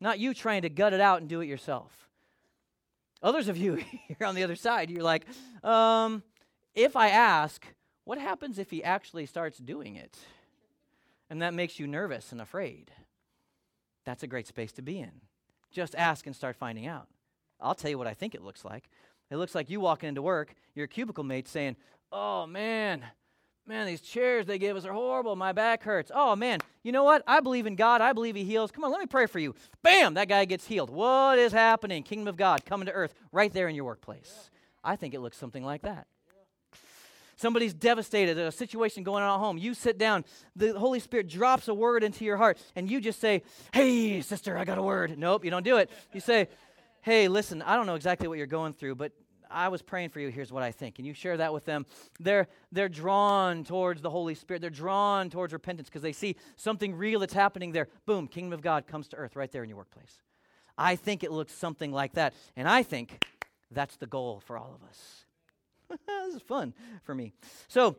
not 0.01 0.19
you 0.19 0.33
trying 0.35 0.63
to 0.63 0.71
gut 0.71 0.93
it 0.93 1.01
out 1.01 1.21
and 1.21 1.29
do 1.29 1.41
it 1.41 1.47
yourself. 1.47 2.09
Others 3.23 3.49
of 3.49 3.57
you 3.57 3.75
here 4.09 4.27
on 4.27 4.35
the 4.35 4.45
other 4.45 4.57
side 4.57 4.91
you're 4.91 5.03
like 5.03 5.27
um, 5.63 6.23
if 6.75 6.97
i 6.97 7.09
ask 7.09 7.67
what 8.11 8.19
happens 8.19 8.59
if 8.59 8.71
he 8.71 8.83
actually 8.83 9.25
starts 9.25 9.59
doing 9.59 9.95
it? 9.95 10.19
And 11.31 11.43
that 11.43 11.55
makes 11.55 11.79
you 11.79 11.87
nervous 11.87 12.33
and 12.33 12.41
afraid. 12.41 12.91
That's 14.05 14.25
a 14.25 14.27
great 14.27 14.49
space 14.49 14.73
to 14.73 14.83
be 14.83 14.99
in. 14.99 15.13
Just 15.71 15.95
ask 15.95 16.27
and 16.27 16.35
start 16.35 16.57
finding 16.57 16.89
out. 16.89 17.07
I'll 17.61 17.77
tell 17.77 17.89
you 17.89 17.99
what 17.99 18.09
I 18.09 18.15
think 18.15 18.35
it 18.35 18.43
looks 18.43 18.65
like. 18.65 18.91
It 19.31 19.37
looks 19.37 19.55
like 19.55 19.71
you 19.71 19.81
walking 19.81 20.09
into 20.09 20.23
work, 20.23 20.55
your 20.75 20.87
cubicle 20.87 21.25
mate 21.25 21.49
saying, 21.49 21.77
Oh 22.13 22.47
man, 22.47 23.05
man, 23.67 23.87
these 23.87 24.01
chairs 24.01 24.47
they 24.47 24.59
give 24.59 24.77
us 24.77 24.85
are 24.85 24.93
horrible. 24.93 25.37
My 25.37 25.53
back 25.53 25.83
hurts. 25.83 26.11
Oh 26.15 26.35
man, 26.35 26.61
you 26.83 26.93
know 26.93 27.05
what? 27.05 27.23
I 27.27 27.41
believe 27.41 27.67
in 27.67 27.77
God. 27.77 28.01
I 28.01 28.13
believe 28.13 28.35
He 28.35 28.45
heals. 28.45 28.71
Come 28.71 28.85
on, 28.85 28.91
let 28.91 29.01
me 29.01 29.07
pray 29.07 29.27
for 29.27 29.39
you. 29.39 29.55
Bam, 29.83 30.15
that 30.15 30.29
guy 30.29 30.45
gets 30.45 30.67
healed. 30.67 30.91
What 30.91 31.39
is 31.39 31.53
happening? 31.53 32.03
Kingdom 32.03 32.29
of 32.29 32.37
God 32.37 32.65
coming 32.65 32.87
to 32.87 32.93
earth 32.93 33.15
right 33.33 33.53
there 33.53 33.69
in 33.69 33.75
your 33.75 33.85
workplace. 33.85 34.51
I 34.83 34.97
think 34.97 35.15
it 35.15 35.21
looks 35.21 35.37
something 35.37 35.65
like 35.65 35.83
that. 35.83 36.07
Somebody's 37.37 37.73
devastated, 37.73 38.37
there's 38.37 38.53
a 38.53 38.57
situation 38.57 39.03
going 39.03 39.23
on 39.23 39.41
at 39.41 39.43
home. 39.43 39.57
You 39.57 39.73
sit 39.73 39.97
down, 39.97 40.27
the 40.57 40.79
Holy 40.79 41.01
Spirit 41.01 41.27
drops 41.27 41.69
a 41.69 41.75
word 41.75 42.05
into 42.05 42.23
your 42.23 42.37
heart, 42.37 42.59
and 42.77 42.91
you 42.91 43.01
just 43.01 43.19
say, 43.19 43.43
Hey, 43.73 44.21
sister, 44.21 44.59
I 44.59 44.67
got 44.67 44.77
a 44.77 44.83
word. 44.83 45.17
Nope, 45.17 45.47
you 45.47 45.51
don't 45.51 45.63
do 45.63 45.79
it. 45.79 45.89
You 46.13 46.21
say, 46.21 46.49
hey, 47.03 47.29
listen, 47.29 47.63
I 47.63 47.77
don't 47.77 47.87
know 47.87 47.95
exactly 47.95 48.29
what 48.29 48.39
you're 48.39 48.47
going 48.47 48.73
through, 48.73 48.97
but 48.97 49.13
I 49.51 49.69
was 49.69 49.83
praying 49.83 50.11
for 50.11 50.21
you. 50.21 50.29
Here's 50.29 50.53
what 50.53 50.63
I 50.63 50.71
think. 50.71 50.99
And 50.99 51.07
you 51.07 51.13
share 51.13 51.37
that 51.37 51.53
with 51.53 51.65
them? 51.65 51.87
They're, 52.21 52.47
they're 52.71 52.89
drawn 52.89 53.65
towards 53.65 54.01
the 54.01 54.11
Holy 54.11 54.35
Spirit. 54.35 54.61
They're 54.61 54.71
drawn 54.71 55.29
towards 55.29 55.53
repentance 55.53 55.89
because 55.89 56.03
they 56.03 56.13
see 56.13 56.37
something 56.57 56.95
real 56.95 57.21
that's 57.21 57.35
happening 57.35 57.73
there. 57.73 57.89
Boom, 58.07 58.29
kingdom 58.29 58.53
of 58.53 58.63
God 58.63 58.87
comes 58.87 59.09
to 59.09 59.17
earth 59.17 59.37
right 59.37 59.51
there 59.51 59.63
in 59.63 59.69
your 59.69 59.79
workplace. 59.79 60.23
I 60.79 60.97
think 60.97 61.25
it 61.25 61.33
looks 61.33 61.53
something 61.53 61.93
like 61.93 62.15
that. 62.15 62.35
And 62.57 62.69
I 62.69 62.83
think 62.83 63.25
that's 63.71 63.97
the 63.97 64.07
goal 64.07 64.41
for 64.45 64.57
all 64.57 64.75
of 64.75 64.89
us. 64.89 65.25
this 66.07 66.37
is 66.37 66.43
fun 66.43 66.73
for 67.03 67.15
me. 67.15 67.33
So, 67.69 67.97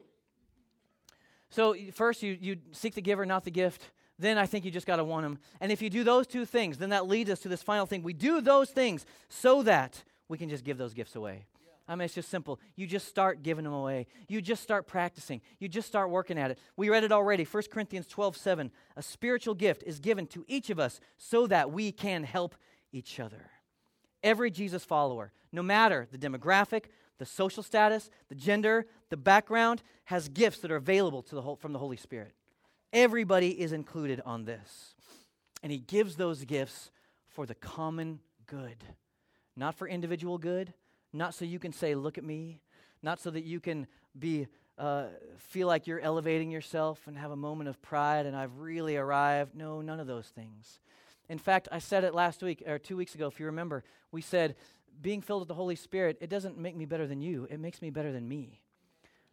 so 1.49 1.76
first 1.93 2.24
you, 2.24 2.38
you 2.39 2.58
seek 2.72 2.95
the 2.95 3.02
giver, 3.02 3.26
not 3.26 3.43
the 3.43 3.52
gift. 3.52 3.91
Then 4.22 4.38
I 4.38 4.46
think 4.46 4.66
you 4.66 4.72
just 4.72 4.86
got 4.86 4.98
to 4.98 5.04
want 5.04 5.26
him. 5.26 5.40
And 5.60 5.72
if 5.72 5.82
you 5.82 5.90
do 5.90 6.04
those 6.04 6.28
two 6.28 6.46
things, 6.46 6.78
then 6.78 6.92
that 6.92 7.08
leads 7.08 7.32
us 7.32 7.40
to 7.40 7.50
this 7.50 7.64
final 7.64 7.88
thing. 7.88 8.04
We 8.04 8.14
do 8.14 8.40
those 8.40 8.70
things 8.70 9.04
so 9.30 9.64
that 9.64 10.04
we 10.30 10.38
can 10.38 10.48
just 10.48 10.64
give 10.64 10.78
those 10.78 10.94
gifts 10.94 11.16
away. 11.16 11.48
I 11.88 11.96
mean, 11.96 12.06
it's 12.06 12.14
just 12.14 12.30
simple. 12.30 12.60
You 12.76 12.86
just 12.86 13.08
start 13.08 13.42
giving 13.42 13.64
them 13.64 13.74
away. 13.74 14.06
You 14.28 14.40
just 14.40 14.62
start 14.62 14.86
practicing. 14.86 15.42
You 15.60 15.68
just 15.68 15.88
start 15.88 16.12
working 16.12 16.38
at 16.38 16.52
it. 16.52 16.60
We 16.78 16.90
read 16.90 17.04
it 17.04 17.12
already. 17.12 17.44
1 17.44 17.64
Corinthians 17.72 18.06
12 18.06 18.38
7. 18.38 18.72
A 18.96 19.02
spiritual 19.02 19.56
gift 19.56 19.84
is 19.88 20.00
given 20.00 20.28
to 20.28 20.46
each 20.48 20.70
of 20.70 20.80
us 20.80 21.00
so 21.18 21.48
that 21.48 21.72
we 21.72 21.92
can 21.92 22.24
help 22.24 22.56
each 22.92 23.20
other. 23.20 23.50
Every 24.22 24.52
Jesus 24.52 24.86
follower, 24.86 25.34
no 25.52 25.64
matter 25.64 26.08
the 26.12 26.20
demographic, 26.20 26.86
the 27.18 27.26
social 27.26 27.64
status, 27.64 28.12
the 28.30 28.36
gender, 28.36 28.86
the 29.10 29.18
background, 29.18 29.82
has 30.06 30.30
gifts 30.30 30.60
that 30.60 30.72
are 30.72 30.76
available 30.76 31.24
to 31.24 31.36
the 31.36 31.42
whole, 31.42 31.56
from 31.56 31.74
the 31.74 31.80
Holy 31.80 31.98
Spirit. 31.98 32.36
Everybody 32.94 33.60
is 33.60 33.72
included 33.72 34.22
on 34.26 34.46
this. 34.46 34.96
And 35.64 35.72
He 35.72 35.80
gives 35.80 36.16
those 36.16 36.44
gifts 36.46 36.92
for 37.30 37.46
the 37.46 37.56
common 37.56 38.20
good, 38.48 38.84
not 39.56 39.76
for 39.76 39.88
individual 39.88 40.38
good, 40.38 40.74
not 41.14 41.34
so 41.34 41.46
you 41.46 41.60
can 41.60 41.72
say, 41.72 41.96
Look 41.96 42.18
at 42.18 42.24
me, 42.24 42.60
not 43.02 43.20
so 43.20 43.30
that 43.32 43.44
you 43.44 43.60
can 43.60 43.88
be. 44.18 44.48
Uh, 44.78 45.10
feel 45.38 45.68
like 45.68 45.86
you're 45.86 46.00
elevating 46.00 46.50
yourself 46.50 47.06
and 47.06 47.16
have 47.16 47.30
a 47.30 47.36
moment 47.36 47.70
of 47.70 47.80
pride 47.84 48.26
and 48.26 48.36
I've 48.36 48.58
really 48.58 48.98
arrived. 48.98 49.54
No, 49.54 49.80
none 49.82 50.00
of 50.00 50.08
those 50.08 50.30
things. 50.30 50.80
In 51.30 51.38
fact, 51.38 51.68
I 51.72 51.78
said 51.78 52.04
it 52.04 52.16
last 52.16 52.42
week 52.42 52.64
or 52.66 52.80
two 52.80 52.98
weeks 52.98 53.14
ago, 53.14 53.28
if 53.28 53.39
you 53.39 53.46
remember. 53.46 53.84
We 54.12 54.22
said, 54.22 54.56
being 55.02 55.22
filled 55.22 55.42
with 55.42 55.48
the 55.48 55.54
Holy 55.54 55.76
Spirit, 55.76 56.18
it 56.20 56.30
doesn't 56.30 56.58
make 56.58 56.76
me 56.76 56.86
better 56.86 57.08
than 57.08 57.22
you, 57.22 57.48
it 57.50 57.60
makes 57.60 57.82
me 57.82 57.89
better 57.89 58.12
than 58.12 58.28
me. 58.28 58.60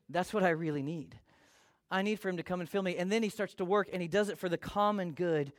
That's 0.09 0.33
what 0.33 0.43
I 0.43 0.51
really 0.51 0.83
need. 0.83 1.19
I 1.91 2.03
need 2.03 2.21
for 2.21 2.29
Him 2.29 2.37
to 2.37 2.43
come 2.43 2.61
and 2.61 2.69
fill 2.69 2.83
me. 2.83 2.97
And 2.97 3.11
then 3.11 3.23
He 3.23 3.29
starts 3.29 3.55
to 3.55 3.65
work, 3.65 3.89
and 3.93 4.03
He 4.03 4.09
does 4.09 4.29
it 4.29 4.39
for 4.39 4.49
the 4.49 4.59
common 4.59 5.13
good 5.13 5.53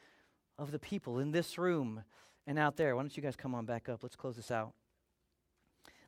of 0.57 0.71
the 0.71 0.79
people 0.79 1.19
in 1.19 1.31
this 1.31 1.57
room 1.57 2.03
and 2.45 2.59
out 2.59 2.77
there. 2.77 2.95
Why 2.95 3.01
don't 3.01 3.15
you 3.15 3.23
guys 3.23 3.35
come 3.35 3.55
on 3.55 3.65
back 3.65 3.89
up? 3.89 4.03
Let's 4.03 4.15
close 4.15 4.35
this 4.35 4.51
out. 4.51 4.73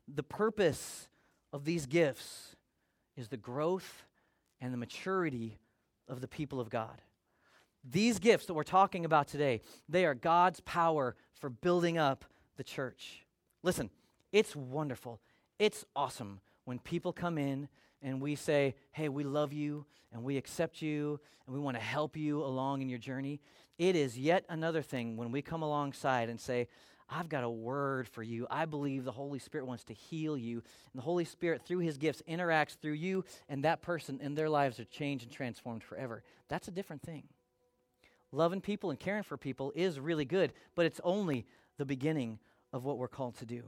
The 0.06 0.22
purpose 0.22 1.08
of 1.52 1.64
these 1.64 1.86
gifts 1.86 2.56
is 3.16 3.28
the 3.28 3.36
growth 3.36 4.04
and 4.60 4.72
the 4.72 4.78
maturity 4.78 5.58
of 6.08 6.20
the 6.20 6.28
people 6.28 6.60
of 6.60 6.70
God. 6.70 7.02
These 7.84 8.18
gifts 8.18 8.46
that 8.46 8.54
we're 8.54 8.62
talking 8.62 9.04
about 9.04 9.28
today, 9.28 9.60
they 9.88 10.04
are 10.04 10.14
God's 10.14 10.60
power 10.60 11.16
for 11.40 11.50
building 11.50 11.98
up 11.98 12.24
the 12.56 12.64
church. 12.64 13.26
Listen, 13.62 13.90
it's 14.30 14.54
wonderful. 14.54 15.20
It's 15.58 15.84
awesome 15.96 16.40
when 16.64 16.78
people 16.78 17.12
come 17.12 17.38
in 17.38 17.68
and 18.02 18.20
we 18.20 18.34
say, 18.34 18.74
hey, 18.92 19.08
we 19.08 19.24
love 19.24 19.52
you 19.52 19.86
and 20.12 20.22
we 20.22 20.36
accept 20.36 20.82
you 20.82 21.20
and 21.46 21.54
we 21.54 21.60
want 21.60 21.76
to 21.76 21.82
help 21.82 22.16
you 22.16 22.42
along 22.42 22.82
in 22.82 22.88
your 22.88 22.98
journey. 22.98 23.40
It 23.78 23.96
is 23.96 24.18
yet 24.18 24.44
another 24.48 24.82
thing 24.82 25.16
when 25.16 25.32
we 25.32 25.42
come 25.42 25.62
alongside 25.62 26.28
and 26.28 26.40
say, 26.40 26.68
I've 27.08 27.28
got 27.28 27.44
a 27.44 27.50
word 27.50 28.08
for 28.08 28.22
you. 28.22 28.46
I 28.50 28.64
believe 28.64 29.04
the 29.04 29.12
Holy 29.12 29.38
Spirit 29.38 29.66
wants 29.66 29.84
to 29.84 29.92
heal 29.94 30.36
you. 30.36 30.62
And 30.92 31.00
the 31.00 31.02
Holy 31.02 31.24
Spirit, 31.24 31.62
through 31.66 31.80
his 31.80 31.98
gifts, 31.98 32.22
interacts 32.28 32.76
through 32.80 32.92
you, 32.92 33.24
and 33.48 33.64
that 33.64 33.82
person 33.82 34.18
and 34.22 34.36
their 34.36 34.48
lives 34.48 34.80
are 34.80 34.84
changed 34.84 35.24
and 35.24 35.32
transformed 35.32 35.84
forever. 35.84 36.22
That's 36.48 36.68
a 36.68 36.72
different 36.72 37.02
thing 37.02 37.24
loving 38.32 38.60
people 38.62 38.90
and 38.90 38.98
caring 38.98 39.22
for 39.22 39.36
people 39.36 39.72
is 39.74 40.00
really 40.00 40.24
good, 40.24 40.52
but 40.74 40.86
it's 40.86 41.00
only 41.04 41.46
the 41.76 41.84
beginning 41.84 42.38
of 42.72 42.84
what 42.84 42.98
we're 42.98 43.08
called 43.08 43.36
to 43.36 43.46
do. 43.46 43.62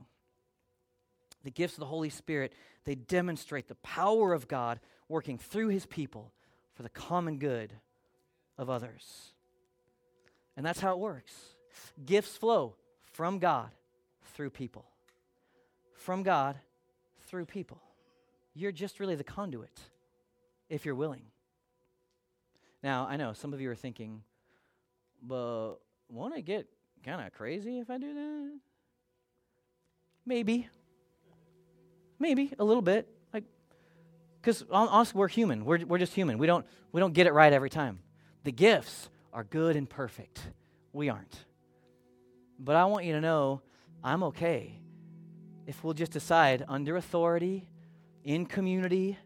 The 1.44 1.50
gifts 1.50 1.74
of 1.74 1.80
the 1.80 1.86
Holy 1.86 2.10
Spirit, 2.10 2.52
they 2.84 2.94
demonstrate 2.94 3.68
the 3.68 3.74
power 3.76 4.32
of 4.32 4.48
God 4.48 4.80
working 5.08 5.38
through 5.38 5.68
his 5.68 5.86
people 5.86 6.32
for 6.74 6.82
the 6.82 6.88
common 6.88 7.38
good 7.38 7.72
of 8.58 8.70
others. 8.70 9.32
And 10.56 10.64
that's 10.64 10.80
how 10.80 10.92
it 10.92 10.98
works. 10.98 11.32
Gifts 12.04 12.36
flow 12.36 12.76
from 13.12 13.38
God 13.38 13.70
through 14.34 14.50
people. 14.50 14.86
From 15.94 16.22
God 16.22 16.56
through 17.26 17.46
people. 17.46 17.80
You're 18.54 18.72
just 18.72 19.00
really 19.00 19.16
the 19.16 19.24
conduit 19.24 19.80
if 20.68 20.84
you're 20.84 20.94
willing. 20.94 21.22
Now, 22.82 23.06
I 23.08 23.16
know 23.16 23.32
some 23.32 23.52
of 23.52 23.60
you 23.60 23.70
are 23.70 23.74
thinking, 23.74 24.22
but 25.22 25.76
won't 26.08 26.36
it 26.36 26.42
get 26.42 26.68
kind 27.04 27.26
of 27.26 27.32
crazy 27.32 27.78
if 27.78 27.90
I 27.90 27.98
do 27.98 28.14
that? 28.14 28.58
Maybe. 30.26 30.68
Maybe 32.18 32.52
a 32.58 32.64
little 32.64 32.82
bit. 32.82 33.08
Like, 33.32 33.44
because 34.40 34.64
honestly, 34.70 35.18
we're 35.18 35.28
human. 35.28 35.64
We're, 35.64 35.84
we're 35.84 35.98
just 35.98 36.14
human. 36.14 36.38
We 36.38 36.46
don't, 36.46 36.66
we 36.92 37.00
don't 37.00 37.12
get 37.12 37.26
it 37.26 37.32
right 37.32 37.52
every 37.52 37.70
time. 37.70 38.00
The 38.44 38.52
gifts 38.52 39.08
are 39.32 39.44
good 39.44 39.76
and 39.76 39.88
perfect. 39.88 40.40
We 40.92 41.08
aren't. 41.08 41.44
But 42.58 42.76
I 42.76 42.84
want 42.84 43.04
you 43.04 43.14
to 43.14 43.20
know 43.20 43.62
I'm 44.02 44.22
okay 44.24 44.80
if 45.66 45.82
we'll 45.82 45.94
just 45.94 46.12
decide 46.12 46.64
under 46.68 46.96
authority, 46.96 47.68
in 48.22 48.46
community, 48.46 49.18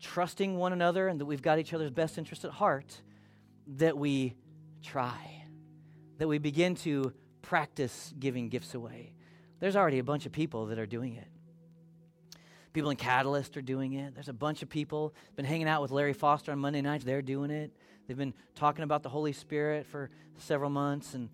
trusting 0.00 0.56
one 0.56 0.72
another, 0.72 1.08
and 1.08 1.20
that 1.20 1.26
we've 1.26 1.42
got 1.42 1.58
each 1.58 1.72
other's 1.72 1.90
best 1.90 2.18
interest 2.18 2.44
at 2.44 2.50
heart, 2.50 3.00
that 3.66 3.96
we 3.96 4.34
try, 4.82 5.44
that 6.18 6.28
we 6.28 6.38
begin 6.38 6.74
to 6.74 7.12
practice 7.42 8.12
giving 8.18 8.48
gifts 8.48 8.74
away. 8.74 9.12
There's 9.58 9.76
already 9.76 9.98
a 9.98 10.04
bunch 10.04 10.26
of 10.26 10.32
people 10.32 10.66
that 10.66 10.78
are 10.78 10.86
doing 10.86 11.16
it. 11.16 11.28
People 12.72 12.90
in 12.90 12.96
Catalyst 12.96 13.56
are 13.56 13.62
doing 13.62 13.94
it. 13.94 14.14
There's 14.14 14.28
a 14.28 14.32
bunch 14.32 14.62
of 14.62 14.68
people 14.68 15.14
been 15.34 15.44
hanging 15.44 15.66
out 15.66 15.82
with 15.82 15.90
Larry 15.90 16.12
Foster 16.12 16.52
on 16.52 16.58
Monday 16.58 16.80
nights. 16.80 17.04
They're 17.04 17.22
doing 17.22 17.50
it. 17.50 17.72
They've 18.06 18.16
been 18.16 18.34
talking 18.54 18.84
about 18.84 19.02
the 19.02 19.08
Holy 19.08 19.32
Spirit 19.32 19.86
for 19.86 20.10
several 20.38 20.70
months, 20.70 21.14
and 21.14 21.30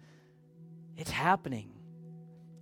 it's 0.97 1.11
happening. 1.11 1.73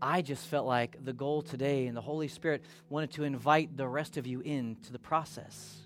I 0.03 0.23
just 0.23 0.47
felt 0.47 0.67
like 0.67 1.05
the 1.05 1.13
goal 1.13 1.43
today, 1.43 1.87
and 1.87 1.97
the 1.97 2.01
Holy 2.01 2.29
Spirit 2.29 2.65
wanted 2.89 3.13
to 3.13 3.25
invite 3.25 3.77
the 3.77 3.89
rest 3.89 4.17
of 4.17 4.27
you 4.27 4.41
into 4.41 4.93
the 4.93 4.99
process. 4.99 5.81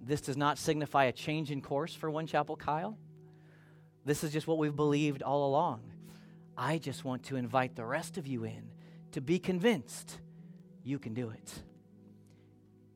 This 0.00 0.20
does 0.20 0.36
not 0.36 0.58
signify 0.58 1.04
a 1.04 1.12
change 1.12 1.50
in 1.50 1.62
course 1.62 1.94
for 1.94 2.10
One 2.10 2.26
Chapel 2.26 2.56
Kyle. 2.56 2.98
This 4.04 4.22
is 4.22 4.32
just 4.32 4.46
what 4.46 4.58
we've 4.58 4.76
believed 4.76 5.22
all 5.22 5.48
along. 5.48 5.82
I 6.56 6.78
just 6.78 7.04
want 7.04 7.24
to 7.24 7.36
invite 7.36 7.74
the 7.74 7.84
rest 7.84 8.18
of 8.18 8.26
you 8.26 8.44
in 8.44 8.70
to 9.12 9.20
be 9.20 9.38
convinced 9.38 10.18
you 10.84 10.98
can 10.98 11.12
do 11.12 11.30
it. 11.30 11.62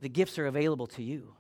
The 0.01 0.09
gifts 0.09 0.39
are 0.39 0.47
available 0.47 0.87
to 0.89 1.03
you. 1.03 1.35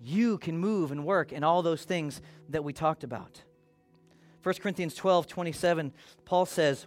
You 0.00 0.38
can 0.38 0.58
move 0.58 0.90
and 0.90 1.04
work 1.04 1.32
in 1.32 1.44
all 1.44 1.62
those 1.62 1.84
things 1.84 2.20
that 2.48 2.64
we 2.64 2.72
talked 2.72 3.04
about. 3.04 3.42
1 4.42 4.54
Corinthians 4.56 4.94
12 4.94 5.28
27, 5.28 5.92
Paul 6.24 6.46
says, 6.46 6.86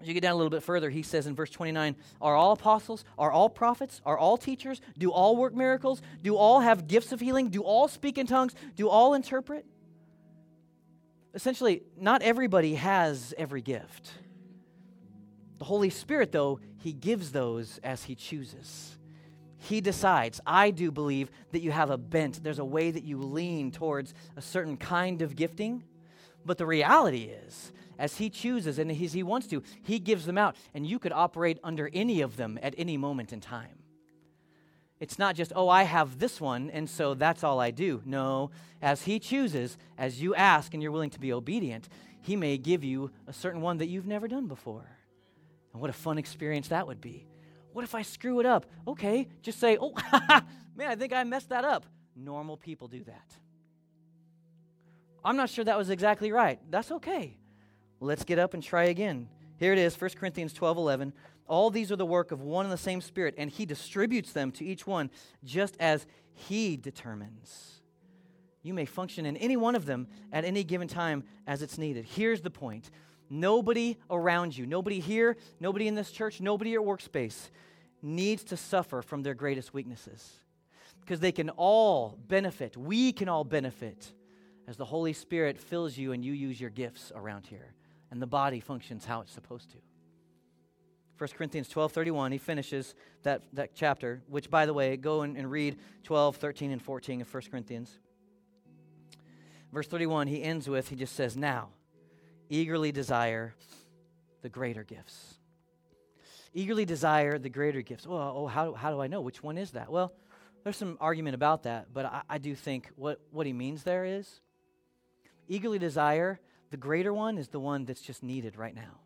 as 0.00 0.08
you 0.08 0.14
get 0.14 0.22
down 0.22 0.32
a 0.32 0.36
little 0.36 0.50
bit 0.50 0.64
further, 0.64 0.90
he 0.90 1.02
says 1.02 1.28
in 1.28 1.36
verse 1.36 1.50
29 1.50 1.94
Are 2.20 2.34
all 2.34 2.52
apostles? 2.52 3.04
Are 3.18 3.30
all 3.30 3.48
prophets? 3.48 4.00
Are 4.04 4.18
all 4.18 4.36
teachers? 4.36 4.80
Do 4.98 5.12
all 5.12 5.36
work 5.36 5.54
miracles? 5.54 6.02
Do 6.22 6.36
all 6.36 6.60
have 6.60 6.88
gifts 6.88 7.12
of 7.12 7.20
healing? 7.20 7.50
Do 7.50 7.62
all 7.62 7.86
speak 7.86 8.18
in 8.18 8.26
tongues? 8.26 8.54
Do 8.74 8.88
all 8.88 9.14
interpret? 9.14 9.64
essentially, 11.34 11.82
not 11.96 12.22
everybody 12.22 12.74
has 12.74 13.34
every 13.38 13.62
gift. 13.62 14.10
The 15.58 15.64
Holy 15.64 15.90
Spirit, 15.90 16.32
though, 16.32 16.60
He 16.78 16.92
gives 16.92 17.32
those 17.32 17.78
as 17.82 18.04
He 18.04 18.14
chooses. 18.14 18.98
He 19.62 19.80
decides. 19.80 20.40
I 20.44 20.72
do 20.72 20.90
believe 20.90 21.30
that 21.52 21.60
you 21.60 21.70
have 21.70 21.90
a 21.90 21.96
bent. 21.96 22.42
There's 22.42 22.58
a 22.58 22.64
way 22.64 22.90
that 22.90 23.04
you 23.04 23.18
lean 23.18 23.70
towards 23.70 24.12
a 24.36 24.42
certain 24.42 24.76
kind 24.76 25.22
of 25.22 25.36
gifting. 25.36 25.84
But 26.44 26.58
the 26.58 26.66
reality 26.66 27.30
is, 27.46 27.72
as 27.96 28.16
He 28.16 28.28
chooses 28.28 28.80
and 28.80 28.90
as 28.90 29.12
He 29.12 29.22
wants 29.22 29.46
to, 29.48 29.62
He 29.84 30.00
gives 30.00 30.26
them 30.26 30.36
out. 30.36 30.56
And 30.74 30.84
you 30.84 30.98
could 30.98 31.12
operate 31.12 31.60
under 31.62 31.88
any 31.92 32.22
of 32.22 32.36
them 32.36 32.58
at 32.60 32.74
any 32.76 32.96
moment 32.96 33.32
in 33.32 33.40
time. 33.40 33.78
It's 34.98 35.18
not 35.18 35.36
just, 35.36 35.52
oh, 35.54 35.68
I 35.68 35.84
have 35.84 36.18
this 36.18 36.40
one, 36.40 36.68
and 36.70 36.90
so 36.90 37.14
that's 37.14 37.44
all 37.44 37.60
I 37.60 37.70
do. 37.70 38.02
No, 38.04 38.50
as 38.80 39.02
He 39.02 39.20
chooses, 39.20 39.78
as 39.96 40.20
you 40.20 40.34
ask 40.34 40.74
and 40.74 40.82
you're 40.82 40.90
willing 40.90 41.10
to 41.10 41.20
be 41.20 41.32
obedient, 41.32 41.88
He 42.20 42.34
may 42.34 42.58
give 42.58 42.82
you 42.82 43.12
a 43.28 43.32
certain 43.32 43.60
one 43.60 43.78
that 43.78 43.86
you've 43.86 44.08
never 44.08 44.26
done 44.26 44.48
before. 44.48 44.98
And 45.72 45.80
what 45.80 45.90
a 45.90 45.92
fun 45.92 46.18
experience 46.18 46.66
that 46.68 46.88
would 46.88 47.00
be. 47.00 47.28
What 47.72 47.84
if 47.84 47.94
I 47.94 48.02
screw 48.02 48.40
it 48.40 48.46
up? 48.46 48.66
Okay, 48.86 49.28
just 49.42 49.58
say, 49.58 49.78
oh, 49.80 49.94
man, 50.76 50.88
I 50.88 50.94
think 50.94 51.12
I 51.12 51.24
messed 51.24 51.48
that 51.50 51.64
up. 51.64 51.86
Normal 52.14 52.56
people 52.56 52.88
do 52.88 53.02
that. 53.04 53.32
I'm 55.24 55.36
not 55.36 55.50
sure 55.50 55.64
that 55.64 55.78
was 55.78 55.90
exactly 55.90 56.32
right. 56.32 56.58
That's 56.70 56.90
okay. 56.90 57.36
Let's 58.00 58.24
get 58.24 58.38
up 58.38 58.54
and 58.54 58.62
try 58.62 58.84
again. 58.84 59.28
Here 59.56 59.72
it 59.72 59.78
is, 59.78 59.98
1 59.98 60.10
Corinthians 60.18 60.52
12 60.52 60.76
11. 60.76 61.12
All 61.46 61.70
these 61.70 61.92
are 61.92 61.96
the 61.96 62.06
work 62.06 62.32
of 62.32 62.40
one 62.40 62.66
and 62.66 62.72
the 62.72 62.78
same 62.78 63.00
Spirit, 63.00 63.34
and 63.38 63.50
He 63.50 63.64
distributes 63.64 64.32
them 64.32 64.50
to 64.52 64.64
each 64.64 64.86
one 64.86 65.10
just 65.44 65.76
as 65.78 66.06
He 66.34 66.76
determines. 66.76 67.80
You 68.62 68.74
may 68.74 68.84
function 68.84 69.26
in 69.26 69.36
any 69.36 69.56
one 69.56 69.74
of 69.74 69.86
them 69.86 70.08
at 70.32 70.44
any 70.44 70.64
given 70.64 70.88
time 70.88 71.24
as 71.46 71.62
it's 71.62 71.78
needed. 71.78 72.04
Here's 72.04 72.40
the 72.40 72.50
point 72.50 72.90
nobody 73.32 73.96
around 74.10 74.56
you, 74.56 74.66
nobody 74.66 75.00
here, 75.00 75.36
nobody 75.58 75.88
in 75.88 75.94
this 75.94 76.12
church, 76.12 76.40
nobody 76.40 76.74
at 76.74 76.80
workspace 76.80 77.48
needs 78.02 78.44
to 78.44 78.56
suffer 78.56 79.00
from 79.00 79.22
their 79.22 79.34
greatest 79.34 79.72
weaknesses 79.72 80.32
because 81.00 81.18
they 81.18 81.32
can 81.32 81.50
all 81.50 82.18
benefit. 82.28 82.76
We 82.76 83.12
can 83.12 83.28
all 83.28 83.44
benefit 83.44 84.12
as 84.68 84.76
the 84.76 84.84
Holy 84.84 85.12
Spirit 85.12 85.58
fills 85.58 85.96
you 85.96 86.12
and 86.12 86.24
you 86.24 86.32
use 86.32 86.60
your 86.60 86.70
gifts 86.70 87.10
around 87.14 87.46
here 87.46 87.74
and 88.10 88.20
the 88.20 88.26
body 88.26 88.60
functions 88.60 89.04
how 89.06 89.22
it's 89.22 89.32
supposed 89.32 89.70
to. 89.70 89.78
1 91.16 91.30
Corinthians 91.36 91.68
12 91.68 91.92
31, 91.92 92.32
he 92.32 92.38
finishes 92.38 92.94
that, 93.22 93.42
that 93.52 93.74
chapter, 93.74 94.22
which, 94.28 94.50
by 94.50 94.66
the 94.66 94.74
way, 94.74 94.96
go 94.96 95.22
and, 95.22 95.36
and 95.36 95.50
read 95.50 95.78
12, 96.02 96.36
13, 96.36 96.72
and 96.72 96.82
14 96.82 97.20
of 97.22 97.32
1 97.32 97.42
Corinthians. 97.50 97.98
Verse 99.72 99.86
31, 99.86 100.26
he 100.26 100.42
ends 100.42 100.68
with, 100.68 100.88
he 100.88 100.96
just 100.96 101.14
says, 101.14 101.36
Now, 101.36 101.68
eagerly 102.52 102.92
desire 102.92 103.54
the 104.42 104.48
greater 104.48 104.84
gifts. 104.84 105.34
Eagerly 106.54 106.84
desire 106.84 107.38
the 107.38 107.48
greater 107.48 107.80
gifts. 107.80 108.06
Well, 108.06 108.34
oh, 108.36 108.46
how, 108.46 108.74
how 108.74 108.90
do 108.90 109.00
I 109.00 109.06
know? 109.06 109.22
Which 109.22 109.42
one 109.42 109.56
is 109.56 109.70
that? 109.70 109.90
Well, 109.90 110.12
there's 110.62 110.76
some 110.76 110.98
argument 111.00 111.34
about 111.34 111.62
that, 111.62 111.86
but 111.94 112.04
I, 112.04 112.22
I 112.28 112.38
do 112.38 112.54
think 112.54 112.90
what, 112.96 113.20
what 113.30 113.46
he 113.46 113.52
means 113.52 113.82
there 113.82 114.04
is 114.04 114.40
eagerly 115.48 115.78
desire, 115.78 116.40
the 116.70 116.76
greater 116.76 117.12
one 117.12 117.36
is 117.36 117.48
the 117.48 117.60
one 117.60 117.84
that's 117.84 118.00
just 118.00 118.22
needed 118.22 118.56
right 118.56 118.74
now. 118.74 119.00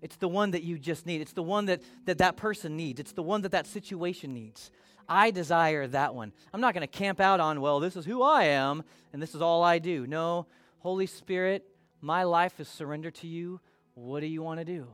It's 0.00 0.16
the 0.16 0.28
one 0.28 0.50
that 0.50 0.62
you 0.62 0.78
just 0.78 1.06
need. 1.06 1.20
It's 1.20 1.32
the 1.32 1.42
one 1.42 1.66
that 1.66 1.80
that, 2.06 2.18
that 2.18 2.36
person 2.36 2.76
needs. 2.76 2.98
It's 3.00 3.12
the 3.12 3.22
one 3.22 3.42
that 3.42 3.52
that 3.52 3.66
situation 3.66 4.34
needs. 4.34 4.70
I 5.08 5.30
desire 5.30 5.86
that 5.88 6.14
one. 6.14 6.32
I'm 6.52 6.60
not 6.60 6.74
going 6.74 6.86
to 6.86 6.98
camp 6.98 7.20
out 7.20 7.40
on, 7.40 7.60
well, 7.60 7.80
this 7.80 7.96
is 7.96 8.04
who 8.04 8.22
I 8.22 8.44
am 8.44 8.82
and 9.12 9.22
this 9.22 9.34
is 9.34 9.42
all 9.42 9.62
I 9.62 9.78
do. 9.78 10.06
No, 10.06 10.46
Holy 10.80 11.06
Spirit, 11.06 11.64
my 12.02 12.24
life 12.24 12.60
is 12.60 12.68
surrendered 12.68 13.14
to 13.16 13.26
you. 13.26 13.60
What 13.94 14.20
do 14.20 14.26
you 14.26 14.42
want 14.42 14.60
to 14.60 14.64
do? 14.64 14.88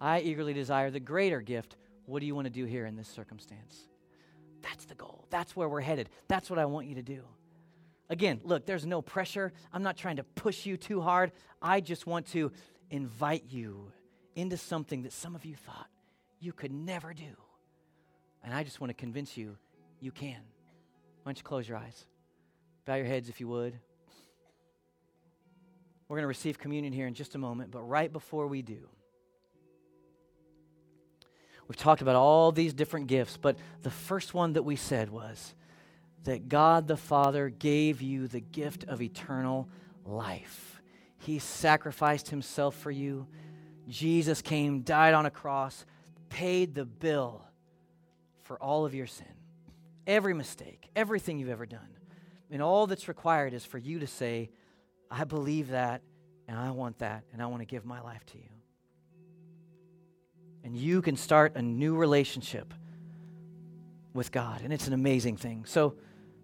I 0.00 0.20
eagerly 0.20 0.52
desire 0.52 0.90
the 0.90 1.00
greater 1.00 1.40
gift. 1.40 1.76
What 2.06 2.20
do 2.20 2.26
you 2.26 2.34
want 2.34 2.46
to 2.46 2.50
do 2.50 2.64
here 2.64 2.84
in 2.86 2.96
this 2.96 3.08
circumstance? 3.08 3.88
That's 4.60 4.84
the 4.84 4.94
goal. 4.94 5.26
That's 5.30 5.54
where 5.54 5.68
we're 5.68 5.80
headed. 5.80 6.10
That's 6.28 6.50
what 6.50 6.58
I 6.58 6.66
want 6.66 6.88
you 6.88 6.96
to 6.96 7.02
do. 7.02 7.22
Again, 8.08 8.40
look, 8.42 8.66
there's 8.66 8.84
no 8.84 9.00
pressure. 9.00 9.52
I'm 9.72 9.84
not 9.84 9.96
trying 9.96 10.16
to 10.16 10.24
push 10.24 10.66
you 10.66 10.76
too 10.76 11.00
hard. 11.00 11.30
I 11.62 11.80
just 11.80 12.06
want 12.06 12.26
to 12.32 12.50
invite 12.90 13.44
you 13.48 13.92
into 14.34 14.56
something 14.56 15.02
that 15.02 15.12
some 15.12 15.36
of 15.36 15.44
you 15.44 15.54
thought 15.54 15.86
you 16.40 16.52
could 16.52 16.72
never 16.72 17.14
do. 17.14 17.36
And 18.42 18.52
I 18.52 18.64
just 18.64 18.80
want 18.80 18.90
to 18.90 18.94
convince 18.94 19.36
you 19.36 19.56
you 20.00 20.10
can. 20.10 20.40
Why 21.22 21.26
don't 21.26 21.38
you 21.38 21.44
close 21.44 21.68
your 21.68 21.78
eyes? 21.78 22.06
Bow 22.86 22.96
your 22.96 23.06
heads 23.06 23.28
if 23.28 23.40
you 23.40 23.46
would. 23.46 23.78
We're 26.10 26.16
going 26.16 26.24
to 26.24 26.28
receive 26.28 26.58
communion 26.58 26.92
here 26.92 27.06
in 27.06 27.14
just 27.14 27.36
a 27.36 27.38
moment, 27.38 27.70
but 27.70 27.82
right 27.82 28.12
before 28.12 28.48
we 28.48 28.62
do, 28.62 28.88
we've 31.68 31.76
talked 31.76 32.02
about 32.02 32.16
all 32.16 32.50
these 32.50 32.74
different 32.74 33.06
gifts, 33.06 33.36
but 33.36 33.56
the 33.82 33.92
first 33.92 34.34
one 34.34 34.54
that 34.54 34.64
we 34.64 34.74
said 34.74 35.08
was 35.08 35.54
that 36.24 36.48
God 36.48 36.88
the 36.88 36.96
Father 36.96 37.48
gave 37.48 38.02
you 38.02 38.26
the 38.26 38.40
gift 38.40 38.82
of 38.88 39.00
eternal 39.00 39.68
life. 40.04 40.82
He 41.18 41.38
sacrificed 41.38 42.28
himself 42.28 42.74
for 42.74 42.90
you. 42.90 43.28
Jesus 43.86 44.42
came, 44.42 44.80
died 44.80 45.14
on 45.14 45.26
a 45.26 45.30
cross, 45.30 45.86
paid 46.28 46.74
the 46.74 46.84
bill 46.84 47.44
for 48.42 48.60
all 48.60 48.84
of 48.84 48.96
your 48.96 49.06
sin, 49.06 49.32
every 50.08 50.34
mistake, 50.34 50.90
everything 50.96 51.38
you've 51.38 51.50
ever 51.50 51.66
done. 51.66 51.96
And 52.50 52.60
all 52.60 52.88
that's 52.88 53.06
required 53.06 53.54
is 53.54 53.64
for 53.64 53.78
you 53.78 54.00
to 54.00 54.08
say, 54.08 54.50
I 55.10 55.24
believe 55.24 55.68
that, 55.68 56.02
and 56.46 56.58
I 56.58 56.70
want 56.70 56.98
that, 56.98 57.24
and 57.32 57.42
I 57.42 57.46
want 57.46 57.62
to 57.62 57.66
give 57.66 57.84
my 57.84 58.00
life 58.00 58.24
to 58.26 58.38
you. 58.38 58.44
And 60.62 60.76
you 60.76 61.02
can 61.02 61.16
start 61.16 61.56
a 61.56 61.62
new 61.62 61.96
relationship 61.96 62.72
with 64.12 64.30
God, 64.30 64.60
and 64.62 64.72
it's 64.72 64.86
an 64.86 64.92
amazing 64.92 65.36
thing. 65.36 65.64
So, 65.64 65.96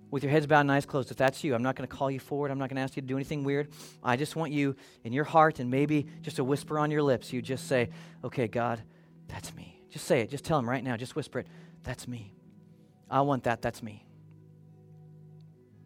with 0.08 0.22
your 0.22 0.30
heads 0.30 0.46
bowed 0.46 0.60
and 0.60 0.70
eyes 0.72 0.86
closed, 0.86 1.10
if 1.10 1.16
that's 1.16 1.42
you, 1.42 1.54
I'm 1.54 1.64
not 1.64 1.74
going 1.74 1.88
to 1.88 1.94
call 1.94 2.10
you 2.10 2.20
forward. 2.20 2.52
I'm 2.52 2.58
not 2.58 2.68
going 2.68 2.76
to 2.76 2.82
ask 2.82 2.94
you 2.94 3.02
to 3.02 3.08
do 3.08 3.16
anything 3.16 3.42
weird. 3.42 3.68
I 4.04 4.16
just 4.16 4.36
want 4.36 4.52
you 4.52 4.76
in 5.02 5.12
your 5.12 5.24
heart 5.24 5.58
and 5.58 5.68
maybe 5.68 6.06
just 6.22 6.38
a 6.38 6.44
whisper 6.44 6.78
on 6.78 6.92
your 6.92 7.02
lips, 7.02 7.32
you 7.32 7.42
just 7.42 7.66
say, 7.66 7.90
Okay, 8.24 8.46
God, 8.46 8.80
that's 9.26 9.54
me. 9.54 9.82
Just 9.90 10.06
say 10.06 10.20
it. 10.20 10.30
Just 10.30 10.44
tell 10.44 10.58
him 10.58 10.68
right 10.68 10.82
now. 10.82 10.96
Just 10.96 11.16
whisper 11.16 11.40
it. 11.40 11.48
That's 11.82 12.06
me. 12.06 12.32
I 13.10 13.22
want 13.22 13.44
that. 13.44 13.62
That's 13.62 13.82
me. 13.82 14.06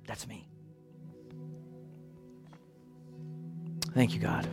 That's 0.07 0.27
me. 0.27 0.50
Thank 3.95 4.15
you, 4.15 4.21
God. 4.21 4.47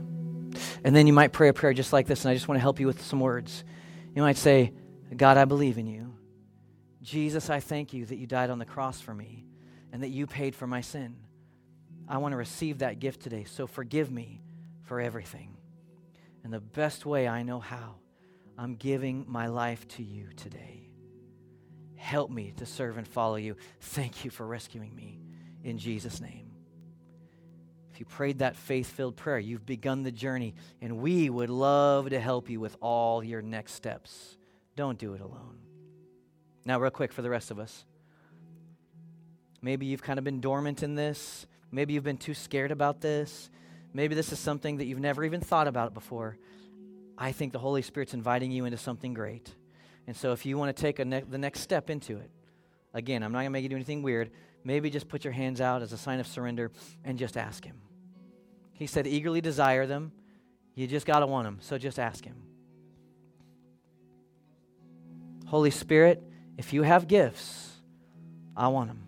And 0.83 0.95
then 0.95 1.07
you 1.07 1.13
might 1.13 1.33
pray 1.33 1.49
a 1.49 1.53
prayer 1.53 1.73
just 1.73 1.93
like 1.93 2.07
this, 2.07 2.23
and 2.23 2.31
I 2.31 2.33
just 2.33 2.47
want 2.47 2.57
to 2.57 2.61
help 2.61 2.79
you 2.79 2.87
with 2.87 3.01
some 3.03 3.19
words. 3.19 3.63
You 4.15 4.21
might 4.21 4.37
say, 4.37 4.73
God, 5.15 5.37
I 5.37 5.45
believe 5.45 5.77
in 5.77 5.87
you. 5.87 6.15
Jesus, 7.01 7.49
I 7.49 7.59
thank 7.59 7.93
you 7.93 8.05
that 8.05 8.17
you 8.17 8.27
died 8.27 8.49
on 8.49 8.59
the 8.59 8.65
cross 8.65 8.99
for 8.99 9.13
me 9.13 9.45
and 9.91 10.03
that 10.03 10.09
you 10.09 10.27
paid 10.27 10.55
for 10.55 10.67
my 10.67 10.81
sin. 10.81 11.15
I 12.07 12.17
want 12.17 12.33
to 12.33 12.37
receive 12.37 12.79
that 12.79 12.99
gift 12.99 13.21
today, 13.21 13.43
so 13.43 13.67
forgive 13.67 14.11
me 14.11 14.41
for 14.83 14.99
everything. 14.99 15.57
And 16.43 16.51
the 16.51 16.59
best 16.59 17.05
way 17.05 17.27
I 17.27 17.43
know 17.43 17.59
how, 17.59 17.95
I'm 18.57 18.75
giving 18.75 19.25
my 19.27 19.47
life 19.47 19.87
to 19.89 20.03
you 20.03 20.29
today. 20.35 20.89
Help 21.95 22.31
me 22.31 22.53
to 22.57 22.65
serve 22.65 22.97
and 22.97 23.07
follow 23.07 23.35
you. 23.35 23.55
Thank 23.81 24.25
you 24.25 24.31
for 24.31 24.45
rescuing 24.45 24.95
me 24.95 25.19
in 25.63 25.77
Jesus' 25.77 26.21
name. 26.21 26.46
You 27.99 28.05
prayed 28.05 28.39
that 28.39 28.55
faith 28.55 28.87
filled 28.87 29.15
prayer, 29.15 29.39
you've 29.39 29.65
begun 29.65 30.03
the 30.03 30.11
journey, 30.11 30.55
and 30.81 30.97
we 30.97 31.29
would 31.29 31.49
love 31.49 32.09
to 32.09 32.19
help 32.19 32.49
you 32.49 32.59
with 32.59 32.75
all 32.81 33.23
your 33.23 33.41
next 33.41 33.73
steps. 33.73 34.37
Don't 34.75 34.97
do 34.97 35.13
it 35.13 35.21
alone. 35.21 35.57
Now, 36.65 36.79
real 36.79 36.91
quick 36.91 37.13
for 37.13 37.21
the 37.21 37.29
rest 37.29 37.49
of 37.49 37.59
us. 37.59 37.85
Maybe 39.61 39.85
you've 39.85 40.03
kind 40.03 40.19
of 40.19 40.25
been 40.25 40.41
dormant 40.41 40.83
in 40.83 40.95
this. 40.95 41.47
Maybe 41.71 41.93
you've 41.93 42.03
been 42.03 42.17
too 42.17 42.33
scared 42.33 42.71
about 42.71 43.01
this. 43.01 43.49
Maybe 43.93 44.15
this 44.15 44.31
is 44.31 44.39
something 44.39 44.77
that 44.77 44.85
you've 44.85 44.99
never 44.99 45.23
even 45.23 45.41
thought 45.41 45.67
about 45.67 45.93
before. 45.93 46.37
I 47.17 47.31
think 47.31 47.53
the 47.53 47.59
Holy 47.59 47.81
Spirit's 47.81 48.13
inviting 48.13 48.51
you 48.51 48.65
into 48.65 48.77
something 48.77 49.13
great. 49.13 49.49
And 50.05 50.15
so 50.15 50.31
if 50.31 50.45
you 50.45 50.57
want 50.57 50.75
to 50.75 50.81
take 50.81 51.03
ne- 51.05 51.23
the 51.27 51.37
next 51.37 51.61
step 51.61 51.89
into 51.89 52.17
it, 52.17 52.29
again, 52.93 53.23
I'm 53.23 53.31
not 53.31 53.39
going 53.39 53.47
to 53.47 53.51
make 53.51 53.63
you 53.63 53.69
do 53.69 53.75
anything 53.75 54.03
weird. 54.03 54.29
Maybe 54.63 54.89
just 54.89 55.07
put 55.07 55.23
your 55.23 55.33
hands 55.33 55.61
out 55.61 55.81
as 55.81 55.93
a 55.93 55.97
sign 55.97 56.19
of 56.19 56.27
surrender 56.27 56.71
and 57.03 57.17
just 57.17 57.37
ask 57.37 57.65
Him. 57.65 57.81
He 58.77 58.85
said, 58.85 59.07
eagerly 59.07 59.41
desire 59.41 59.87
them. 59.87 60.11
You 60.75 60.85
just 60.85 61.07
got 61.07 61.19
to 61.19 61.27
want 61.27 61.45
them. 61.45 61.57
So 61.61 61.79
just 61.79 61.97
ask 61.97 62.23
Him. 62.23 62.35
Holy 65.47 65.71
Spirit, 65.71 66.21
if 66.57 66.73
you 66.73 66.83
have 66.83 67.07
gifts, 67.07 67.71
I 68.55 68.67
want 68.67 68.89
them. 68.89 69.03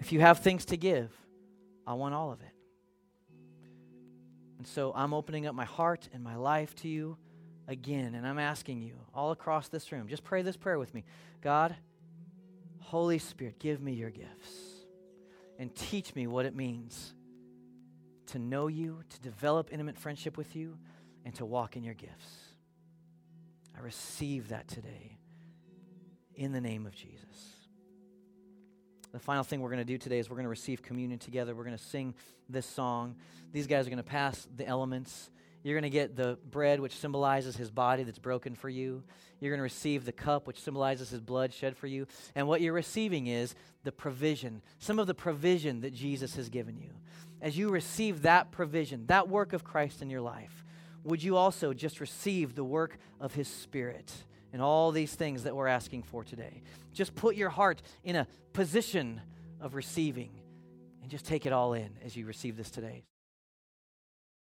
If 0.00 0.12
you 0.12 0.20
have 0.20 0.38
things 0.38 0.64
to 0.66 0.78
give, 0.78 1.10
I 1.86 1.94
want 1.94 2.14
all 2.14 2.32
of 2.32 2.40
it. 2.40 2.46
And 4.58 4.66
so 4.66 4.92
I'm 4.94 5.12
opening 5.12 5.46
up 5.46 5.54
my 5.54 5.64
heart 5.66 6.08
and 6.14 6.24
my 6.24 6.36
life 6.36 6.74
to 6.76 6.88
you 6.88 7.18
again, 7.68 8.14
and 8.14 8.26
I'm 8.26 8.38
asking 8.38 8.80
you 8.80 8.94
all 9.12 9.32
across 9.32 9.68
this 9.68 9.92
room, 9.92 10.08
just 10.08 10.24
pray 10.24 10.40
this 10.42 10.56
prayer 10.56 10.78
with 10.78 10.94
me. 10.94 11.04
God, 11.42 11.76
Holy 12.78 13.18
Spirit, 13.18 13.58
give 13.58 13.82
me 13.82 13.92
your 13.92 14.10
gifts 14.10 14.86
and 15.58 15.74
teach 15.74 16.14
me 16.14 16.26
what 16.26 16.46
it 16.46 16.54
means 16.54 17.12
to 18.28 18.38
know 18.38 18.66
you, 18.66 19.00
to 19.08 19.20
develop 19.20 19.68
intimate 19.72 19.98
friendship 19.98 20.36
with 20.36 20.54
you, 20.56 20.78
and 21.24 21.34
to 21.36 21.44
walk 21.44 21.76
in 21.76 21.84
your 21.84 21.94
gifts. 21.94 22.30
I 23.76 23.80
receive 23.80 24.48
that 24.48 24.68
today 24.68 25.18
in 26.34 26.52
the 26.52 26.60
name 26.60 26.86
of 26.86 26.94
Jesus. 26.94 27.56
The 29.12 29.18
final 29.18 29.44
thing 29.44 29.60
we're 29.60 29.70
going 29.70 29.78
to 29.78 29.84
do 29.84 29.98
today 29.98 30.18
is 30.18 30.28
we're 30.28 30.36
going 30.36 30.44
to 30.44 30.50
receive 30.50 30.82
communion 30.82 31.18
together. 31.18 31.54
We're 31.54 31.64
going 31.64 31.76
to 31.76 31.82
sing 31.82 32.14
this 32.48 32.66
song. 32.66 33.16
These 33.52 33.66
guys 33.66 33.86
are 33.86 33.90
going 33.90 33.96
to 33.98 34.02
pass 34.02 34.46
the 34.56 34.66
elements. 34.66 35.30
You're 35.62 35.74
going 35.74 35.90
to 35.90 35.90
get 35.90 36.16
the 36.16 36.38
bread, 36.50 36.80
which 36.80 36.94
symbolizes 36.94 37.56
his 37.56 37.70
body 37.70 38.02
that's 38.04 38.18
broken 38.18 38.54
for 38.54 38.68
you. 38.68 39.02
You're 39.40 39.50
going 39.50 39.58
to 39.58 39.64
receive 39.64 40.04
the 40.04 40.12
cup, 40.12 40.46
which 40.46 40.60
symbolizes 40.60 41.10
his 41.10 41.20
blood 41.20 41.52
shed 41.52 41.76
for 41.76 41.86
you. 41.86 42.06
And 42.34 42.46
what 42.46 42.60
you're 42.60 42.72
receiving 42.72 43.26
is 43.26 43.54
the 43.82 43.90
provision, 43.90 44.62
some 44.78 44.98
of 44.98 45.06
the 45.06 45.14
provision 45.14 45.80
that 45.80 45.92
Jesus 45.92 46.36
has 46.36 46.48
given 46.48 46.76
you. 46.78 46.90
As 47.40 47.56
you 47.56 47.68
receive 47.68 48.22
that 48.22 48.50
provision, 48.50 49.06
that 49.06 49.28
work 49.28 49.52
of 49.52 49.64
Christ 49.64 50.02
in 50.02 50.10
your 50.10 50.20
life, 50.20 50.64
would 51.04 51.22
you 51.22 51.36
also 51.36 51.72
just 51.72 52.00
receive 52.00 52.54
the 52.54 52.64
work 52.64 52.98
of 53.20 53.34
his 53.34 53.48
Spirit 53.48 54.12
and 54.52 54.60
all 54.60 54.90
these 54.90 55.14
things 55.14 55.44
that 55.44 55.54
we're 55.54 55.66
asking 55.66 56.02
for 56.02 56.24
today? 56.24 56.62
Just 56.92 57.14
put 57.14 57.36
your 57.36 57.50
heart 57.50 57.82
in 58.02 58.16
a 58.16 58.26
position 58.52 59.20
of 59.60 59.74
receiving 59.74 60.30
and 61.02 61.10
just 61.10 61.26
take 61.26 61.46
it 61.46 61.52
all 61.52 61.74
in 61.74 61.90
as 62.04 62.16
you 62.16 62.26
receive 62.26 62.56
this 62.56 62.70
today. 62.70 63.04